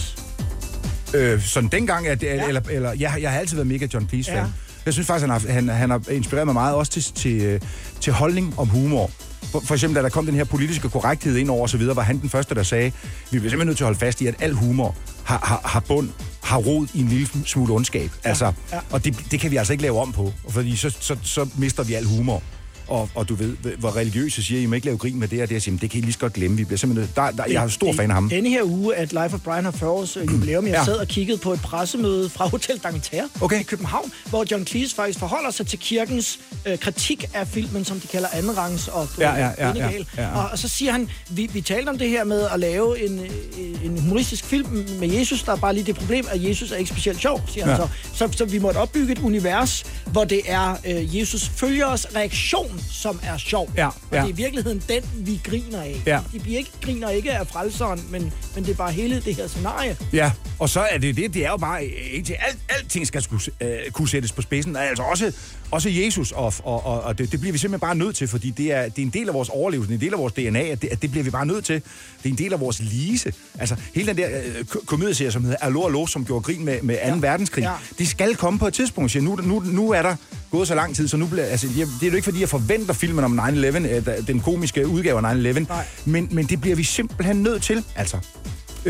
Øh, 1.13 1.41
sådan 1.43 1.69
dengang, 1.69 2.07
at, 2.07 2.23
ja. 2.23 2.47
eller, 2.47 2.61
eller 2.69 2.91
jeg, 2.93 3.17
jeg 3.21 3.31
har 3.31 3.39
altid 3.39 3.55
været 3.55 3.67
mega 3.67 3.87
John 3.93 4.09
Cleese-fan. 4.09 4.37
Ja. 4.37 4.45
Jeg 4.85 4.93
synes 4.93 5.07
faktisk, 5.07 5.21
han 5.21 5.29
har, 5.29 5.51
han, 5.51 5.69
han 5.69 5.89
har 5.89 6.01
inspireret 6.09 6.47
mig 6.47 6.53
meget 6.53 6.75
også 6.75 6.91
til, 6.91 7.03
til, 7.03 7.41
øh, 7.41 7.61
til 8.01 8.13
holdning 8.13 8.53
om 8.57 8.67
humor. 8.67 9.11
For, 9.51 9.59
for 9.59 9.73
eksempel, 9.73 9.95
da 9.95 10.01
der 10.01 10.09
kom 10.09 10.25
den 10.25 10.35
her 10.35 10.43
politiske 10.43 10.89
korrekthed 10.89 11.37
ind 11.37 11.49
over 11.49 11.77
videre, 11.77 11.95
var 11.95 12.01
han 12.01 12.21
den 12.21 12.29
første, 12.29 12.55
der 12.55 12.63
sagde, 12.63 12.85
vi 12.85 12.91
bliver 13.29 13.41
simpelthen 13.41 13.67
nødt 13.67 13.77
til 13.77 13.83
at 13.83 13.87
holde 13.87 13.99
fast 13.99 14.21
i, 14.21 14.27
at 14.27 14.35
al 14.39 14.53
humor 14.53 14.95
har, 15.23 15.39
har, 15.43 15.61
har 15.65 15.79
bund, 15.79 16.09
har 16.43 16.57
rod 16.57 16.87
i 16.93 17.01
en 17.01 17.07
lille 17.07 17.27
smule 17.45 17.73
ondskab. 17.73 18.11
Ja. 18.23 18.29
Altså, 18.29 18.53
ja. 18.71 18.79
Og 18.91 19.05
det, 19.05 19.25
det 19.31 19.39
kan 19.39 19.51
vi 19.51 19.57
altså 19.57 19.73
ikke 19.73 19.81
lave 19.81 19.99
om 19.99 20.11
på, 20.11 20.33
fordi 20.49 20.75
så, 20.75 20.89
så, 20.99 21.17
så 21.23 21.49
mister 21.57 21.83
vi 21.83 21.93
al 21.93 22.05
humor. 22.05 22.43
Og, 22.87 23.09
og 23.15 23.29
du 23.29 23.35
ved, 23.35 23.55
hvor 23.77 23.95
religiøse 23.95 24.43
siger, 24.43 24.61
I 24.61 24.65
må 24.65 24.75
ikke 24.75 24.85
lave 24.87 24.97
grin 24.97 25.19
med 25.19 25.27
det 25.27 25.41
og 25.41 25.49
det, 25.49 25.55
og 25.55 25.61
siger, 25.61 25.71
"Men 25.73 25.79
det 25.79 25.89
kan 25.89 25.97
I 25.99 26.01
lige 26.01 26.13
så 26.13 26.19
godt 26.19 26.33
glemme. 26.33 26.57
Vi 26.57 26.63
bliver 26.63 26.77
simpelthen, 26.77 27.09
der, 27.15 27.31
der, 27.31 27.43
jeg 27.51 27.63
er 27.63 27.67
stor 27.67 27.93
fan 27.93 28.09
af 28.09 28.15
ham. 28.15 28.29
Denne 28.29 28.49
her 28.49 28.63
uge, 28.63 28.95
at 28.95 29.09
Life 29.11 29.33
of 29.35 29.39
Brian 29.41 29.65
O'Farrells 29.67 30.19
øh, 30.19 30.25
jubilæum, 30.33 30.65
jeg 30.67 30.73
Ja. 30.73 30.85
sad 30.85 30.95
og 30.95 31.07
kiggede 31.07 31.37
på 31.37 31.53
et 31.53 31.61
pressemøde 31.61 32.29
fra 32.29 32.47
Hotel 32.47 32.79
D'Angleterre 32.85 33.27
okay. 33.41 33.59
i 33.59 33.63
København, 33.63 34.11
hvor 34.29 34.45
John 34.51 34.65
Cleese 34.67 34.95
faktisk 34.95 35.19
forholder 35.19 35.51
sig 35.51 35.67
til 35.67 35.79
kirkens 35.79 36.39
øh, 36.65 36.77
kritik 36.79 37.25
af 37.33 37.47
filmen, 37.47 37.85
som 37.85 37.99
de 37.99 38.07
kalder 38.07 38.27
andenrangs 38.33 38.87
og 38.87 39.07
Ja, 39.19 39.35
ja, 39.35 39.49
ja, 39.57 39.71
ja, 39.75 39.89
ja. 40.17 40.29
Og, 40.37 40.49
og 40.51 40.59
så 40.59 40.67
siger 40.67 40.91
han, 40.91 41.09
vi, 41.29 41.49
vi 41.53 41.61
talte 41.61 41.89
om 41.89 41.97
det 41.97 42.09
her 42.09 42.23
med 42.23 42.47
at 42.53 42.59
lave 42.59 43.05
en, 43.05 43.19
øh, 43.19 43.85
en 43.85 43.99
humoristisk 43.99 44.45
film 44.45 44.85
med 44.99 45.09
Jesus, 45.09 45.43
der 45.43 45.51
er 45.51 45.55
bare 45.55 45.73
lige 45.73 45.83
det 45.85 45.95
problem, 45.95 46.25
at 46.31 46.43
Jesus 46.43 46.71
er 46.71 46.75
ikke 46.75 46.89
specielt 46.89 47.21
sjov, 47.21 47.41
siger 47.47 47.65
han 47.65 47.75
Ja. 47.79 47.87
så. 48.13 48.27
så. 48.31 48.37
Så 48.37 48.45
vi 48.45 48.59
måtte 48.59 48.77
opbygge 48.77 49.11
et 49.11 49.19
univers, 49.19 49.85
hvor 50.11 50.23
det 50.23 50.41
er 50.45 50.75
øh, 50.87 51.17
Jesus 51.19 51.47
følgeres 51.55 52.07
reaktion, 52.15 52.74
som 52.91 53.19
er 53.23 53.37
sjov. 53.37 53.71
Ja, 53.77 53.87
Og 53.87 53.93
ja. 54.11 54.17
det 54.17 54.25
er 54.25 54.29
i 54.29 54.35
virkeligheden 54.35 54.83
den, 54.89 55.03
vi 55.13 55.41
griner 55.43 55.81
af. 55.81 56.01
Ja. 56.05 56.19
De 56.31 56.39
bliver 56.39 56.57
ikke, 56.57 56.71
griner 56.81 57.09
ikke 57.09 57.31
af 57.33 57.47
frelseren, 57.47 58.01
men, 58.11 58.33
men 58.55 58.63
det 58.63 58.71
er 58.71 58.75
bare 58.75 58.91
hele 58.91 59.21
det 59.25 59.35
her 59.35 59.47
scenarie. 59.47 59.97
Ja, 60.13 60.31
og 60.59 60.69
så 60.69 60.79
er 60.79 60.97
det 60.97 61.15
det, 61.17 61.33
det 61.33 61.45
er 61.45 61.49
jo 61.49 61.57
bare 61.57 61.85
indtil 61.85 62.33
alt, 62.33 62.57
alting 62.69 63.07
skal 63.07 63.21
skulle, 63.21 63.43
øh, 63.61 63.91
kunne 63.91 64.09
sættes 64.09 64.31
på 64.31 64.41
spidsen, 64.41 64.75
altså 64.75 65.03
også, 65.03 65.33
også 65.71 65.89
Jesus, 65.89 66.31
og, 66.31 66.53
og, 66.63 66.85
og, 66.85 67.01
og 67.01 67.17
det, 67.17 67.31
det 67.31 67.39
bliver 67.39 67.51
vi 67.51 67.57
simpelthen 67.57 67.79
bare 67.87 67.95
nødt 67.95 68.15
til, 68.15 68.27
fordi 68.27 68.49
det 68.49 68.71
er, 68.73 68.81
det 68.89 68.97
er 68.97 69.01
en 69.01 69.09
del 69.09 69.27
af 69.27 69.33
vores 69.33 69.49
overlevelse, 69.49 69.87
det 69.89 69.93
er 69.95 69.99
en 69.99 70.05
del 70.05 70.13
af 70.13 70.19
vores 70.19 70.33
DNA, 70.33 70.59
at 70.59 70.81
det, 70.81 70.87
at 70.91 71.01
det 71.01 71.11
bliver 71.11 71.23
vi 71.23 71.29
bare 71.29 71.45
nødt 71.45 71.65
til. 71.65 71.75
Det 71.75 72.25
er 72.25 72.29
en 72.29 72.37
del 72.37 72.53
af 72.53 72.59
vores 72.59 72.79
lise. 72.79 73.33
Altså, 73.59 73.75
hele 73.95 74.07
den 74.07 74.17
der 74.17 74.27
øh, 74.57 74.65
ko- 74.65 74.79
komedieserie, 74.85 75.31
som 75.31 75.43
hedder 75.43 75.57
Allo 75.61 75.85
Allo, 75.85 76.05
som 76.05 76.25
gjorde 76.25 76.41
grin 76.43 76.65
med, 76.65 76.81
med 76.81 76.95
2. 76.95 77.01
Ja. 77.07 77.15
verdenskrig, 77.15 77.61
Ja. 77.63 77.71
det 77.97 78.07
skal 78.07 78.35
komme 78.35 78.59
på 78.59 78.67
et 78.67 78.73
tidspunkt, 78.73 79.11
siger, 79.11 79.23
nu, 79.23 79.35
nu, 79.35 79.59
nu 79.59 79.91
er 79.91 80.01
der 80.01 80.15
gået 80.51 80.67
så 80.67 80.75
lang 80.75 80.95
tid, 80.95 81.07
så 81.07 81.17
nu 81.17 81.25
bliver... 81.27 81.45
Altså, 81.45 81.67
jeg, 81.77 81.87
det 81.99 82.05
er 82.07 82.09
jo 82.11 82.15
ikke, 82.15 82.25
fordi 82.25 82.39
jeg 82.41 82.49
forventer 82.49 82.93
filmen 82.93 83.23
om 83.23 83.39
9-11, 83.39 83.43
øh, 83.65 84.27
den 84.27 84.39
komiske 84.39 84.87
udgave 84.87 85.27
af 85.27 85.55
9-11, 85.55 85.73
men, 86.05 86.27
men 86.31 86.45
det 86.45 86.61
bliver 86.61 86.75
vi 86.75 86.83
simpelthen 86.83 87.35
nødt 87.43 87.63
til, 87.63 87.83
altså. 87.95 88.17
Er, 88.17 88.21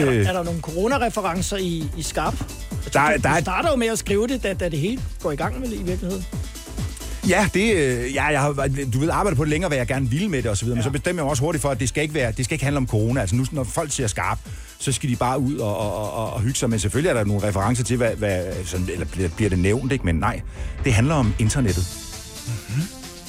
Øh, 0.08 0.16
der, 0.24 0.30
er 0.30 0.34
der 0.34 0.44
nogle 0.44 0.62
coronareferencer 0.62 1.58
i, 1.58 1.90
i 1.98 2.02
Skarp? 2.04 2.44
der, 2.94 3.00
er- 3.00 3.18
Du 3.18 3.22
der 3.24 3.30
er 3.30 3.42
starter 3.42 3.70
jo 3.70 3.76
med 3.76 3.88
at 3.88 4.00
skrive 4.00 4.28
det, 4.28 4.44
da, 4.44 4.54
da 4.54 4.70
det 4.70 4.80
hele 4.80 5.02
går 5.22 5.32
i 5.32 5.36
gang 5.36 5.62
vel, 5.62 5.74
i 5.74 5.84
virkeligheden. 5.84 6.26
Ja, 7.30 7.50
det, 7.54 7.76
øh, 7.76 8.14
ja, 8.14 8.24
jeg 8.26 8.42
har 8.42 8.70
du 8.94 9.00
ved, 9.00 9.10
arbejdet 9.10 9.38
på 9.38 9.44
det 9.44 9.50
længere, 9.50 9.68
hvad 9.68 9.78
jeg 9.78 9.88
gerne 9.88 10.10
vil 10.10 10.30
med 10.30 10.44
det 10.44 10.52
osv., 10.52 10.68
ja. 10.68 10.74
men 10.74 10.84
så 10.84 10.90
bestemmer 10.90 11.22
jeg 11.22 11.30
også 11.30 11.44
hurtigt 11.44 11.62
for, 11.62 11.70
at 11.70 11.80
det 11.80 11.90
skal 11.90 12.04
ikke, 12.04 12.14
være, 12.14 12.32
det 12.32 12.46
skal 12.46 12.56
ikke 12.56 12.66
handle 12.66 12.78
om 12.78 12.88
corona. 12.88 13.22
Altså 13.22 13.36
nu, 13.36 13.46
når 13.52 13.64
folk 13.64 13.92
siger 13.92 14.08
skarp, 14.08 14.40
så 14.80 14.92
skal 14.92 15.10
de 15.10 15.16
bare 15.16 15.40
ud 15.40 15.58
og, 15.58 15.78
og, 15.78 16.14
og, 16.14 16.34
og 16.34 16.42
hygge 16.42 16.56
sig. 16.56 16.70
Men 16.70 16.80
selvfølgelig 16.80 17.10
er 17.10 17.14
der 17.14 17.24
nogle 17.24 17.48
referencer 17.48 17.84
til, 17.84 17.98
hvad, 17.98 18.16
hvad 18.16 18.46
sådan, 18.66 18.90
eller 18.90 19.06
bliver, 19.06 19.30
bliver 19.30 19.50
det 19.50 19.60
nævnt, 19.60 19.92
ikke? 19.92 20.06
Men 20.06 20.16
nej, 20.16 20.42
det 20.84 20.94
handler 20.94 21.16
om 21.16 21.34
internettet. 21.40 21.88
Mm-hmm. 22.48 22.84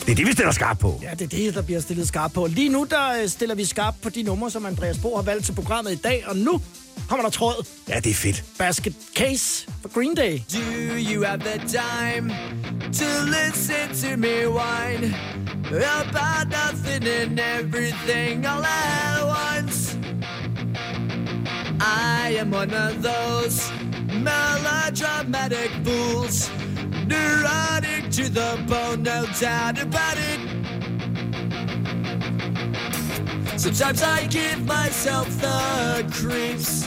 Det 0.06 0.12
er 0.12 0.16
det, 0.16 0.26
vi 0.26 0.32
stiller 0.32 0.52
skarp 0.52 0.78
på. 0.78 1.00
Ja, 1.02 1.10
det 1.10 1.22
er 1.22 1.28
det, 1.28 1.54
der 1.54 1.62
bliver 1.62 1.80
stillet 1.80 2.08
skarp 2.08 2.32
på. 2.32 2.46
Lige 2.46 2.68
nu, 2.68 2.86
der 2.90 3.22
øh, 3.22 3.28
stiller 3.28 3.54
vi 3.54 3.64
skarp 3.64 3.94
på 4.02 4.08
de 4.08 4.22
numre, 4.22 4.50
som 4.50 4.66
Andreas 4.66 4.98
Bo 4.98 5.16
har 5.16 5.22
valgt 5.22 5.44
til 5.44 5.52
programmet 5.52 5.92
i 5.92 5.96
dag. 5.96 6.24
Og 6.26 6.36
nu 6.36 6.60
kommer 7.08 7.22
der 7.22 7.30
tråd. 7.30 7.66
Ja, 7.88 8.00
det 8.00 8.10
er 8.10 8.14
fedt. 8.14 8.44
Basket 8.58 8.94
Case 9.14 9.66
for 9.82 9.88
Green 9.88 10.14
Day. 10.14 10.38
Do 10.52 10.94
you 10.96 11.22
have 11.22 11.40
the 11.40 11.58
time 11.68 12.30
to 12.92 13.06
listen 13.24 14.10
to 14.10 14.16
me 14.16 14.46
whine 14.46 15.14
about 15.70 16.48
nothing 16.48 17.04
and 17.08 17.40
everything 17.40 18.46
all 18.46 18.64
at 18.64 19.22
once? 19.24 19.96
I 21.80 22.36
am 22.40 22.50
one 22.52 22.74
of 22.74 23.02
those 23.02 23.70
melodramatic 24.12 25.70
fools, 25.84 26.50
neurotic 27.06 28.10
to 28.10 28.28
the 28.28 28.64
bone, 28.68 29.02
no 29.02 29.26
doubt 29.40 29.80
about 29.80 30.16
it. 30.18 30.75
Sometimes 33.58 34.02
I 34.02 34.26
give 34.26 34.66
myself 34.66 35.28
the 35.40 36.06
creeps. 36.12 36.84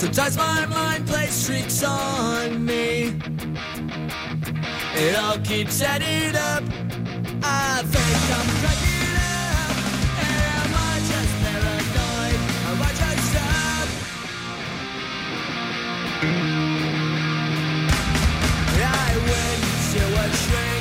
Sometimes 0.00 0.36
my 0.36 0.66
mind 0.66 1.06
plays 1.06 1.44
tricks 1.46 1.82
on 1.82 2.64
me. 2.64 3.18
It 4.94 5.16
all 5.16 5.38
keeps 5.38 5.82
adding 5.82 6.36
up. 6.36 6.62
I 7.42 7.82
think 7.84 8.22
I'm 8.36 8.48
cracking 8.60 9.16
up. 9.18 9.76
Am 10.22 10.74
I 10.74 11.00
just 11.10 11.34
paranoid? 11.42 12.40
Am 12.70 12.82
I 12.82 12.90
just 13.02 13.34
up? 13.36 13.88
I 18.82 19.16
went 19.28 19.62
to 19.92 20.02
a 20.18 20.36
shrink 20.36 20.79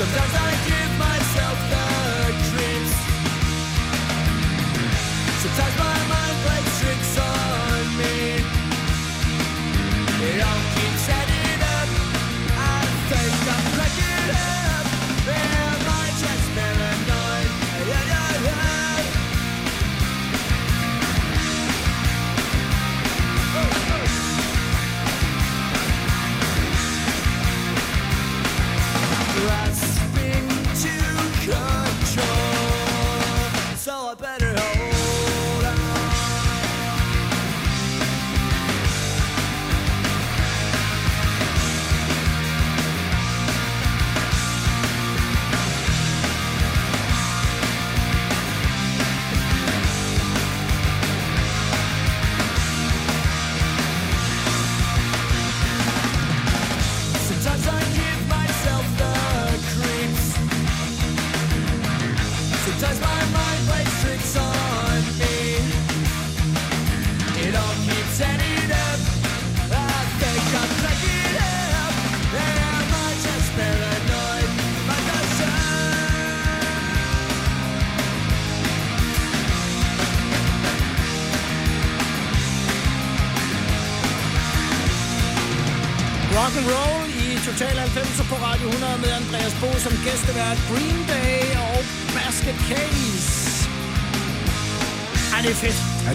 Sometimes 0.00 0.34
I 0.34 0.50
give 0.66 0.92
myself 0.98 1.58
the 1.70 1.84
creeps. 2.48 2.94
Sometimes 5.42 5.78
my 5.78 5.89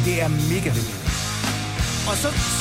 det 0.06 0.22
er 0.22 0.28
mega 0.28 0.70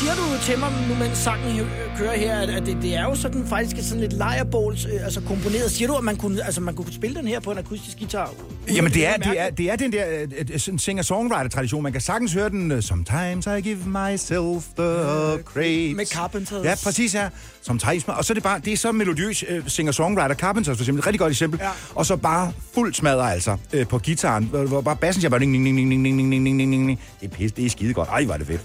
siger 0.04 0.14
du 0.14 0.42
til 0.42 0.58
mig, 0.58 0.72
nu 0.88 0.94
mens 0.94 1.18
sangen 1.18 1.60
øh, 1.60 1.66
kører 1.98 2.18
her, 2.18 2.56
at, 2.56 2.66
det, 2.66 2.76
det 2.82 2.96
er 2.96 3.04
jo 3.04 3.14
sådan 3.14 3.46
faktisk 3.46 3.88
sådan 3.88 4.00
lidt 4.00 4.12
lejrebåls, 4.12 4.84
øh, 4.84 5.04
altså 5.04 5.20
komponeret. 5.20 5.70
Siger 5.70 5.88
du, 5.88 5.94
at 5.94 6.04
man 6.04 6.16
kunne, 6.16 6.44
altså, 6.44 6.60
man 6.60 6.74
kunne 6.74 6.92
spille 6.92 7.16
den 7.16 7.28
her 7.28 7.40
på 7.40 7.50
en 7.50 7.58
akustisk 7.58 7.98
guitar? 7.98 8.30
Jamen, 8.74 8.92
det 8.92 9.06
er, 9.06 9.16
det 9.16 9.40
er, 9.40 9.50
det 9.50 9.70
er 9.70 9.76
den 9.76 9.92
der 9.92 10.04
øh, 10.10 10.28
øh, 10.52 10.60
sådan 10.60 10.78
singer-songwriter-tradition. 10.78 11.82
Man 11.82 11.92
kan 11.92 12.00
sagtens 12.00 12.32
høre 12.32 12.48
den. 12.48 12.72
øh, 12.72 12.82
Sometimes 12.82 13.46
I 13.46 13.60
give 13.60 13.78
myself 13.86 14.64
the 14.78 15.42
craves. 15.44 15.96
Med 15.96 16.06
Carpenters. 16.06 16.64
Ja, 16.64 16.74
præcis, 16.84 17.14
ja. 17.14 17.28
Sometimes. 17.62 18.04
Og 18.06 18.24
så 18.24 18.32
er 18.32 18.34
det 18.34 18.42
bare, 18.42 18.60
det 18.64 18.72
er 18.72 18.76
så 18.76 18.92
melodiøs 18.92 19.44
uh, 19.50 19.66
singer-songwriter. 19.66 20.34
Carpenters 20.34 20.76
for 20.76 20.82
eksempel, 20.82 20.98
et 20.98 21.06
rigtig 21.06 21.20
godt 21.20 21.30
eksempel. 21.30 21.60
Ja. 21.62 21.68
Og 21.94 22.06
så 22.06 22.16
bare 22.16 22.52
fuld 22.74 22.94
smadre 22.94 23.32
altså 23.32 23.56
uh, 23.74 23.86
på 23.88 23.98
gitaren, 23.98 24.44
hvor, 24.44 24.64
hvor 24.64 24.80
bare 24.80 24.96
bassen 24.96 25.20
siger 25.20 25.30
bare 25.30 25.40
ding, 25.40 25.54
ding, 25.54 25.66
ding, 25.66 25.76
ding, 25.78 25.90
ding, 25.90 26.04
ding, 26.04 26.32
ding, 26.32 26.44
ding, 26.46 26.58
ding, 26.72 26.88
ding. 26.88 27.00
Det 27.20 27.32
er 27.32 27.36
pis, 27.36 27.52
det 27.52 27.66
er 27.66 27.70
skide 27.70 27.94
godt. 27.94 28.08
Ej, 28.08 28.20
er 28.20 28.36
det 28.36 28.46
fedt. 28.46 28.60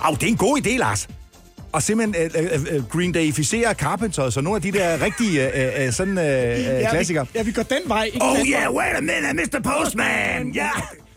Au, 0.00 0.14
det 0.14 0.22
er 0.22 0.26
en 0.26 0.36
god 0.36 0.66
idé, 0.66 0.78
Lars. 0.82 1.08
Og 1.72 1.82
simpelthen 1.82 2.30
uh, 2.36 2.42
uh, 2.44 2.76
uh, 2.76 2.88
Green 2.88 3.12
Day-ificere 3.12 3.74
Carpenters 3.74 4.36
og 4.36 4.42
nogle 4.42 4.56
af 4.56 4.62
de 4.62 4.72
der 4.72 5.02
rigtige 5.02 5.40
uh, 5.80 5.86
uh, 5.86 5.92
sådan 5.92 6.18
uh, 6.18 6.84
uh, 6.84 6.90
klassikere. 6.90 7.24
Vi, 7.32 7.38
ja, 7.38 7.42
vi 7.42 7.52
går 7.52 7.62
den 7.62 7.78
vej. 7.86 8.04
Ikke 8.04 8.18
Oh 8.24 8.36
yeah, 8.38 8.74
vej. 8.74 8.84
wait 8.84 8.96
a 8.96 9.00
minute, 9.00 9.32
Mr. 9.34 9.60
Postman! 9.62 10.48
Ja! 10.54 10.70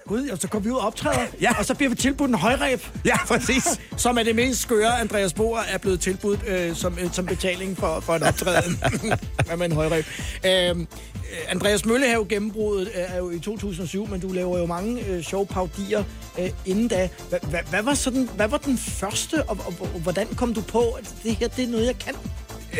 Gud, 0.08 0.28
og 0.30 0.38
så 0.38 0.48
går 0.48 0.60
vi 0.60 0.70
ud 0.70 0.76
og 0.76 0.86
optræder, 0.88 1.26
ja. 1.42 1.60
og 1.60 1.66
så 1.66 1.76
bliver 1.76 1.90
vi 1.90 1.96
tilbudt 1.96 2.30
en 2.30 2.36
højreb. 2.36 2.82
Ja, 3.06 3.18
præcis. 3.26 3.64
som 3.98 4.18
er 4.18 4.24
det 4.24 4.36
mest 4.36 4.62
skøre, 4.62 5.00
Andreas 5.00 5.34
Boer 5.34 5.60
er 5.60 5.78
blevet 5.78 6.00
tilbudt 6.00 6.40
øh, 6.48 6.76
som, 6.76 6.98
øh, 7.02 7.12
som 7.14 7.26
betaling 7.26 7.78
for, 7.78 8.00
for 8.00 8.16
en 8.16 8.24
optræden 8.24 8.80
Hvad 9.48 9.58
med 9.58 9.66
en 9.66 9.72
højreb. 9.72 10.06
Øh, 10.46 10.76
Andreas 11.48 11.86
Møllehave 11.86 12.26
gennembruddet 12.30 12.88
øh, 12.88 13.02
er 13.14 13.18
jo 13.18 13.30
i 13.30 13.40
2007, 13.40 14.08
men 14.10 14.20
du 14.20 14.28
laver 14.28 14.60
jo 14.60 14.66
mange 14.66 15.06
øh, 15.08 15.24
sjove 15.24 15.46
paudier 15.46 16.04
øh, 16.40 16.50
inden 16.66 16.88
da. 16.88 17.10
Hva, 17.30 17.38
hva, 17.50 17.60
hvad, 17.70 17.82
var 17.84 17.94
sådan, 17.94 18.30
hvad 18.36 18.48
var 18.48 18.58
den 18.58 18.78
første, 18.78 19.44
og, 19.44 19.58
og, 19.66 19.74
og 19.94 20.00
hvordan 20.00 20.28
kom 20.28 20.54
du 20.54 20.62
på, 20.62 20.90
at 20.92 21.16
det 21.24 21.36
her 21.36 21.48
det 21.48 21.64
er 21.66 21.70
noget, 21.70 21.86
jeg 21.86 22.00
kan? 22.00 22.14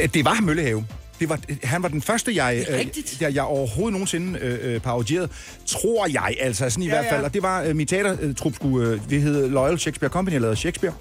Øh, 0.02 0.10
Det 0.14 0.26
var 0.26 0.42
Møllehave. 0.42 0.86
Det 1.20 1.30
var, 1.30 1.40
han 1.64 1.84
var 1.84 1.90
den 1.90 2.02
første, 2.02 2.36
jeg, 2.36 2.66
øh, 2.70 2.86
jeg, 3.22 3.36
jeg 3.36 3.44
overhovedet 3.44 3.92
nogensinde 3.94 4.40
øh, 4.40 4.74
øh, 4.74 4.80
parodierede. 4.82 5.30
Tror 5.66 6.08
jeg, 6.08 6.36
altså 6.42 6.70
sådan 6.70 6.84
i 6.84 6.86
Ja, 6.88 6.92
hvert 6.94 7.06
fald. 7.10 7.20
ja. 7.20 7.26
Og 7.26 7.34
det 7.34 7.44
var 7.44 7.64
øh, 7.64 7.76
min 7.76 7.88
teatertrup 7.88 8.56
skulle, 8.56 8.90
øh, 8.90 9.00
det 9.10 9.22
hed 9.22 9.50
Loyal 9.50 9.80
Shakespeare 9.80 10.12
Company, 10.12 10.34
jeg 10.34 10.42
lavede 10.42 10.56
Shakespeare. 10.58 10.94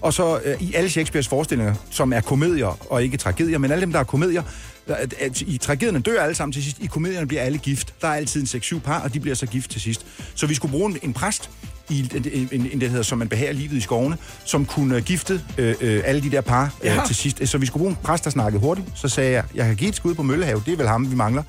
Og 0.00 0.12
så 0.14 0.40
øh, 0.44 0.62
i 0.62 0.74
alle 0.74 0.90
Shakespeares 0.90 1.28
forestillinger, 1.28 1.74
som 1.90 2.12
er 2.12 2.20
komedier 2.20 2.78
og 2.92 3.02
ikke 3.02 3.16
tragedier, 3.16 3.58
men 3.58 3.70
alle 3.72 3.80
dem, 3.82 3.92
der 3.92 3.98
er 4.00 4.04
komedier, 4.04 4.42
der, 4.88 4.94
at, 5.18 5.40
i 5.40 5.58
tragedierne 5.58 6.00
dør 6.00 6.22
alle 6.22 6.34
sammen 6.34 6.52
til 6.52 6.62
sidst. 6.64 6.78
I 6.80 6.86
komedierne 6.86 7.26
bliver 7.26 7.42
alle 7.42 7.58
gift. 7.58 7.94
Der 8.02 8.08
er 8.08 8.14
altid 8.14 8.40
en 8.54 8.60
6-7 8.60 8.78
par, 8.80 9.00
og 9.00 9.14
de 9.14 9.20
bliver 9.20 9.34
så 9.34 9.46
gift 9.46 9.70
til 9.70 9.80
sidst. 9.80 10.06
Så 10.34 10.46
vi 10.46 10.54
skulle 10.54 10.72
bruge 10.72 10.90
en, 10.90 10.98
en 11.02 11.12
præst, 11.12 11.50
i 11.90 12.10
en, 12.14 12.48
en, 12.52 12.68
en, 12.72 12.80
det 12.80 12.88
hedder, 12.90 13.02
som 13.02 13.18
man 13.18 13.28
behager 13.28 13.52
livet 13.52 13.72
i 13.76 13.80
skovene, 13.80 14.16
som 14.44 14.64
kunne 14.66 15.00
gifte 15.00 15.40
øh, 15.58 15.74
øh, 15.80 16.02
alle 16.04 16.22
de 16.22 16.30
der 16.30 16.40
par 16.40 16.64
øh, 16.80 16.86
Ja. 16.86 17.02
til 17.06 17.16
sidst. 17.16 17.48
Så 17.48 17.58
vi 17.58 17.66
skulle 17.66 17.80
bruge 17.80 17.90
en 17.90 17.98
præst, 18.02 18.24
der 18.24 18.30
snakkede 18.30 18.60
hurtigt. 18.60 18.86
Så 18.94 19.08
sagde 19.08 19.32
jeg, 19.32 19.44
jeg 19.54 19.66
kan 19.66 19.76
give 19.76 19.88
et 19.88 19.96
skud 19.96 20.14
på 20.14 20.22
Møllehave, 20.22 20.62
det 20.66 20.72
er 20.72 20.76
vel 20.76 20.88
ham, 20.88 21.10
vi 21.10 21.16
mangler. 21.16 21.42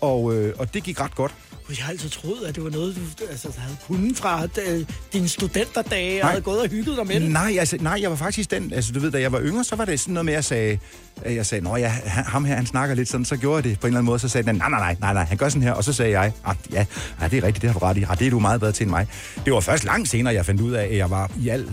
Og, 0.00 0.34
øh, 0.34 0.54
og 0.58 0.74
det 0.74 0.82
gik 0.82 1.00
ret 1.00 1.14
godt. 1.14 1.34
Jeg 1.78 1.84
har 1.84 1.90
altid 1.92 2.10
troet, 2.10 2.46
at 2.46 2.54
det 2.54 2.64
var 2.64 2.70
noget, 2.70 2.96
du 2.96 3.24
altså, 3.30 3.48
havde 3.58 3.76
kunnet 3.86 4.16
fra 4.16 4.44
øh, 4.68 4.84
dine 5.12 5.28
studenterdage, 5.28 6.20
og 6.20 6.24
Nej. 6.24 6.30
havde 6.30 6.42
gået 6.42 6.60
og 6.60 6.68
hygget 6.68 6.96
dig 6.96 7.06
med 7.06 7.20
det. 7.20 7.30
Nej, 7.30 7.56
altså, 7.58 7.76
nej, 7.80 7.98
jeg 8.02 8.10
var 8.10 8.16
faktisk 8.16 8.50
den, 8.50 8.72
altså 8.72 8.92
du 8.92 9.00
ved, 9.00 9.10
da 9.10 9.20
jeg 9.20 9.32
var 9.32 9.40
yngre, 9.40 9.64
så 9.64 9.76
var 9.76 9.84
det 9.84 10.00
sådan 10.00 10.14
noget 10.14 10.24
med, 10.24 10.32
at 10.32 10.36
jeg 10.36 10.44
sagde, 10.44 10.78
jeg 11.24 11.46
sagde, 11.46 11.64
nå 11.64 11.76
ja, 11.76 11.88
ham 12.06 12.44
her, 12.44 12.56
han 12.56 12.66
snakker 12.66 12.94
lidt 12.94 13.08
sådan, 13.08 13.24
så 13.24 13.36
gjorde 13.36 13.56
jeg 13.56 13.64
det 13.64 13.80
på 13.80 13.86
en 13.86 13.90
eller 13.90 13.98
anden 13.98 14.06
måde, 14.06 14.18
så 14.18 14.28
sagde 14.28 14.46
den, 14.46 14.54
nej, 14.56 14.70
nej, 14.70 14.78
nej, 14.80 14.96
nej, 15.00 15.12
nej, 15.12 15.24
han 15.24 15.36
gør 15.36 15.48
sådan 15.48 15.62
her, 15.62 15.72
og 15.72 15.84
så 15.84 15.92
sagde 15.92 16.10
jeg, 16.20 16.32
ah, 16.44 16.56
ja, 16.72 16.84
ja, 17.20 17.28
det 17.28 17.38
er 17.38 17.42
rigtigt, 17.42 17.62
det 17.62 17.70
har 17.72 17.78
du 17.78 17.84
ret 17.86 17.96
i, 17.96 18.02
ah, 18.02 18.18
det 18.18 18.26
er 18.26 18.30
du 18.30 18.38
meget 18.38 18.60
bedre 18.60 18.72
til 18.72 18.84
end 18.84 18.90
mig. 18.90 19.06
Det 19.44 19.52
var 19.52 19.60
først 19.60 19.84
langt 19.84 20.08
senere, 20.08 20.34
jeg 20.34 20.46
fandt 20.46 20.60
ud 20.60 20.72
af, 20.72 20.84
at 20.84 20.96
jeg 20.96 21.10
var 21.10 21.30
i 21.40 21.48
al 21.48 21.68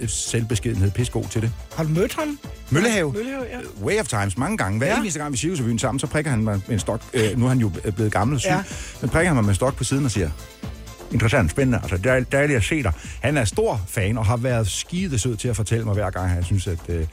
øh, 0.00 0.08
selvbeskedenhed 0.08 0.90
pissegod 0.90 1.24
til 1.30 1.42
det. 1.42 1.52
Har 1.76 1.84
du 1.84 1.90
mødt 1.90 2.14
ham? 2.14 2.38
Møllehave. 2.70 3.12
Møllehave, 3.12 3.44
ja. 3.52 3.84
Way 3.84 4.00
of 4.00 4.08
Times 4.08 4.38
mange 4.38 4.56
gange. 4.56 4.78
Hver 4.78 4.86
Ja. 4.86 5.00
eneste 5.00 5.18
gang, 5.20 5.32
vi 5.32 5.38
byen 5.62 5.78
sammen, 5.78 5.98
så 5.98 6.06
prikker 6.06 6.30
han 6.30 6.44
mig 6.44 6.60
en 6.70 6.78
stok. 6.78 7.00
Øh, 7.14 7.38
nu 7.38 7.44
er 7.44 7.48
han 7.48 7.58
jo 7.58 7.68
blevet 7.96 8.12
gammel 8.12 8.34
og 8.34 8.40
syg. 8.40 8.48
Ja. 8.48 8.62
Men 9.00 9.10
prikker 9.10 9.28
han 9.28 9.36
mig 9.38 9.46
med 9.46 9.54
stok 9.54 9.76
på 9.76 9.84
siden 9.84 10.04
og 10.04 10.10
siger, 10.10 10.30
interessant, 11.12 11.50
spændende. 11.50 11.78
Altså, 11.82 11.96
det 11.96 12.06
er 12.06 12.20
dejligt 12.20 12.56
at 12.56 12.64
se 12.64 12.82
dig. 12.82 12.92
Han 13.22 13.36
er 13.36 13.44
stor 13.44 13.80
fan 13.88 14.18
og 14.18 14.26
har 14.26 14.36
været 14.36 14.70
skide 14.70 15.18
sød 15.18 15.36
til 15.36 15.48
at 15.48 15.56
fortælle 15.56 15.84
mig 15.84 15.94
hver 15.94 16.10
gang, 16.10 16.30
han 16.30 16.44
synes, 16.44 16.66
at, 16.66 16.78
øh, 16.88 17.06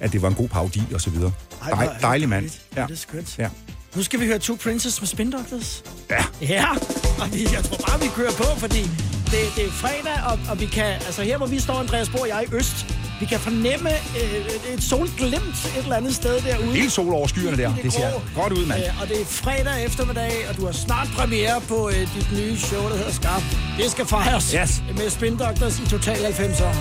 at 0.00 0.12
det 0.12 0.22
var 0.22 0.28
en 0.28 0.34
god 0.34 0.48
parodi 0.48 0.82
og 0.94 1.00
så 1.00 1.10
videre. 1.10 1.32
Ej, 1.62 1.70
Dej, 1.70 1.92
det 1.92 2.02
dejlig 2.02 2.28
mand. 2.28 2.50
Ja. 2.76 2.82
Det 2.82 2.92
er 2.92 2.96
skønt. 2.96 3.38
Ja. 3.38 3.48
Nu 3.96 4.02
skal 4.02 4.20
vi 4.20 4.26
høre 4.26 4.38
Two 4.38 4.56
Princes 4.56 5.00
med 5.00 5.08
Spin 5.08 5.30
Doctors. 5.30 5.82
Ja. 6.10 6.24
Ja, 6.40 6.70
og 7.20 7.32
vi, 7.32 7.42
jeg 7.52 7.64
tror 7.64 7.76
bare, 7.88 8.00
vi 8.00 8.06
kører 8.16 8.32
på, 8.32 8.58
fordi 8.58 8.82
det, 9.32 9.40
det 9.56 9.66
er 9.66 9.70
fredag, 9.70 10.22
og, 10.26 10.38
og 10.50 10.60
vi 10.60 10.66
kan, 10.66 10.84
altså 10.84 11.22
her 11.22 11.36
hvor 11.36 11.46
vi 11.46 11.60
står, 11.60 11.74
Andreas 11.74 12.08
Bo 12.08 12.18
og 12.18 12.28
jeg 12.28 12.44
i 12.52 12.54
øst, 12.54 12.86
vi 13.22 13.26
kan 13.26 13.40
fornemme 13.40 13.90
øh, 13.90 14.74
et 14.74 14.82
solglimt 14.82 15.58
et 15.76 15.82
eller 15.82 15.96
andet 15.96 16.14
sted 16.14 16.40
derude. 16.40 16.72
Helt 16.72 16.92
sol 16.92 17.12
over 17.14 17.26
skyerne 17.26 17.56
der. 17.56 17.72
Det 17.82 17.92
ser 17.92 18.10
grå. 18.10 18.20
godt 18.42 18.52
ud, 18.52 18.66
mand. 18.66 18.82
Øh, 18.82 19.00
og 19.02 19.08
det 19.08 19.20
er 19.20 19.24
fredag 19.24 19.84
eftermiddag, 19.84 20.32
og 20.48 20.56
du 20.56 20.64
har 20.66 20.72
snart 20.72 21.08
premiere 21.16 21.60
på 21.68 21.88
øh, 21.88 22.00
dit 22.14 22.28
nye 22.32 22.58
show, 22.58 22.82
der 22.88 22.96
hedder 22.96 23.12
Skarp. 23.12 23.42
Det 23.78 23.90
skal 23.90 24.06
fejres 24.06 24.50
Yes. 24.60 24.82
med 24.96 25.10
Spin 25.10 25.36
Doctors 25.36 25.78
i 25.78 25.86
Total 25.88 26.16
90'er. 26.16 26.72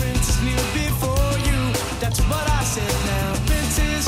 Princess 0.00 0.38
knew 0.44 0.60
before 0.84 1.32
you. 1.48 1.60
That's 2.02 2.20
what 2.30 2.46
I 2.60 2.62
said 2.74 2.94
now. 3.12 3.28
Princess, 3.50 4.04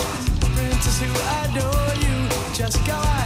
princess 0.57 0.97
who 1.03 1.11
adore 1.41 1.93
you. 2.05 2.17
Just 2.61 2.79
go 2.91 2.93
ahead 2.93 3.20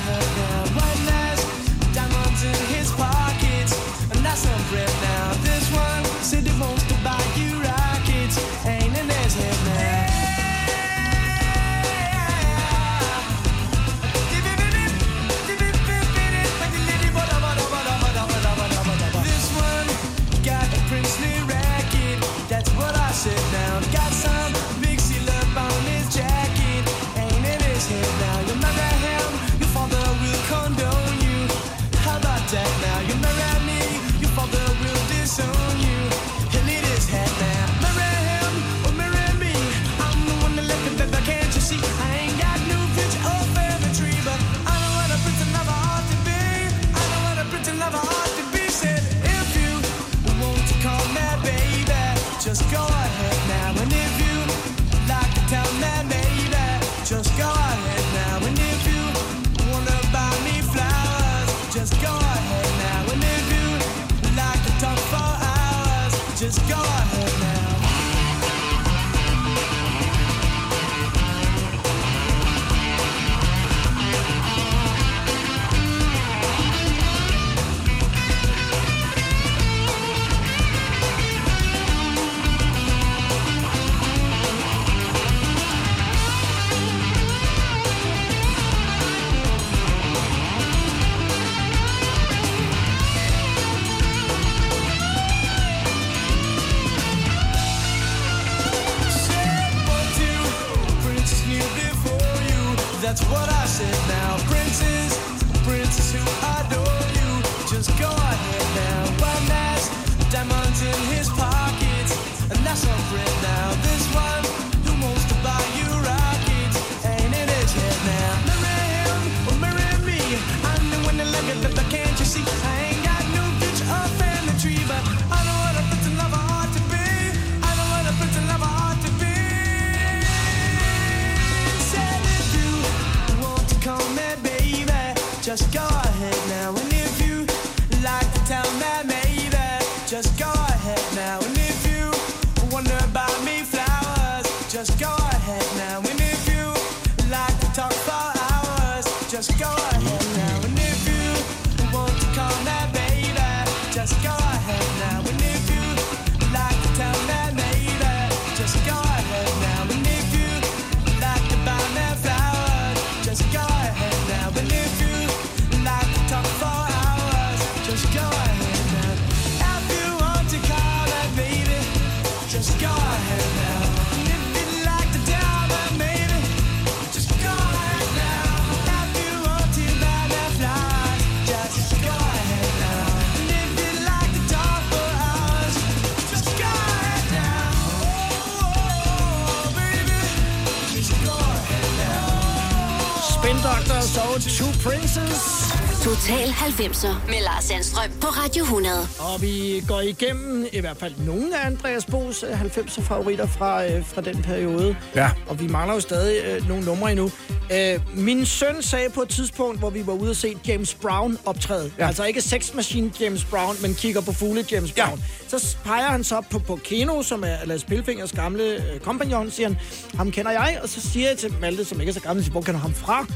90'er 196.65 197.27
med 197.27 197.43
Lars 197.43 197.65
Sandstrøm 197.65 198.11
på 198.21 198.27
Radio 198.27 198.62
100. 198.62 198.97
Og 199.19 199.43
vi 199.43 199.83
går 199.89 200.01
igennem 200.01 200.67
i 200.73 200.81
hvert 200.81 200.97
fald 200.97 201.15
nogle 201.19 201.59
af 201.59 201.67
Andreas 201.67 202.05
Bo's 202.05 202.45
90'er 202.45 203.03
favoritter 203.03 203.47
fra, 203.47 203.85
øh, 203.87 204.07
fra 204.07 204.21
den 204.21 204.43
periode. 204.43 204.97
Ja. 205.15 205.31
Og 205.47 205.61
vi 205.61 205.69
mangler 205.69 205.95
jo 205.95 206.01
stadig 206.01 206.45
øh, 206.45 206.69
nogle 206.69 206.85
numre 206.85 207.11
endnu. 207.11 207.31
Øh, 207.73 208.01
min 208.15 208.47
søn 208.47 208.83
sagde 208.83 209.11
på 209.11 209.23
et 209.23 209.29
tidspunkt, 209.29 209.79
hvor 209.79 209.91
vi 209.91 210.07
var 210.07 210.12
ude 210.12 210.31
og 210.31 210.37
se 210.37 210.57
James 210.69 210.95
Brown 210.95 211.39
optræde. 211.47 211.93
Ja. 211.99 212.07
Altså 212.07 212.25
ikke 212.25 212.41
Sex 212.41 212.75
Machine 212.75 213.12
James 213.21 213.45
Brown, 213.45 213.77
men 213.83 213.95
kigger 213.95 214.21
på 214.21 214.33
fugle 214.33 214.65
James 214.73 214.93
Brown. 214.93 215.23
Ja. 215.53 215.59
Så 215.59 215.77
peger 215.85 216.07
han 216.07 216.25
så 216.25 216.43
på, 216.51 216.59
på 216.59 216.77
Keno, 216.85 217.23
som 217.23 217.45
er 217.47 217.57
Lars 217.65 217.85
Pilfingers 217.85 218.33
gamle 218.33 218.65
øh, 218.65 219.01
kompagnon, 219.01 219.51
siger 219.51 219.69
han, 219.69 219.79
ham 220.17 220.31
kender 220.31 220.51
jeg. 220.51 220.79
Og 220.83 220.89
så 220.89 221.01
siger 221.01 221.29
jeg 221.29 221.39
til 221.39 221.55
Malte, 221.61 221.85
som 221.85 222.01
ikke 222.01 222.11
er 222.11 222.15
så 222.15 222.21
gammel, 222.21 222.45
siger, 222.45 222.53
hvor 222.53 222.61
kender 222.61 222.81
du 222.81 222.83
ham 222.83 222.95
fra? 222.95 223.27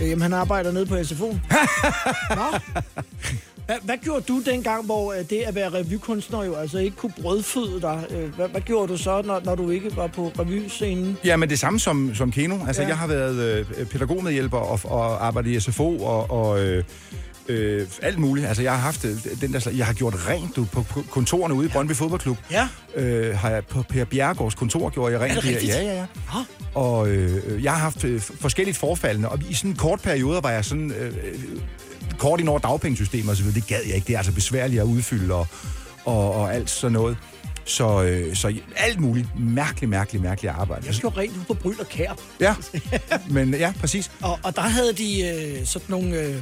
Øh, 0.00 0.10
jamen, 0.10 0.22
han 0.22 0.32
arbejder 0.32 0.72
nede 0.72 0.86
på 0.86 0.94
SFO'en. 0.94 1.38
Nå. 2.40 2.58
Hvad, 3.66 3.76
hvad 3.82 3.96
gjorde 4.04 4.20
du 4.28 4.42
dengang, 4.46 4.84
hvor 4.84 5.12
øh, 5.12 5.18
det 5.30 5.36
at 5.42 5.54
være 5.54 5.68
revykunstner 5.68 6.44
jo 6.44 6.54
altså 6.54 6.78
ikke 6.78 6.96
kunne 6.96 7.12
brødføde 7.22 7.80
dig? 7.80 8.04
Øh, 8.10 8.34
Hvad, 8.34 8.48
hvad 8.48 8.60
gjorde 8.60 8.92
du 8.92 8.96
så, 8.98 9.22
når, 9.22 9.40
når 9.44 9.54
du 9.54 9.70
ikke 9.70 9.96
var 9.96 10.06
på 10.06 10.32
revyscenen? 10.38 11.18
Ja, 11.24 11.36
men 11.36 11.50
det 11.50 11.58
samme 11.58 11.80
som, 11.80 12.14
som 12.14 12.32
Keno. 12.32 12.58
Altså, 12.66 12.82
ja. 12.82 12.88
jeg 12.88 12.98
har 12.98 13.06
været 13.06 13.66
øh, 13.78 13.86
pædagogmedhjælper 13.86 14.58
og, 14.58 14.80
og 14.84 15.26
arbejdet 15.26 15.50
i 15.50 15.60
SFO 15.60 15.98
og, 15.98 16.30
og 16.30 16.64
øh, 16.64 16.84
øh, 17.48 17.86
alt 18.02 18.18
muligt. 18.18 18.46
Altså, 18.46 18.62
jeg 18.62 18.72
har 18.72 18.78
haft 18.78 19.04
øh, 19.04 19.16
den 19.40 19.52
der, 19.52 19.70
jeg 19.76 19.86
har 19.86 19.92
gjort 19.92 20.28
rent 20.28 20.56
du, 20.56 20.64
på, 20.64 20.82
på 20.82 21.04
kontorerne 21.10 21.54
ude 21.54 21.66
i 21.66 21.70
Brøndby 21.70 21.92
Fodboldklub. 21.92 22.38
Ja. 22.50 22.68
Øh, 22.96 23.38
har 23.38 23.50
jeg 23.50 23.64
på 23.64 23.82
Per 23.82 24.04
Bjergårds 24.04 24.54
kontor 24.54 24.90
gjorde 24.90 25.12
jeg 25.12 25.20
rent. 25.20 25.36
Er 25.36 25.40
det 25.40 25.50
rigtigt? 25.50 25.72
Ja, 25.72 25.82
ja, 25.82 25.94
ja. 25.94 26.06
Nå. 26.34 26.40
Og 26.74 27.08
øh, 27.08 27.64
jeg 27.64 27.72
har 27.72 27.78
haft 27.78 28.04
øh, 28.04 28.20
forskelligt 28.20 28.76
forfaldende, 28.76 29.28
og 29.28 29.38
i 29.50 29.54
sådan 29.54 29.70
en 29.70 29.76
kort 29.76 30.00
periode 30.00 30.42
var 30.42 30.50
jeg 30.50 30.64
sådan... 30.64 30.92
Øh, 30.92 31.14
kort 32.18 32.40
ind 32.40 32.48
over 32.48 32.58
dagpengesystemet 32.58 33.30
og 33.30 33.36
så 33.36 33.42
videre. 33.42 33.54
Det 33.54 33.66
gad 33.66 33.80
jeg 33.86 33.94
ikke. 33.94 34.06
Det 34.06 34.14
er 34.14 34.18
altså 34.18 34.32
besværligt 34.32 34.80
at 34.80 34.86
udfylde 34.86 35.34
og, 35.34 35.46
og, 36.04 36.34
og 36.34 36.54
alt 36.54 36.70
sådan 36.70 36.92
noget. 36.92 37.16
Så, 37.64 38.02
øh, 38.02 38.36
så 38.36 38.54
alt 38.76 39.00
muligt 39.00 39.28
mærkeligt, 39.40 39.90
mærkeligt, 39.90 40.24
mærkeligt 40.24 40.54
arbejde. 40.54 40.86
Jeg 40.86 40.94
gjorde 40.94 41.20
rent 41.20 41.36
ude 41.36 41.44
på 41.44 41.54
Bryl 41.54 41.80
og 41.80 41.88
Kær. 41.88 42.12
Ja, 42.40 42.54
men 43.30 43.54
ja, 43.54 43.72
præcis. 43.80 44.10
Og, 44.22 44.38
og 44.42 44.56
der 44.56 44.62
havde 44.62 44.92
de 44.92 45.28
øh, 45.28 45.66
sådan 45.66 45.86
nogle 45.88 46.20
øh, 46.20 46.36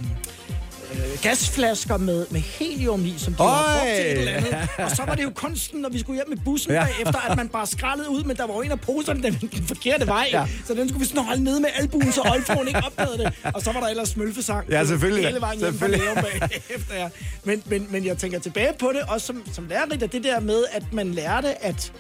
øh, 0.94 1.18
gasflasker 1.22 1.96
med, 1.96 2.26
med 2.30 2.40
helium 2.40 3.04
i, 3.04 3.14
som 3.18 3.34
de 3.34 3.42
havde 3.42 3.78
brugt 3.78 3.96
til 3.96 4.04
et 4.06 4.18
eller 4.18 4.32
andet. 4.32 4.68
Og 4.84 4.90
så 4.90 5.02
var 5.06 5.14
det 5.14 5.22
jo 5.22 5.30
kunsten, 5.34 5.80
når 5.80 5.88
vi 5.88 5.98
skulle 6.00 6.16
hjem 6.16 6.28
med 6.28 6.36
bussen 6.44 6.72
Ja. 6.72 6.84
bagefter, 6.84 7.30
at 7.30 7.36
man 7.36 7.48
bare 7.48 7.66
skrallede 7.66 8.10
ud, 8.10 8.24
men 8.24 8.36
der 8.36 8.46
var 8.46 8.54
jo 8.54 8.60
en 8.62 8.70
af 8.70 8.80
poserne 8.80 9.22
den, 9.22 9.38
den 9.52 9.66
forkerte 9.66 10.06
vej. 10.06 10.28
Ja. 10.32 10.46
Så 10.66 10.74
den 10.74 10.88
skulle 10.88 11.00
vi 11.00 11.06
sådan 11.08 11.24
holde 11.24 11.44
nede 11.44 11.60
med 11.60 11.68
albuen, 11.74 12.12
så 12.12 12.20
Olfroen 12.34 12.68
ikke 12.68 12.82
opdagede 12.86 13.18
det. 13.18 13.32
Og 13.54 13.62
så 13.62 13.72
var 13.72 13.80
der 13.80 13.88
ellers 13.88 14.08
smølfesang. 14.08 14.68
Ja, 14.70 14.84
selvfølgelig. 14.84 15.26
Hele 15.26 15.40
vejen 15.40 15.58
hjem 15.58 15.78
fra 15.78 15.86
Selvfølgelig. 15.86 16.00
Lerum 16.14 16.24
bagefter, 16.50 16.94
ja. 16.94 17.08
men, 17.44 17.62
men, 17.66 17.86
men 17.90 18.06
jeg 18.06 18.18
tænker 18.18 18.38
tilbage 18.38 18.72
på 18.78 18.92
det, 18.94 19.02
også 19.08 19.26
som, 19.26 19.42
som 19.52 19.66
lærerigt, 19.68 20.02
at 20.02 20.12
det 20.12 20.24
der 20.24 20.40
med, 20.40 20.64
at 20.72 20.92
man 20.92 21.12
lærte, 21.14 21.64
at 21.64 21.92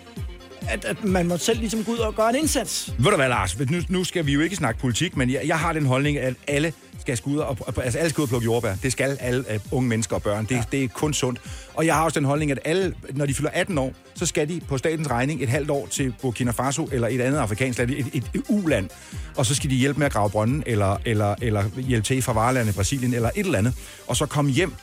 at, 0.68 0.84
at 0.84 1.04
man 1.04 1.28
må 1.28 1.36
selv 1.36 1.58
ligesom 1.58 1.84
gå 1.84 1.92
ud 1.92 1.98
og 1.98 2.14
gøre 2.14 2.30
en 2.30 2.36
indsats. 2.36 2.92
Ved 2.98 3.10
du 3.10 3.16
hvad, 3.16 3.28
Lars? 3.28 3.58
Nu, 3.70 3.80
nu 3.88 4.04
skal 4.04 4.26
vi 4.26 4.32
jo 4.32 4.40
ikke 4.40 4.56
snakke 4.56 4.80
politik, 4.80 5.16
men 5.16 5.30
jeg, 5.30 5.40
jeg 5.46 5.58
har 5.58 5.72
den 5.72 5.86
holdning, 5.86 6.18
at 6.18 6.34
alle 6.46 6.72
skal 7.04 7.16
skulle 7.16 7.36
ud 7.36 7.40
og, 7.42 7.56
og- 7.60 7.84
altså 7.84 7.98
alle 7.98 8.10
skal 8.10 8.20
ud 8.20 8.24
og 8.24 8.28
plukke 8.28 8.44
jordbær. 8.44 8.74
Det 8.82 8.92
skal 8.92 9.16
alle 9.20 9.44
uh, 9.54 9.72
unge 9.78 9.88
mennesker 9.88 10.16
og 10.16 10.22
børn. 10.22 10.44
Det, 10.44 10.54
ja. 10.54 10.62
det 10.72 10.84
er 10.84 10.88
kun 10.88 11.14
sundt. 11.14 11.40
Og 11.74 11.86
jeg 11.86 11.94
har 11.94 12.04
også 12.04 12.20
den 12.20 12.26
holdning, 12.26 12.50
at 12.50 12.58
alle, 12.64 12.94
når 13.12 13.26
de 13.26 13.34
fylder 13.34 13.50
18 13.52 13.78
år, 13.78 13.92
så 14.14 14.26
skal 14.26 14.48
de 14.48 14.60
på 14.68 14.78
statens 14.78 15.10
regning 15.10 15.42
et 15.42 15.48
halvt 15.48 15.70
år 15.70 15.86
til 15.90 16.14
Burkina 16.22 16.50
Faso 16.50 16.88
eller 16.92 17.08
et 17.08 17.20
andet 17.20 17.38
afrikansk 17.38 17.78
land, 17.78 17.90
et, 17.90 18.06
et, 18.12 18.24
et 18.34 18.42
U-land. 18.48 18.88
Og 19.36 19.46
så 19.46 19.54
skal 19.54 19.70
de 19.70 19.74
hjælpe 19.74 19.98
med 19.98 20.06
at 20.06 20.12
grave 20.12 20.30
brønden, 20.30 20.62
eller, 20.66 20.96
eller, 21.04 21.34
eller 21.42 21.64
hjælpe 21.80 22.06
til 22.06 22.22
fra 22.22 22.32
varelandet 22.32 22.74
Brasilien, 22.74 23.14
eller 23.14 23.30
et 23.36 23.46
eller 23.46 23.58
andet. 23.58 23.74
Og 24.06 24.16
så 24.16 24.26
komme 24.26 24.50
hjem 24.50 24.74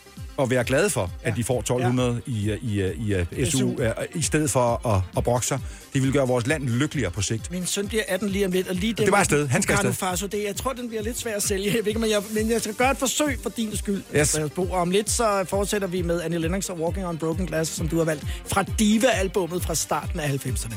og 0.42 0.50
være 0.50 0.64
glade 0.64 0.90
for, 0.90 1.12
at 1.24 1.34
de 1.36 1.44
får 1.44 1.60
1200 1.60 2.22
ja. 2.28 2.32
i, 2.32 2.58
i, 2.62 2.82
i, 2.82 3.42
i 3.42 3.46
SU, 3.46 3.58
SU. 3.58 3.68
uh, 3.68 3.88
i 4.16 4.22
stedet 4.22 4.50
for 4.50 4.88
at, 4.88 5.02
at 5.18 5.24
brokke 5.24 5.48
sig. 5.48 5.60
Det 5.94 6.04
vil 6.04 6.14
gøre 6.14 6.28
vores 6.28 6.48
land 6.48 6.70
lykkeligere 6.70 7.12
på 7.12 7.22
sigt. 7.22 7.52
Min 7.52 7.66
søn 7.66 7.88
bliver 7.88 8.04
18 8.08 8.30
lige 8.30 8.46
om 8.46 8.52
lidt, 8.52 8.68
og 8.68 8.76
lige 8.76 8.94
den... 8.94 9.06
Det 9.06 9.12
var 9.12 9.18
afsted. 9.18 9.48
Han 9.48 9.62
skal 9.62 9.74
afsted. 9.74 9.94
Faso, 9.94 10.28
det, 10.28 10.44
jeg 10.44 10.56
tror, 10.56 10.74
den 10.74 10.88
bliver 10.88 11.04
lidt 11.04 11.20
svær 11.20 11.36
at 11.36 11.44
sælge. 11.44 11.66
Jeg 11.76 11.80
ved 11.80 11.88
ikke, 11.88 12.00
men, 12.00 12.10
jeg, 12.10 12.22
men 12.34 12.52
jeg 12.52 12.62
skal 12.62 12.74
gøre 12.74 12.92
et 12.92 12.98
forsøg 12.98 13.40
for 13.44 13.50
din 13.50 13.78
skyld. 13.78 14.04
Yes. 14.16 14.36
Og 14.36 14.72
om 14.72 14.92
lidt, 14.92 15.10
så 15.10 15.46
fortsætter 15.50 15.88
vi 15.88 16.02
med 16.02 16.22
Annie 16.22 16.40
Lennox 16.40 16.70
og 16.70 16.80
Walking 16.80 17.08
on 17.08 17.18
Broken 17.18 17.46
Glass, 17.46 17.72
som 17.72 17.88
du 17.88 17.98
har 17.98 18.04
valgt 18.04 18.26
fra 18.46 18.64
Diva-albummet 18.80 19.64
fra 19.64 19.76
starten 19.76 20.20
af 20.20 20.28
90'erne. 20.30 20.76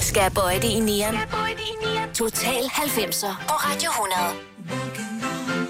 Skal 0.00 0.20
jeg 0.20 0.32
bøje 0.34 0.56
det 0.56 0.68
i 0.68 0.80
nieren? 0.80 1.16
Total 2.14 2.62
90'er 2.62 3.46
på 3.48 3.54
Radio 3.54 3.90
100. 3.90 5.69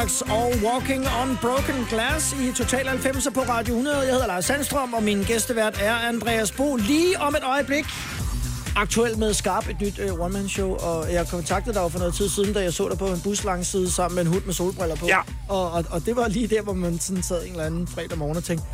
Lennox 0.00 0.20
og 0.20 0.52
Walking 0.64 1.06
on 1.22 1.38
Broken 1.40 1.86
Glass 1.90 2.32
i 2.32 2.52
Total 2.52 2.86
90 2.88 3.28
på 3.34 3.40
Radio 3.40 3.74
100. 3.74 3.98
Jeg 3.98 4.10
hedder 4.10 4.26
Lars 4.26 4.44
Sandstrøm, 4.44 4.94
og 4.94 5.02
min 5.02 5.22
gæstevært 5.22 5.78
er 5.82 5.94
Andreas 5.94 6.52
Bo. 6.52 6.76
Lige 6.76 7.18
om 7.18 7.34
et 7.34 7.42
øjeblik 7.44 7.84
aktuelt 8.76 9.18
med 9.18 9.34
Skarp, 9.34 9.68
et 9.68 9.80
nyt 9.80 10.00
uh, 10.10 10.20
one-man-show, 10.20 10.74
og 10.74 11.12
jeg 11.12 11.28
kontaktede 11.28 11.74
dig 11.74 11.82
jo 11.82 11.88
for 11.88 11.98
noget 11.98 12.14
tid 12.14 12.28
siden, 12.28 12.54
da 12.54 12.60
jeg 12.62 12.72
så 12.72 12.88
dig 12.88 12.98
på 12.98 13.06
en 13.06 13.20
bus 13.24 13.44
langside 13.44 13.90
sammen 13.90 14.14
med 14.14 14.22
en 14.22 14.28
hund 14.32 14.44
med 14.44 14.54
solbriller 14.54 14.96
på. 14.96 15.06
Ja. 15.06 15.18
Og, 15.48 15.70
og, 15.70 15.84
og 15.90 16.06
det 16.06 16.16
var 16.16 16.28
lige 16.28 16.46
der, 16.46 16.62
hvor 16.62 16.72
man 16.72 16.98
sådan 16.98 17.22
sad 17.22 17.44
en 17.44 17.50
eller 17.50 17.64
anden 17.64 17.86
fredag 17.86 18.18
morgen 18.18 18.36
og 18.36 18.44
tænkte, 18.44 18.66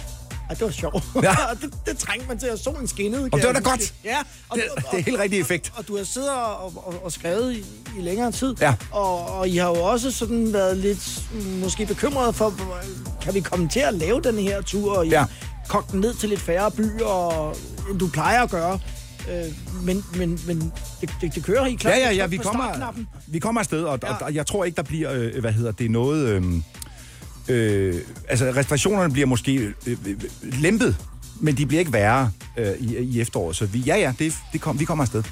at 0.51 0.59
det 0.59 0.65
var 0.67 0.71
sjovt. 0.73 1.05
Ja. 1.23 1.35
Og 1.51 1.57
det, 1.63 1.75
det 1.87 1.99
trængte 1.99 2.29
man 2.29 2.39
til, 2.39 2.47
at 2.47 2.59
solen 2.59 2.87
skinnede. 2.89 3.29
Og 3.33 3.39
det 3.39 3.47
var 3.47 3.53
da 3.53 3.61
godt. 3.61 3.95
Ja. 4.05 4.17
Og, 4.49 4.57
Det, 4.57 4.65
det 4.93 4.99
er 5.01 5.03
helt 5.03 5.19
rigtig 5.19 5.41
effekt. 5.41 5.73
og 5.77 5.89
du 5.89 5.97
har 5.97 6.05
siddet 6.05 6.31
og, 6.31 6.65
og, 6.87 6.95
og 7.05 7.13
skrevet 7.13 7.53
i, 7.57 7.65
i 7.99 8.03
længere 8.03 8.33
tid. 8.33 8.55
Ja. 8.61 8.75
Og, 8.93 9.27
og 9.39 9.49
I 9.49 9.57
har 9.57 9.69
jo 9.69 9.83
også 9.83 10.11
sådan 10.11 10.53
været 10.53 10.77
lidt 10.77 11.23
måske 11.63 11.87
bekymrede 11.87 12.33
for, 12.33 12.55
kan 13.23 13.35
vi 13.35 13.41
komme 13.41 13.69
til 13.69 13.81
at 13.81 13.95
lave 13.95 14.21
den 14.21 14.39
her 14.39 14.63
tur? 14.63 14.97
Og 14.99 15.07
I 15.07 15.11
Ja. 15.11 15.25
kogt 15.69 15.91
den 15.93 16.01
ned 16.01 16.15
til 16.15 16.29
lidt 16.29 16.41
færre 16.41 16.71
byer, 16.71 17.51
end 17.91 17.99
du 17.99 18.09
plejer 18.09 18.43
at 18.43 18.51
gøre. 18.51 18.79
Øh, 19.31 19.53
men 19.83 20.05
men, 20.15 20.41
men 20.47 20.73
det, 21.01 21.11
det, 21.21 21.35
det 21.35 21.45
kører 21.45 21.65
helt 21.65 21.81
klart. 21.81 21.95
Ja, 21.95 22.05
ja, 22.07 22.13
ja, 22.13 22.27
vi 22.27 22.37
kommer, 22.37 22.93
vi 23.27 23.39
kommer 23.39 23.61
afsted, 23.61 23.83
og, 23.85 23.99
ja. 24.03 24.15
og, 24.15 24.23
og 24.23 24.35
jeg 24.35 24.47
tror 24.47 24.65
ikke, 24.65 24.77
der 24.77 24.83
bliver, 24.83 25.13
øh, 25.13 25.41
hvad 25.41 25.53
hedder 25.53 25.73
det, 25.73 25.91
noget... 25.91 26.29
Øh, 26.29 26.45
øh, 27.49 27.95
altså, 28.29 28.53
restriktionerne 28.57 29.13
bliver 29.13 29.27
måske 29.27 29.55
øh, 29.55 29.73
øh, 30.07 30.17
lempet, 30.43 30.97
men 31.41 31.57
de 31.57 31.67
bliver 31.67 31.79
ikke 31.81 31.93
værre 31.93 32.31
øh, 32.57 32.73
i, 32.79 32.97
i 32.99 33.21
efteråret. 33.21 33.57
Så 33.57 33.67
vi, 33.67 33.79
ja, 33.79 33.97
ja, 33.97 34.13
det, 34.19 34.35
det 34.53 34.61
kom, 34.61 34.81
vi 34.81 34.85
kommer 34.85 35.05
afsted. 35.05 35.23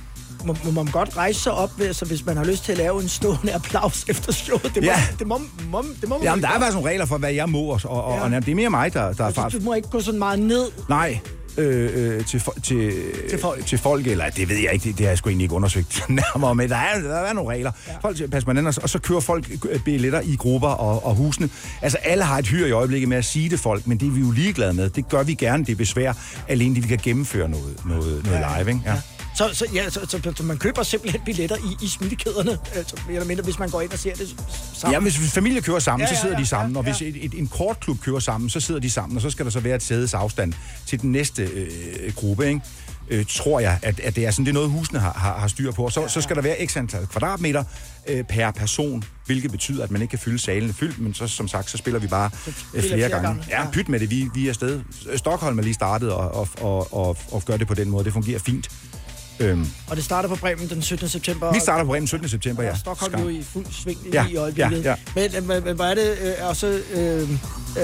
Må, 0.45 0.57
må 0.65 0.70
man 0.70 0.86
godt 0.86 1.16
rejse 1.16 1.41
sig 1.41 1.53
op, 1.53 1.70
så 1.93 2.05
hvis 2.05 2.27
man 2.27 2.36
har 2.36 2.45
lyst 2.45 2.65
til 2.65 2.73
at 2.73 2.78
lave 2.78 3.03
en 3.03 3.09
stående 3.09 3.55
applaus 3.55 4.05
efter 4.09 4.32
showet? 4.32 4.62
Det 4.74 4.77
må, 4.77 4.82
Ja. 4.82 5.03
det 5.19 5.27
må, 5.27 5.41
må, 5.70 5.85
det 6.01 6.09
må 6.09 6.19
man 6.19 6.24
Jamen, 6.24 6.43
der 6.43 6.49
er 6.49 6.53
faktisk 6.59 6.74
nogle 6.74 6.91
regler 6.91 7.05
for, 7.07 7.19
hvad 7.19 7.32
jeg 7.32 7.49
må, 7.49 7.59
og, 7.61 7.81
og, 7.85 8.15
Ja. 8.16 8.20
og, 8.20 8.32
og 8.32 8.47
det 8.47 8.49
er 8.49 8.55
mere 8.55 8.70
mig, 8.70 8.93
der, 8.95 9.01
der 9.12 9.23
er 9.23 9.27
Altså, 9.27 9.41
fart. 9.41 9.53
Du 9.53 9.61
må 9.61 9.74
ikke 9.74 9.89
gå 9.89 10.01
sådan 10.01 10.19
meget 10.19 10.39
ned. 10.39 10.65
Nej, 10.89 11.19
øh, 11.57 12.17
øh, 12.19 12.25
til, 12.27 12.39
fo- 12.39 12.61
til, 12.61 12.93
Til 13.31 13.39
folk. 13.41 13.67
til 13.67 13.79
folk, 13.79 14.07
eller 14.07 14.31
det 14.31 14.49
ved 14.49 14.57
jeg 14.57 14.73
ikke, 14.73 14.85
det, 14.89 14.99
det 14.99 15.07
har 15.07 15.11
jeg 15.11 15.19
sgu 15.19 15.29
egentlig 15.29 15.45
ikke 15.45 15.55
undersøgt 15.55 16.03
nærmere, 16.09 16.55
men 16.55 16.69
der 16.69 16.77
er, 16.77 17.01
der 17.01 17.15
er 17.17 17.33
nogle 17.33 17.51
regler. 17.51 17.73
Ja. 17.89 17.93
Folk 18.03 18.31
passer 18.31 18.53
man 18.55 18.67
og, 18.67 18.75
og 18.83 18.91
så 18.91 18.99
kører 18.99 19.21
folk 19.21 19.51
øh, 19.71 19.81
billetter 19.81 20.21
i 20.21 20.37
grupper 20.37 20.69
og, 20.69 21.05
og 21.07 21.15
husene. 21.15 21.49
Altså 21.83 21.99
alle 21.99 22.25
har 22.25 22.39
et 22.39 22.47
hyr 22.49 22.67
i 22.67 22.71
øjeblikket 22.71 23.09
med 23.09 23.17
at 23.17 23.25
sige 23.25 23.51
det 23.51 23.61
folk, 23.61 23.87
men 23.87 23.99
det 23.99 24.07
er 24.09 24.11
vi 24.13 24.21
jo 24.21 24.31
ligeglade 24.31 24.73
med. 24.75 24.91
Det 24.91 25.09
gør 25.09 25.23
vi 25.23 25.35
gerne, 25.35 25.65
det 25.65 25.73
er 25.73 25.77
besvær, 25.77 26.13
alene 26.49 26.75
det 26.75 26.83
vi 26.83 26.89
kan 26.89 26.99
gennemføre 27.03 27.49
noget, 27.49 27.77
noget, 27.87 28.25
noget 28.25 28.47
live, 28.59 28.69
ikke? 28.71 28.83
Ja. 28.87 28.95
Så, 29.36 29.51
så, 29.52 29.66
ja, 29.74 29.90
så, 29.90 30.01
så, 30.09 30.32
så 30.36 30.43
man 30.43 30.59
køber 30.59 30.82
simpelthen 30.82 31.20
billetter 31.24 31.56
i, 31.56 31.85
i 31.85 31.89
smittekæderne, 31.89 32.59
altså, 32.74 32.97
mere 33.06 33.15
eller 33.15 33.27
mindre, 33.27 33.44
hvis 33.44 33.59
man 33.59 33.70
går 33.70 33.81
ind 33.81 33.93
og 33.93 33.98
ser 33.98 34.15
det 34.15 34.35
sammen. 34.74 34.94
Ja, 34.94 35.01
hvis 35.01 35.32
familie 35.32 35.61
kører 35.62 35.78
sammen, 35.78 36.01
Ja, 36.09 36.09
så 36.09 36.15
ja, 36.15 36.20
sidder 36.20 36.36
ja, 36.36 36.43
de 36.43 36.47
sammen, 36.47 36.73
ja, 36.73 36.78
og 36.78 36.85
ja. 36.86 36.93
hvis 36.93 37.02
et, 37.15 37.24
et, 37.24 37.39
en 37.39 37.48
kortklub 37.48 38.01
kører 38.01 38.19
sammen, 38.19 38.51
så 38.51 38.61
sidder 38.61 38.81
de 38.81 38.90
sammen, 38.90 39.16
og 39.16 39.23
så 39.23 39.31
skal 39.31 39.44
der 39.44 39.51
så 39.51 39.61
være 39.61 39.77
et 39.77 39.82
sædes 39.82 40.15
afstand 40.15 40.52
til 40.86 41.01
den 41.02 41.12
næste 41.12 41.43
øh, 41.43 42.12
gruppe, 42.15 42.48
ikke? 42.48 42.61
Øh, 43.09 43.24
tror 43.28 43.61
jeg, 43.61 43.78
at, 43.82 44.01
at 44.01 44.16
det 44.16 44.27
er 44.27 44.31
sådan, 44.31 44.44
det 44.44 44.51
er 44.51 44.55
noget, 44.55 44.70
husene 44.70 45.01
har, 45.01 45.12
har, 45.12 45.39
har 45.39 45.48
styr 45.48 45.73
på. 45.73 45.85
Og 45.85 45.93
så, 45.93 46.01
ja, 46.01 46.05
ja. 46.05 46.09
så 46.09 46.20
skal 46.20 46.36
der 46.36 46.43
være 46.43 46.66
x 46.66 46.77
antal 46.77 47.06
kvadratmeter 47.06 47.65
øh, 48.09 48.24
per 48.24 48.51
person, 48.51 49.05
hvilket 49.27 49.51
betyder, 49.51 49.85
at 49.85 49.90
man 49.90 50.02
ikke 50.02 50.11
kan 50.11 50.19
fylde 50.19 50.39
salene 50.39 50.73
fyldt, 50.73 50.98
men 50.98 51.15
så 51.15 51.27
som 51.27 51.48
sagt, 51.48 51.70
så 51.70 51.77
spiller 51.77 52.01
vi 52.01 52.06
bare 52.06 52.31
øh, 52.74 52.82
flere, 52.82 52.82
flere 52.82 53.09
gange. 53.09 53.27
gange, 53.28 53.44
Ja, 53.48 53.70
pyt 53.73 53.89
med 53.89 54.01
det, 54.01 54.11
vi, 54.11 54.28
vi 54.35 54.44
er 54.47 54.48
afsted. 54.51 54.81
Stockholm 55.16 55.59
er 55.59 55.62
lige 55.62 55.74
startet 55.74 56.12
og, 56.12 56.35
og, 56.35 56.48
og, 56.61 56.94
og, 56.94 57.16
og 57.31 57.44
gør 57.44 57.56
det 57.56 57.66
på 57.66 57.74
den 57.74 57.90
måde. 57.90 58.05
Det 58.05 58.12
fungerer 58.12 58.39
fint. 58.39 58.69
Øhm, 59.40 59.66
Og 59.90 59.97
det 59.97 60.05
starter 60.05 60.28
på 60.28 60.35
Bremen 60.36 60.69
den 60.69 60.82
17. 60.82 61.09
september. 61.09 61.52
vi 61.52 61.61
starter 61.61 61.85
på 61.85 61.89
Bremen 61.89 62.06
17. 62.06 62.28
september, 62.28 62.62
ja. 62.62 62.70
Og 62.70 62.77
Stockholm 62.77 63.12
Skam. 63.12 63.23
jo 63.23 63.28
i 63.28 63.43
fuld 63.43 63.66
sving 63.70 63.98
Ja, 64.12 64.27
i 64.27 64.36
øjeblikket. 64.36 64.85
ja, 64.85 64.90
ja. 64.90 64.97
Men, 65.15 65.36
øh, 65.36 65.48
men, 65.48 65.65
men 65.65 65.77
hvor 65.77 65.85
er 65.85 65.94
det 65.94 66.16
øh, 66.23 66.48
også 66.48 66.81
øh, 66.94 67.28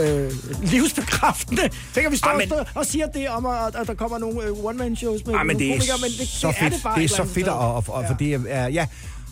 øh, 0.01 0.33
livsbekræftende? 0.63 1.63
Tænk, 1.95 2.07
at 2.07 2.13
vi 2.13 2.17
står 2.17 2.31
Ah, 2.31 2.59
ah, 2.61 2.67
og 2.75 2.87
siger 2.87 3.07
det 3.07 3.29
om, 3.29 3.47
at, 3.47 3.75
at 3.75 3.87
der 3.87 3.95
kommer 3.95 4.19
nogle 4.19 4.43
øh, 4.45 4.65
one-man-shows 4.65 5.21
med 5.27 5.35
Ja, 5.35 5.41
Ah, 5.41 5.47
det 5.49 5.67
er, 5.69 5.73
komikere, 5.73 5.97
men 6.01 6.11
det, 6.19 6.29
så 6.29 6.49
det, 6.49 6.57
fedt. 6.57 6.67
er 6.73 6.77
det 6.77 6.83
bare 6.83 6.99
det 6.99 7.05
er 7.05 7.09
så 7.09 7.25
fedt, 7.25 7.37
andet 7.37 7.49
og, 7.49 7.75
og, 7.75 7.85
og, 7.89 8.05
for 8.09 8.15
det 8.15 8.35
er, 8.49 8.67
ja, 8.69 8.87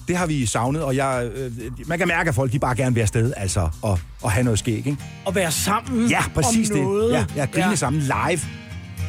det 0.08 0.16
har 0.16 0.26
vi 0.26 0.46
savnet, 0.46 0.82
og 0.82 0.96
jeg, 0.96 1.28
øh, 1.34 1.52
man 1.86 1.98
kan 1.98 2.08
mærke, 2.08 2.28
at 2.28 2.34
folk 2.34 2.52
de 2.52 2.58
bare 2.58 2.76
gerne 2.76 2.94
vil 2.94 3.00
afsted, 3.00 3.32
altså, 3.36 3.68
og, 3.82 3.98
og 4.22 4.30
have 4.32 4.44
noget 4.44 4.58
skæg, 4.58 4.76
ikke? 4.76 4.96
At 5.26 5.34
være 5.34 5.52
sammen 5.52 6.08
Ja, 6.08 6.22
præcis 6.34 6.70
om 6.70 6.76
det. 6.76 6.84
noget. 6.84 7.12
Ja, 7.12 7.24
ja, 7.36 7.44
grine 7.44 7.68
Ja. 7.68 7.74
sammen 7.74 8.00
live. 8.02 8.40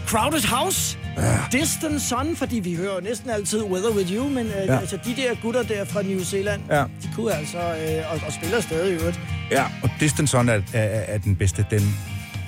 Crowded 0.08 0.48
House, 0.48 0.98
Ja. 1.22 1.38
Distant 1.52 2.02
Sun, 2.02 2.36
fordi 2.36 2.60
vi 2.60 2.76
hører 2.76 2.94
jo 2.96 3.00
næsten 3.02 3.30
altid 3.30 3.64
Weather 3.64 3.90
With 3.96 4.12
You, 4.14 4.30
men 4.30 4.46
øh, 4.48 4.68
Ja. 4.68 4.80
altså, 4.80 4.98
de 5.06 5.16
der 5.16 5.36
gutter 5.42 5.64
der 5.64 5.86
fra 5.86 6.02
New 6.02 6.24
Zealand, 6.24 6.62
Ja. 6.70 6.84
de 7.04 7.10
kunne 7.16 7.34
altså, 7.34 7.58
øh, 7.58 8.12
og, 8.14 8.20
og 8.28 8.34
spiller 8.34 8.62
stadig 8.62 8.92
i 8.92 8.94
øvrigt. 8.96 9.20
Ja, 9.52 9.64
og 9.84 9.90
Distance 10.00 10.38
On 10.38 10.50
er, 10.50 10.54
er, 10.74 10.84
er 10.84 11.18
den 11.18 11.36
bedste. 11.36 11.66
Den 11.72 11.96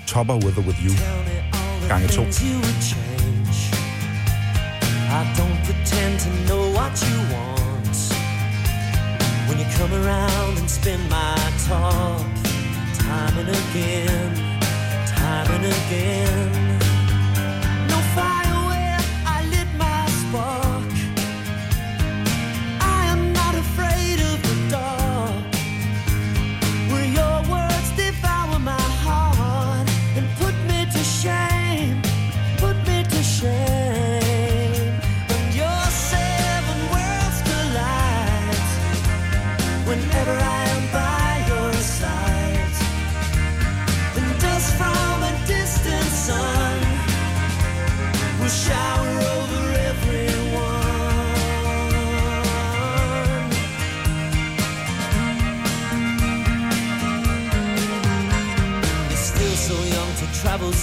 topper 0.07 0.34
Weather 0.34 0.61
With 0.68 0.85
You. 0.85 0.93
Gange 1.89 2.07
to. 2.07 2.22
I 5.19 5.23
don't 5.39 5.60
pretend 5.65 6.19
to 6.19 6.30
know 6.48 6.64
what 6.77 6.93
you 7.10 7.18
want. 7.35 7.98
When 9.48 9.57
you 9.60 9.65
come 9.80 9.93
around 10.03 10.57
and 10.60 10.69
spin 10.69 10.99
my 11.10 11.35
top, 11.68 12.26
time 12.99 13.35
and 13.41 13.49
again, 13.49 14.35
time 15.15 15.49
and 15.56 15.65
again. 15.65 16.70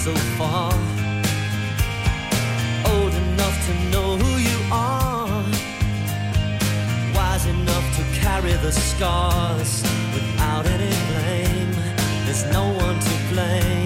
So 0.09 0.15
far. 0.37 0.73
Old 2.91 3.13
enough 3.13 3.57
to 3.67 3.73
know 3.91 4.17
who 4.17 4.31
you 4.49 4.59
are. 4.71 5.43
Wise 7.15 7.45
enough 7.45 7.87
to 7.97 8.03
carry 8.19 8.53
the 8.65 8.71
scars 8.71 9.83
without 10.13 10.65
any 10.65 10.93
blame. 11.09 11.73
There's 12.25 12.45
no 12.57 12.65
one 12.85 12.99
to 12.99 13.15
blame. 13.31 13.78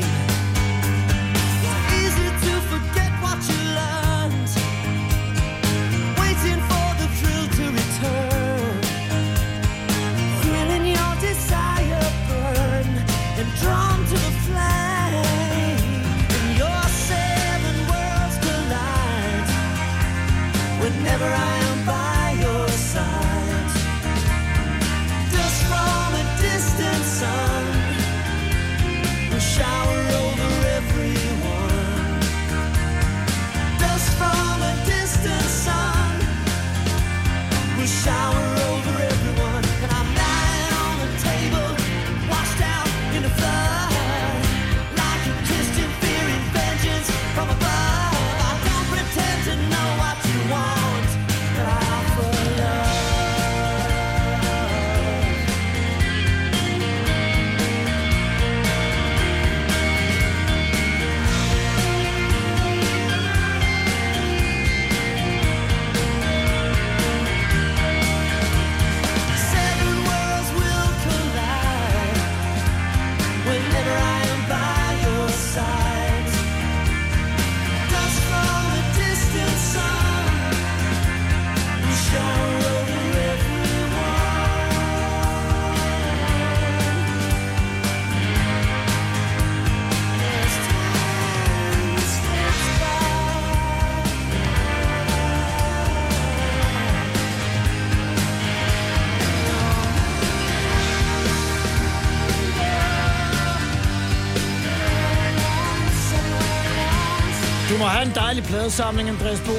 Pladesamling, 108.54 109.10
Andreas 109.10 109.40
Bo. 109.40 109.52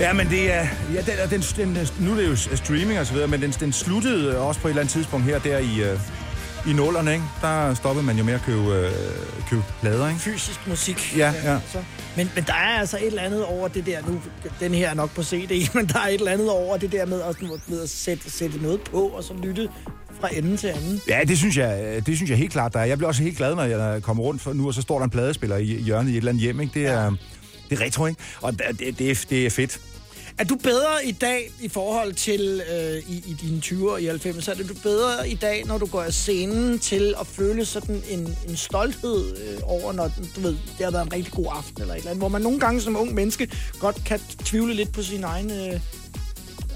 Ja, 0.00 0.12
men 0.12 0.28
det 0.28 0.52
er... 0.54 0.66
Ja, 0.94 1.00
den, 1.26 1.40
den, 1.56 1.74
den, 1.76 1.88
nu 2.00 2.12
er 2.12 2.16
det 2.16 2.28
jo 2.28 2.56
streaming 2.56 3.00
og 3.00 3.06
så 3.06 3.12
videre, 3.12 3.28
men 3.28 3.42
den, 3.42 3.50
den 3.50 3.72
sluttede 3.72 4.38
også 4.38 4.60
på 4.60 4.68
et 4.68 4.70
eller 4.70 4.80
andet 4.80 4.92
tidspunkt 4.92 5.26
her, 5.26 5.38
der 5.38 5.58
i, 5.58 5.80
øh, 5.80 5.98
i 6.66 6.72
nullerne, 6.72 7.12
ikke? 7.12 7.24
Der 7.42 7.74
stoppede 7.74 8.06
man 8.06 8.16
jo 8.16 8.24
med 8.24 8.34
at 8.34 8.42
købe, 8.46 8.62
øh, 8.62 8.90
købe 9.50 9.62
plader, 9.80 10.08
ikke? 10.08 10.20
Fysisk 10.20 10.60
musik. 10.66 11.16
Ja, 11.16 11.32
ja. 11.44 11.58
Så. 11.72 11.78
Men, 12.16 12.30
men 12.34 12.44
der 12.44 12.52
er 12.52 12.78
altså 12.78 12.96
et 12.96 13.06
eller 13.06 13.22
andet 13.22 13.44
over 13.44 13.68
det 13.68 13.86
der, 13.86 13.98
nu, 14.08 14.20
den 14.60 14.74
her 14.74 14.90
er 14.90 14.94
nok 14.94 15.10
på 15.14 15.22
CD, 15.22 15.52
men 15.74 15.86
der 15.86 15.98
er 15.98 16.08
et 16.08 16.14
eller 16.14 16.32
andet 16.32 16.50
over 16.50 16.76
det 16.76 16.92
der 16.92 17.06
med 17.06 17.20
at, 17.22 17.36
med 17.66 17.82
at 17.82 17.90
sætte, 17.90 18.30
sætte 18.30 18.58
noget 18.58 18.80
på, 18.80 19.00
og 19.00 19.24
så 19.24 19.34
lytte 19.42 19.68
fra 20.20 20.28
ende 20.32 20.56
til 20.56 20.68
anden. 20.68 21.00
Ja, 21.08 21.20
det 21.28 21.38
synes 21.38 21.56
jeg, 21.56 22.02
det 22.06 22.16
synes 22.16 22.30
jeg 22.30 22.38
helt 22.38 22.52
klart, 22.52 22.72
der 22.72 22.80
er. 22.80 22.84
Jeg 22.84 22.98
bliver 22.98 23.08
også 23.08 23.22
helt 23.22 23.36
glad, 23.36 23.54
når 23.54 23.64
jeg 23.64 24.02
kommer 24.02 24.22
rundt 24.22 24.42
for 24.42 24.52
nu, 24.52 24.66
og 24.66 24.74
så 24.74 24.82
står 24.82 24.98
der 24.98 25.04
en 25.04 25.10
pladespiller 25.10 25.56
i 25.56 25.64
hjørnet 25.64 26.10
i 26.10 26.12
et 26.12 26.16
eller 26.16 26.30
andet 26.30 26.42
hjem, 26.42 26.60
ikke? 26.60 26.80
Det 26.80 26.86
er, 26.86 27.12
det 27.72 27.80
er 27.80 27.84
retro, 27.84 28.06
ikke? 28.06 28.20
Og 28.40 28.52
det, 28.52 28.98
det, 28.98 29.10
er, 29.10 29.24
det 29.30 29.46
er 29.46 29.50
fedt. 29.50 29.80
Er 30.38 30.44
du 30.44 30.54
bedre 30.54 31.06
i 31.06 31.12
dag 31.12 31.50
i 31.60 31.68
forhold 31.68 32.12
til 32.12 32.62
øh, 32.72 32.98
i, 33.08 33.16
i 33.26 33.36
dine 33.42 33.62
20'er 33.64 33.90
og 33.90 34.02
i 34.02 34.08
90'erne? 34.08 34.50
Er 34.50 34.66
du 34.68 34.74
bedre 34.82 35.28
i 35.28 35.34
dag, 35.34 35.64
når 35.66 35.78
du 35.78 35.86
går 35.86 36.02
af 36.02 36.12
scenen 36.12 36.78
til 36.78 37.14
at 37.20 37.26
føle 37.26 37.64
sådan 37.64 38.02
en, 38.10 38.36
en 38.48 38.56
stolthed 38.56 39.36
øh, 39.36 39.60
over, 39.62 39.92
når 39.92 40.10
du 40.36 40.40
ved, 40.40 40.56
det 40.78 40.84
har 40.84 40.90
været 40.90 41.06
en 41.06 41.12
rigtig 41.12 41.32
god 41.32 41.46
aften 41.50 41.82
eller 41.82 41.94
et 41.94 41.98
eller 41.98 42.10
andet, 42.10 42.20
hvor 42.20 42.28
man 42.28 42.42
nogle 42.42 42.60
gange 42.60 42.80
som 42.80 42.96
ung 42.96 43.14
menneske 43.14 43.50
godt 43.78 44.02
kan 44.06 44.20
tvivle 44.44 44.74
lidt 44.74 44.92
på 44.92 45.02
sine 45.02 45.26
egne, 45.26 45.66
øh, 45.66 45.80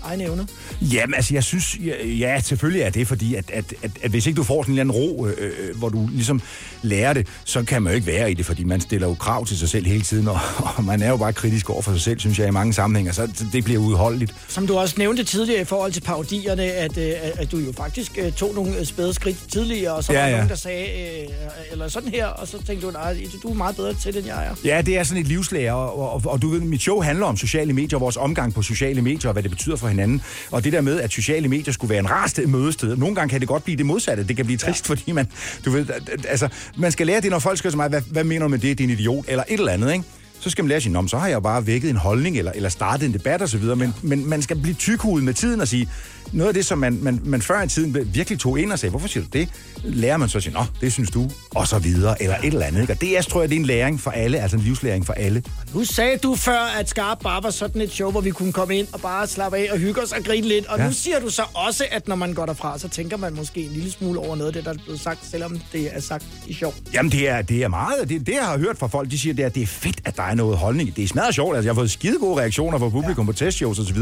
egne 0.02 0.24
evner? 0.24 0.44
Jamen, 0.82 1.14
altså, 1.14 1.35
jeg 1.35 1.44
synes, 1.44 1.78
ja, 1.85 2.06
ja 2.06 2.40
selvfølgelig 2.40 2.82
er 2.82 2.90
det, 2.90 3.09
fordi 3.09 3.35
at, 3.35 3.51
at, 3.51 3.74
at, 3.82 3.90
at 4.02 4.10
hvis 4.10 4.27
ikke 4.27 4.36
du 4.36 4.43
får 4.43 4.62
sådan 4.62 4.74
en 4.74 4.78
eller 4.81 4.94
anden 4.94 5.10
ro, 5.10 5.27
øh, 5.27 5.35
øh, 5.39 5.77
hvor 5.78 5.89
du 5.89 6.09
ligesom 6.12 6.43
lærer 6.82 7.12
det, 7.12 7.27
så 7.44 7.62
kan 7.62 7.82
man 7.82 7.93
jo 7.93 7.94
ikke 7.94 8.06
være 8.06 8.31
i 8.31 8.35
det, 8.35 8.47
fordi 8.47 8.64
man 8.64 8.81
stiller 8.81 9.09
jo 9.09 9.14
krav 9.14 9.47
til 9.47 9.59
sig 9.59 9.68
selv 9.68 9.86
hele 9.86 10.02
tiden, 10.02 10.28
og, 10.35 10.39
og 10.77 10.85
man 10.85 11.02
er 11.02 11.09
jo 11.09 11.16
bare 11.16 11.32
kritisk 11.32 11.70
over 11.70 11.82
for 11.82 11.93
sig 11.93 12.01
selv, 12.01 12.20
synes 12.20 12.39
jeg, 12.39 12.48
i 12.48 12.51
mange 12.51 12.73
sammenhænge, 12.73 13.12
så 13.12 13.47
det 13.52 13.64
bliver 13.64 13.81
udholdeligt. 13.81 14.35
Som 14.48 14.66
du 14.66 14.78
også 14.78 14.94
nævnte 14.98 15.24
tidligere 15.24 15.60
i 15.60 15.64
forhold 15.64 15.93
til 15.93 16.01
parodierne, 16.01 16.62
at, 16.62 16.98
øh, 16.98 17.12
at, 17.39 17.52
du 17.52 17.59
jo 17.59 17.73
faktisk 17.73 18.18
øh, 18.18 18.32
tog 18.32 18.55
nogle 18.55 18.78
øh, 18.78 18.85
spæde 18.85 19.14
skridt 19.14 19.39
tidligere, 19.52 19.94
og 19.94 20.05
så 20.05 20.12
Ja, 20.12 20.18
var 20.18 20.24
der 20.24 20.31
ja. 20.31 20.36
nogen, 20.36 20.48
der 20.51 20.56
sagde, 20.56 20.86
øh, 21.23 21.28
eller 21.73 21.89
sådan 21.89 22.09
her, 22.09 22.27
og 22.27 22.48
så 22.48 22.62
tænkte 22.66 22.86
du, 22.86 22.93
nej, 22.93 23.16
du 23.43 23.51
er 23.51 23.55
meget 23.55 23.77
bedre 23.77 23.94
til 23.94 24.12
det, 24.12 24.18
end 24.18 24.27
jeg 24.27 24.47
er. 24.47 24.55
Ja, 24.64 24.82
det 24.82 24.98
er 24.98 25.02
sådan 25.02 25.23
et 25.23 25.28
livslærer, 25.28 25.73
og, 25.73 26.12
og, 26.12 26.23
og 26.24 26.43
du 26.43 26.48
ved, 26.48 26.60
mit 26.60 26.82
show 26.82 27.01
handler 27.01 27.27
om 27.27 27.36
sociale 27.36 27.73
medier, 27.73 27.98
vores 27.98 28.16
omgang 28.16 28.55
på 28.55 28.62
sociale 28.62 29.02
medier, 29.02 29.28
og 29.28 29.32
hvad 29.32 29.43
det 29.43 29.51
betyder 29.51 29.77
for 29.77 29.85
hinanden. 29.88 30.22
Og 30.50 30.64
det 30.64 30.72
der 30.72 30.80
med, 30.80 31.00
at 31.00 31.12
sociale 31.12 31.48
medier 31.48 31.72
skulle 31.72 31.90
være 31.90 31.98
en 31.98 32.10
rar 32.10 32.26
sted 32.26 32.46
mødested, 32.46 32.96
nogle 32.96 33.14
gange 33.14 33.30
kan 33.30 33.40
det 33.40 33.48
godt 33.48 33.64
blive 33.64 33.76
det 33.76 33.86
modsatte. 33.86 34.24
Det 34.24 34.36
kan 34.36 34.44
blive 34.46 34.58
trist, 34.58 34.88
ja. 34.88 34.94
fordi 34.94 35.12
man, 35.12 35.28
du 35.64 35.70
ved, 35.70 35.86
altså, 36.28 36.48
man 36.76 36.92
skal 36.92 37.06
lære 37.06 37.20
det, 37.20 37.30
når 37.30 37.38
folk 37.38 37.58
skriver 37.58 37.70
til 37.70 37.76
mig, 37.76 37.88
hvad, 37.88 38.02
hvad 38.10 38.24
mener 38.24 38.42
du 38.42 38.48
med 38.48 38.58
det, 38.58 38.78
din 38.78 38.90
idiot, 38.90 39.24
eller 39.28 39.44
et 39.48 39.58
eller 39.60 39.72
andet, 39.72 39.92
ikke? 39.92 40.04
Så 40.40 40.50
skal 40.50 40.64
man 40.64 40.68
lære 40.68 40.76
at 40.76 40.82
sige, 40.82 40.92
"Nå, 40.92 41.00
men 41.00 41.08
så 41.08 41.18
har 41.18 41.28
jeg 41.28 41.42
bare 41.42 41.66
vækket 41.66 41.90
en 41.90 41.96
holdning, 41.96 42.38
eller, 42.38 42.52
eller 42.54 42.68
startet 42.68 43.06
en 43.06 43.12
debat 43.12 43.42
osv., 43.42 43.62
men, 43.62 43.94
men 44.02 44.28
man 44.28 44.42
skal 44.42 44.56
blive 44.56 44.74
tykhudet 44.74 45.24
med 45.24 45.34
tiden 45.34 45.60
og 45.60 45.68
sige, 45.68 45.88
noget 46.32 46.48
af 46.48 46.55
det, 46.55 46.66
som 46.66 46.78
man, 46.78 46.98
man, 47.03 47.20
man 47.24 47.43
før 47.43 47.62
i 47.62 47.69
tiden 47.69 48.15
virkelig 48.15 48.39
tog 48.39 48.61
ind 48.61 48.73
og 48.73 48.78
sagde, 48.78 48.90
hvorfor 48.90 49.09
siger 49.09 49.24
du 49.24 49.39
det? 49.39 49.48
Lærer 49.85 50.16
man 50.16 50.28
så 50.28 50.40
sige, 50.40 50.55
nå, 50.55 50.65
det 50.81 50.93
synes 50.93 51.11
du, 51.11 51.31
og 51.55 51.69
så 51.69 51.78
videre, 51.78 52.23
eller 52.23 52.36
et 52.36 52.44
eller 52.44 52.66
andet. 52.66 52.81
Ikke? 52.81 52.93
Og 52.93 53.01
det 53.01 53.19
er, 53.19 53.23
tror 53.23 53.40
jeg, 53.40 53.48
det 53.48 53.57
er 53.57 53.61
en 53.61 53.66
læring 53.66 54.01
for 54.01 54.11
alle, 54.11 54.40
altså 54.40 54.57
en 54.57 54.62
livslæring 54.62 55.07
for 55.07 55.12
alle. 55.12 55.43
Nu 55.74 55.85
sagde 55.85 56.19
du 56.19 56.35
før, 56.35 56.61
at 56.78 56.89
Skarp 56.89 57.19
bare 57.23 57.43
var 57.43 57.51
sådan 57.51 57.82
et 57.82 57.93
show, 57.93 58.11
hvor 58.11 58.20
vi 58.20 58.31
kunne 58.31 58.53
komme 58.53 58.77
ind 58.77 58.86
og 58.93 59.01
bare 59.01 59.27
slappe 59.27 59.59
af 59.59 59.69
og 59.73 59.78
hygge 59.78 60.03
os 60.03 60.12
og 60.12 60.24
grine 60.24 60.48
lidt. 60.48 60.66
Og 60.66 60.78
ja. 60.78 60.86
nu 60.86 60.93
siger 60.93 61.20
du 61.20 61.31
så 61.31 61.43
også, 61.55 61.85
at 61.90 62.09
når 62.09 62.16
man 62.16 62.35
går 62.35 62.47
derfra, 62.47 62.78
så 62.78 62.89
tænker 62.89 63.16
man 63.16 63.35
måske 63.35 63.61
en 63.61 63.73
lille 63.73 63.90
smule 63.90 64.20
over 64.20 64.36
noget 64.36 64.47
af 64.48 64.53
det, 64.53 64.65
der 64.65 64.70
er 64.70 64.85
blevet 64.85 65.01
sagt, 65.01 65.27
selvom 65.31 65.61
det 65.73 65.97
er 65.97 66.01
sagt 66.01 66.24
i 66.47 66.55
sjov. 66.55 66.74
Jamen, 66.94 67.12
det 67.12 67.28
er, 67.28 67.43
det 67.43 67.62
er 67.62 67.69
meget. 67.69 68.09
Det, 68.09 68.27
det, 68.27 68.32
jeg 68.32 68.44
har 68.44 68.59
hørt 68.59 68.78
fra 68.78 68.86
folk, 68.86 69.11
de 69.11 69.19
siger, 69.19 69.35
det 69.35 69.44
er, 69.44 69.48
det 69.48 69.62
er 69.62 69.66
fedt, 69.66 70.01
at 70.05 70.16
der 70.16 70.23
er 70.23 70.35
noget 70.35 70.59
holdning. 70.59 70.97
Det 70.97 71.05
er 71.05 71.09
smadret 71.09 71.35
sjovt. 71.35 71.57
Altså, 71.57 71.66
jeg 71.69 71.74
har 71.74 71.81
fået 71.81 71.90
skide 71.90 72.19
gode 72.19 72.40
reaktioner 72.40 72.78
fra 72.78 72.89
publikum 72.89 73.27
ja. 73.27 73.32
på 73.32 73.39
testshows 73.39 73.78
osv. 73.78 73.98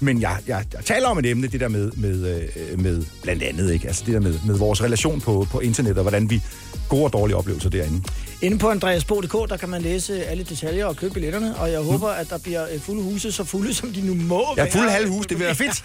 Men 0.00 0.20
jeg, 0.20 0.36
jeg, 0.46 0.64
jeg, 0.74 0.84
taler 0.84 1.08
om 1.08 1.18
et 1.18 1.26
emne, 1.26 1.46
det 1.46 1.57
der 1.60 1.68
med, 1.68 1.90
med, 1.96 2.44
øh, 2.70 2.80
med 2.80 3.02
blandt 3.22 3.42
andet, 3.42 3.72
ikke? 3.72 3.86
Altså 3.88 4.02
det 4.06 4.14
der 4.14 4.20
med, 4.20 4.34
med 4.46 4.58
vores 4.58 4.82
relation 4.82 5.20
på, 5.20 5.46
på 5.50 5.60
internet, 5.60 5.96
og 5.96 6.02
hvordan 6.02 6.30
vi 6.30 6.42
gode 6.88 7.04
og 7.04 7.12
dårlige 7.12 7.36
oplevelser 7.36 7.70
derinde. 7.70 8.02
Inde 8.42 8.58
på 8.58 8.68
andreasbo.dk, 8.68 9.50
der 9.50 9.56
kan 9.56 9.68
man 9.68 9.82
læse 9.82 10.24
alle 10.24 10.44
detaljer 10.44 10.86
og 10.86 10.96
købe 10.96 11.14
billetterne, 11.14 11.56
og 11.56 11.70
jeg 11.72 11.80
håber, 11.80 12.08
at 12.08 12.30
der 12.30 12.38
bliver 12.38 12.66
øh, 12.74 12.80
fulde 12.80 13.02
huse, 13.02 13.32
så 13.32 13.44
fulde 13.44 13.74
som 13.74 13.92
de 13.92 14.00
nu 14.06 14.14
må 14.14 14.44
Ja, 14.56 14.62
være. 14.62 14.72
fuld 14.72 14.88
halv 14.88 15.08
hus, 15.08 15.26
det 15.26 15.38
vil 15.38 15.46
være 15.46 15.54
fedt. 15.54 15.84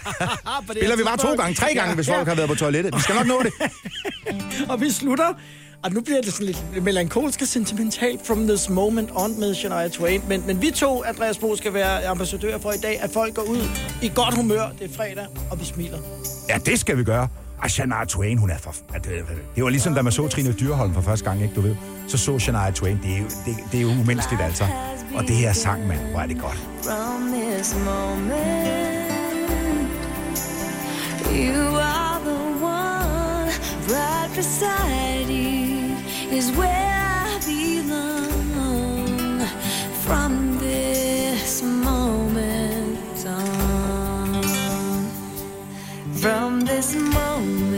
Det 0.68 0.70
Spiller 0.70 0.96
vi 0.96 1.02
bare 1.02 1.16
to 1.16 1.34
gange, 1.34 1.54
tre 1.54 1.74
gange, 1.74 1.94
hvis 1.94 2.08
Ja, 2.08 2.16
folk 2.16 2.28
har 2.28 2.34
været 2.34 2.48
på 2.48 2.54
toilettet. 2.54 2.94
Vi 2.96 3.00
skal 3.00 3.14
nok 3.14 3.26
nå 3.26 3.42
det. 3.42 3.52
Og 4.70 4.80
vi 4.80 4.90
slutter, 4.90 5.24
og 5.84 5.92
nu 5.92 6.00
bliver 6.00 6.20
det 6.20 6.32
sådan 6.32 6.46
lidt 6.46 6.82
melankolsk 6.84 7.42
og 7.42 7.48
sentimentalt 7.48 8.26
from 8.26 8.46
this 8.46 8.68
moment 8.68 9.10
on 9.14 9.40
med 9.40 9.54
Shania 9.54 9.88
Twain. 9.88 10.22
Men, 10.28 10.42
men 10.46 10.62
vi 10.62 10.70
to, 10.70 11.04
Andreas 11.04 11.38
Bo, 11.38 11.56
skal 11.56 11.74
være 11.74 12.06
ambassadører 12.06 12.58
for 12.58 12.72
i 12.72 12.76
dag, 12.76 13.00
at 13.00 13.10
folk 13.10 13.34
går 13.34 13.42
ud 13.42 13.62
i 14.02 14.10
godt 14.14 14.34
humør. 14.36 14.62
Det 14.78 14.90
er 14.90 14.94
fredag, 14.96 15.26
og 15.50 15.60
vi 15.60 15.64
smiler. 15.64 15.98
Ja, 16.48 16.58
det 16.66 16.80
skal 16.80 16.98
vi 16.98 17.04
gøre. 17.04 17.28
Og 17.62 17.70
Shania 17.70 18.04
Twain, 18.04 18.38
hun 18.38 18.50
er 18.50 18.58
for... 18.58 18.74
at, 18.94 19.06
øh, 19.06 19.18
Det 19.56 19.64
var 19.64 19.70
ligesom, 19.70 19.94
da 19.94 20.02
man 20.02 20.12
så 20.12 20.28
Trine 20.28 20.52
Dyrholm 20.52 20.94
for 20.94 21.00
første 21.00 21.24
gang, 21.24 21.42
ikke 21.42 21.54
du 21.54 21.60
ved? 21.60 21.76
Så 22.08 22.18
så 22.18 22.38
Shania 22.38 22.70
Twain. 22.70 23.00
Det 23.02 23.12
er 23.14 23.18
jo, 23.18 23.24
det, 23.24 23.56
det 23.72 23.78
er 23.78 23.82
jo 23.82 23.88
umenneskeligt, 23.88 24.42
altså. 24.42 24.64
Og 25.14 25.22
det 25.22 25.36
her 25.36 25.52
sang, 25.52 25.86
mand, 25.86 26.00
hvor 26.00 26.20
er 26.20 26.26
det 26.26 26.40
godt. 26.40 26.58
from 26.82 27.32
this 27.32 27.74
moment. 27.74 29.04
You 31.32 31.76
are 31.76 32.20
the 32.24 32.40
one 32.62 33.50
right 33.88 34.30
beside 34.36 35.28
you 35.30 35.63
is 36.34 36.50
where 36.52 36.68
I 36.68 37.38
belong. 37.46 39.40
From 40.04 40.58
this 40.58 41.62
moment 41.62 43.26
on, 43.26 44.42
from 46.12 46.64
this 46.64 46.96
moment, 46.96 47.73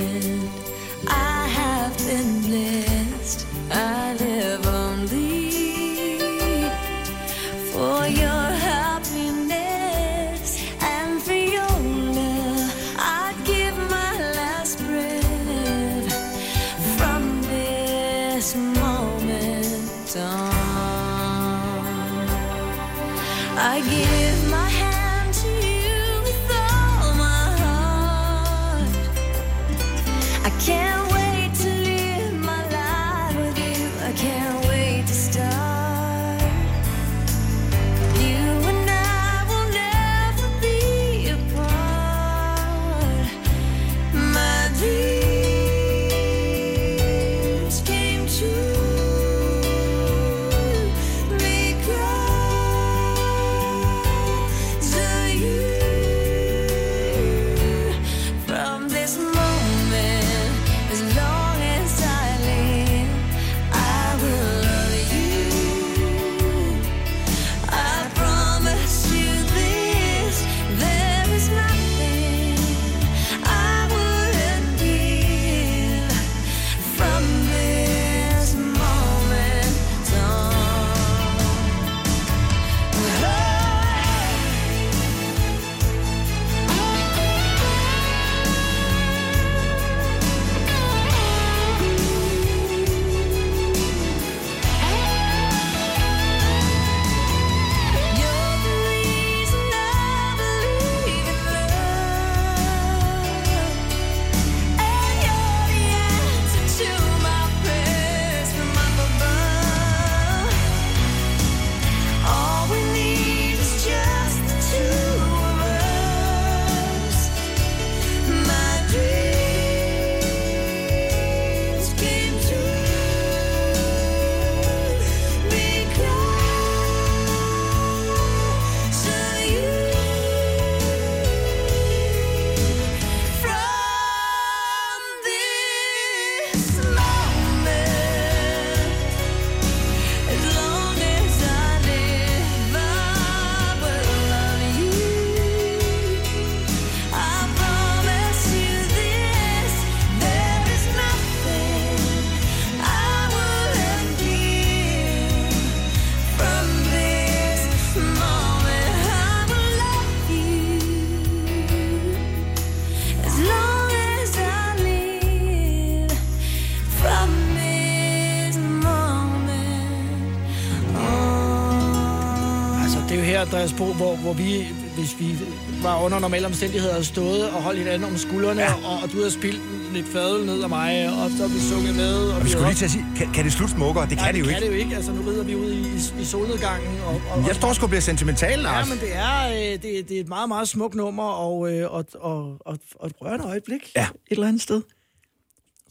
Andreas 173.46 173.72
Bo, 173.72 173.92
hvor, 173.92 174.16
hvor 174.16 174.32
vi, 174.32 174.66
hvis 174.96 175.20
vi 175.20 175.38
var 175.82 176.00
under 176.04 176.18
normale 176.18 176.46
omstændigheder, 176.46 176.92
havde 176.92 177.04
stået 177.04 177.50
og 177.50 177.62
holdt 177.62 177.78
hinanden 177.78 178.04
om 178.04 178.16
skuldrene, 178.16 178.62
ja. 178.62 178.72
og, 178.74 179.02
og 179.02 179.12
du 179.12 179.16
havde 179.16 179.30
spildt 179.30 179.92
lidt 179.92 180.08
fadøl 180.08 180.46
ned 180.46 180.62
af 180.62 180.68
mig, 180.68 181.08
og 181.22 181.30
så 181.30 181.48
vi 181.48 181.58
sunget 181.60 181.94
med. 181.96 182.14
Og, 182.28 182.36
Og 182.36 182.44
vi 182.44 182.50
skulle 182.50 182.66
lige 182.66 182.76
til 182.76 182.84
at 182.84 182.90
sige, 182.90 183.04
kan, 183.16 183.32
kan 183.32 183.44
det 183.44 183.52
slutte 183.52 183.74
smukkere? 183.74 184.08
Det 184.08 184.18
kan 184.18 184.34
det 184.34 184.40
jo 184.40 184.44
det 184.44 184.50
ikke. 184.50 184.60
kan 184.60 184.62
det 184.70 184.76
jo 184.78 184.84
ikke. 184.84 184.96
Altså, 184.96 185.12
nu 185.12 185.22
rider 185.30 185.44
vi 185.44 185.54
ud 185.54 185.70
i, 185.72 185.80
i, 185.80 186.22
i 186.22 186.24
solnedgangen. 186.24 187.00
Og, 187.00 187.20
og, 187.30 187.46
Jeg 187.46 187.54
står 187.56 187.72
sgu 187.72 187.86
bliver 187.86 188.00
sentimental, 188.00 188.50
Ja, 188.50 188.56
Lars. 188.56 188.88
men 188.88 188.98
det 188.98 189.16
er, 189.16 189.48
øh, 189.48 189.82
det, 189.82 189.82
det 190.08 190.10
er 190.16 190.20
et 190.20 190.28
meget, 190.28 190.48
meget 190.48 190.68
smukt 190.68 190.94
nummer, 190.94 191.24
og, 191.24 191.72
øh, 191.72 191.92
og, 191.92 192.04
og, 192.14 192.56
og, 192.66 192.78
og 192.94 193.06
et 193.06 193.12
rørende 193.22 193.44
øjeblik 193.46 193.92
Ja. 193.96 194.02
et 194.06 194.08
eller 194.30 194.48
andet 194.48 194.62
sted. 194.62 194.82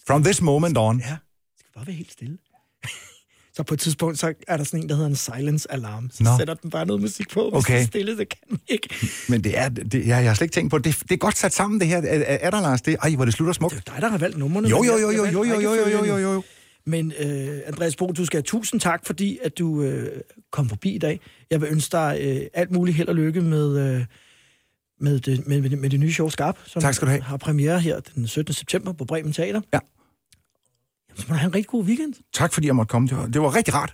From 0.07 0.23
this 0.23 0.41
moment 0.41 0.77
on. 0.77 0.99
Ja, 0.99 1.03
skal 1.59 1.69
bare 1.75 1.87
være 1.87 1.95
helt 1.95 2.11
stille. 2.11 2.37
Så 3.55 3.63
på 3.63 3.73
et 3.73 3.79
tidspunkt, 3.79 4.19
så 4.19 4.33
er 4.47 4.57
der 4.57 4.63
sådan 4.63 4.83
en, 4.83 4.89
der 4.89 4.95
hedder 4.95 5.09
en 5.09 5.15
silence 5.15 5.71
alarm. 5.71 6.09
Så 6.13 6.23
Nå. 6.23 6.29
sætter 6.39 6.53
den 6.53 6.69
bare 6.69 6.85
noget 6.85 7.01
musik 7.01 7.29
på, 7.29 7.49
hvis 7.49 7.57
Okay. 7.63 7.73
det 7.73 7.81
er 7.81 7.85
stille, 7.85 8.17
det 8.17 8.29
kan 8.29 8.39
den 8.49 8.59
ikke. 8.67 8.89
Men 9.29 9.43
det 9.43 9.57
er, 9.57 9.69
det, 9.69 9.93
jeg, 9.93 10.07
jeg 10.07 10.25
har 10.25 10.33
slet 10.33 10.45
ikke 10.45 10.53
tænkt 10.53 10.71
på 10.71 10.77
det. 10.77 10.85
Det, 10.85 10.99
det 11.01 11.11
er 11.11 11.17
godt 11.17 11.37
sat 11.37 11.53
sammen, 11.53 11.79
det 11.79 11.87
her. 11.87 11.97
Er, 11.97 12.01
er, 12.03 12.37
er 12.41 12.49
der, 12.51 12.61
Lars? 12.61 12.81
Det, 12.81 12.95
ej, 13.03 13.15
hvor 13.15 13.25
det 13.25 13.33
slutter 13.33 13.53
smukt. 13.53 13.73
dig, 13.87 13.95
der 14.01 14.07
har 14.09 14.17
valgt 14.17 14.37
numrene. 14.37 14.69
Jo, 14.69 14.83
jo, 14.83 14.97
jo, 14.97 15.11
jo, 15.11 15.25
jo, 15.25 15.43
jo, 15.43 15.59
jo, 15.59 16.05
jo, 16.05 16.05
jo, 16.05 16.17
jo. 16.33 16.43
Men 16.85 17.13
øh, 17.19 17.59
Andreas 17.67 17.95
Bo, 17.95 18.11
du 18.11 18.25
skal 18.25 18.37
have 18.37 18.43
tusind 18.43 18.81
tak, 18.81 19.05
fordi 19.05 19.39
at 19.43 19.57
du 19.57 19.81
øh, 19.83 20.21
kom 20.51 20.69
forbi 20.69 20.95
i 20.95 20.97
dag. 20.97 21.19
Jeg 21.51 21.61
vil 21.61 21.69
ønske 21.71 21.91
dig 21.91 22.17
øh, 22.21 22.41
alt 22.53 22.71
muligt 22.71 22.97
held 22.97 23.07
og 23.07 23.15
lykke 23.15 23.41
med, 23.41 23.77
øh, 23.95 24.05
med, 25.01 25.19
det, 25.19 25.47
med, 25.47 25.61
med, 25.61 25.69
det, 25.69 25.77
med 25.77 25.89
det 25.89 25.99
nye 25.99 26.13
show 26.13 26.29
Skarp, 26.29 26.57
som 26.65 26.81
Tak 26.81 26.93
skal 26.93 27.05
du 27.05 27.09
have. 27.11 27.21
har 27.23 27.37
premiere 27.37 27.79
her 27.79 27.99
den 27.99 28.27
17. 28.27 28.53
september 28.53 28.93
på 28.93 29.05
Bremen 29.05 29.33
Teater. 29.33 29.61
Ja. 29.73 29.79
Så 31.15 31.25
må 31.27 31.33
du 31.33 31.39
have 31.39 31.47
en 31.47 31.55
rigtig 31.55 31.67
god 31.69 31.83
weekend. 31.83 32.13
Tak 32.33 32.53
fordi 32.53 32.67
jeg 32.67 32.75
måtte 32.75 32.91
komme. 32.91 33.07
Det 33.07 33.17
var, 33.17 33.25
det 33.25 33.41
var 33.41 33.55
rigtig 33.55 33.73
rart. 33.73 33.93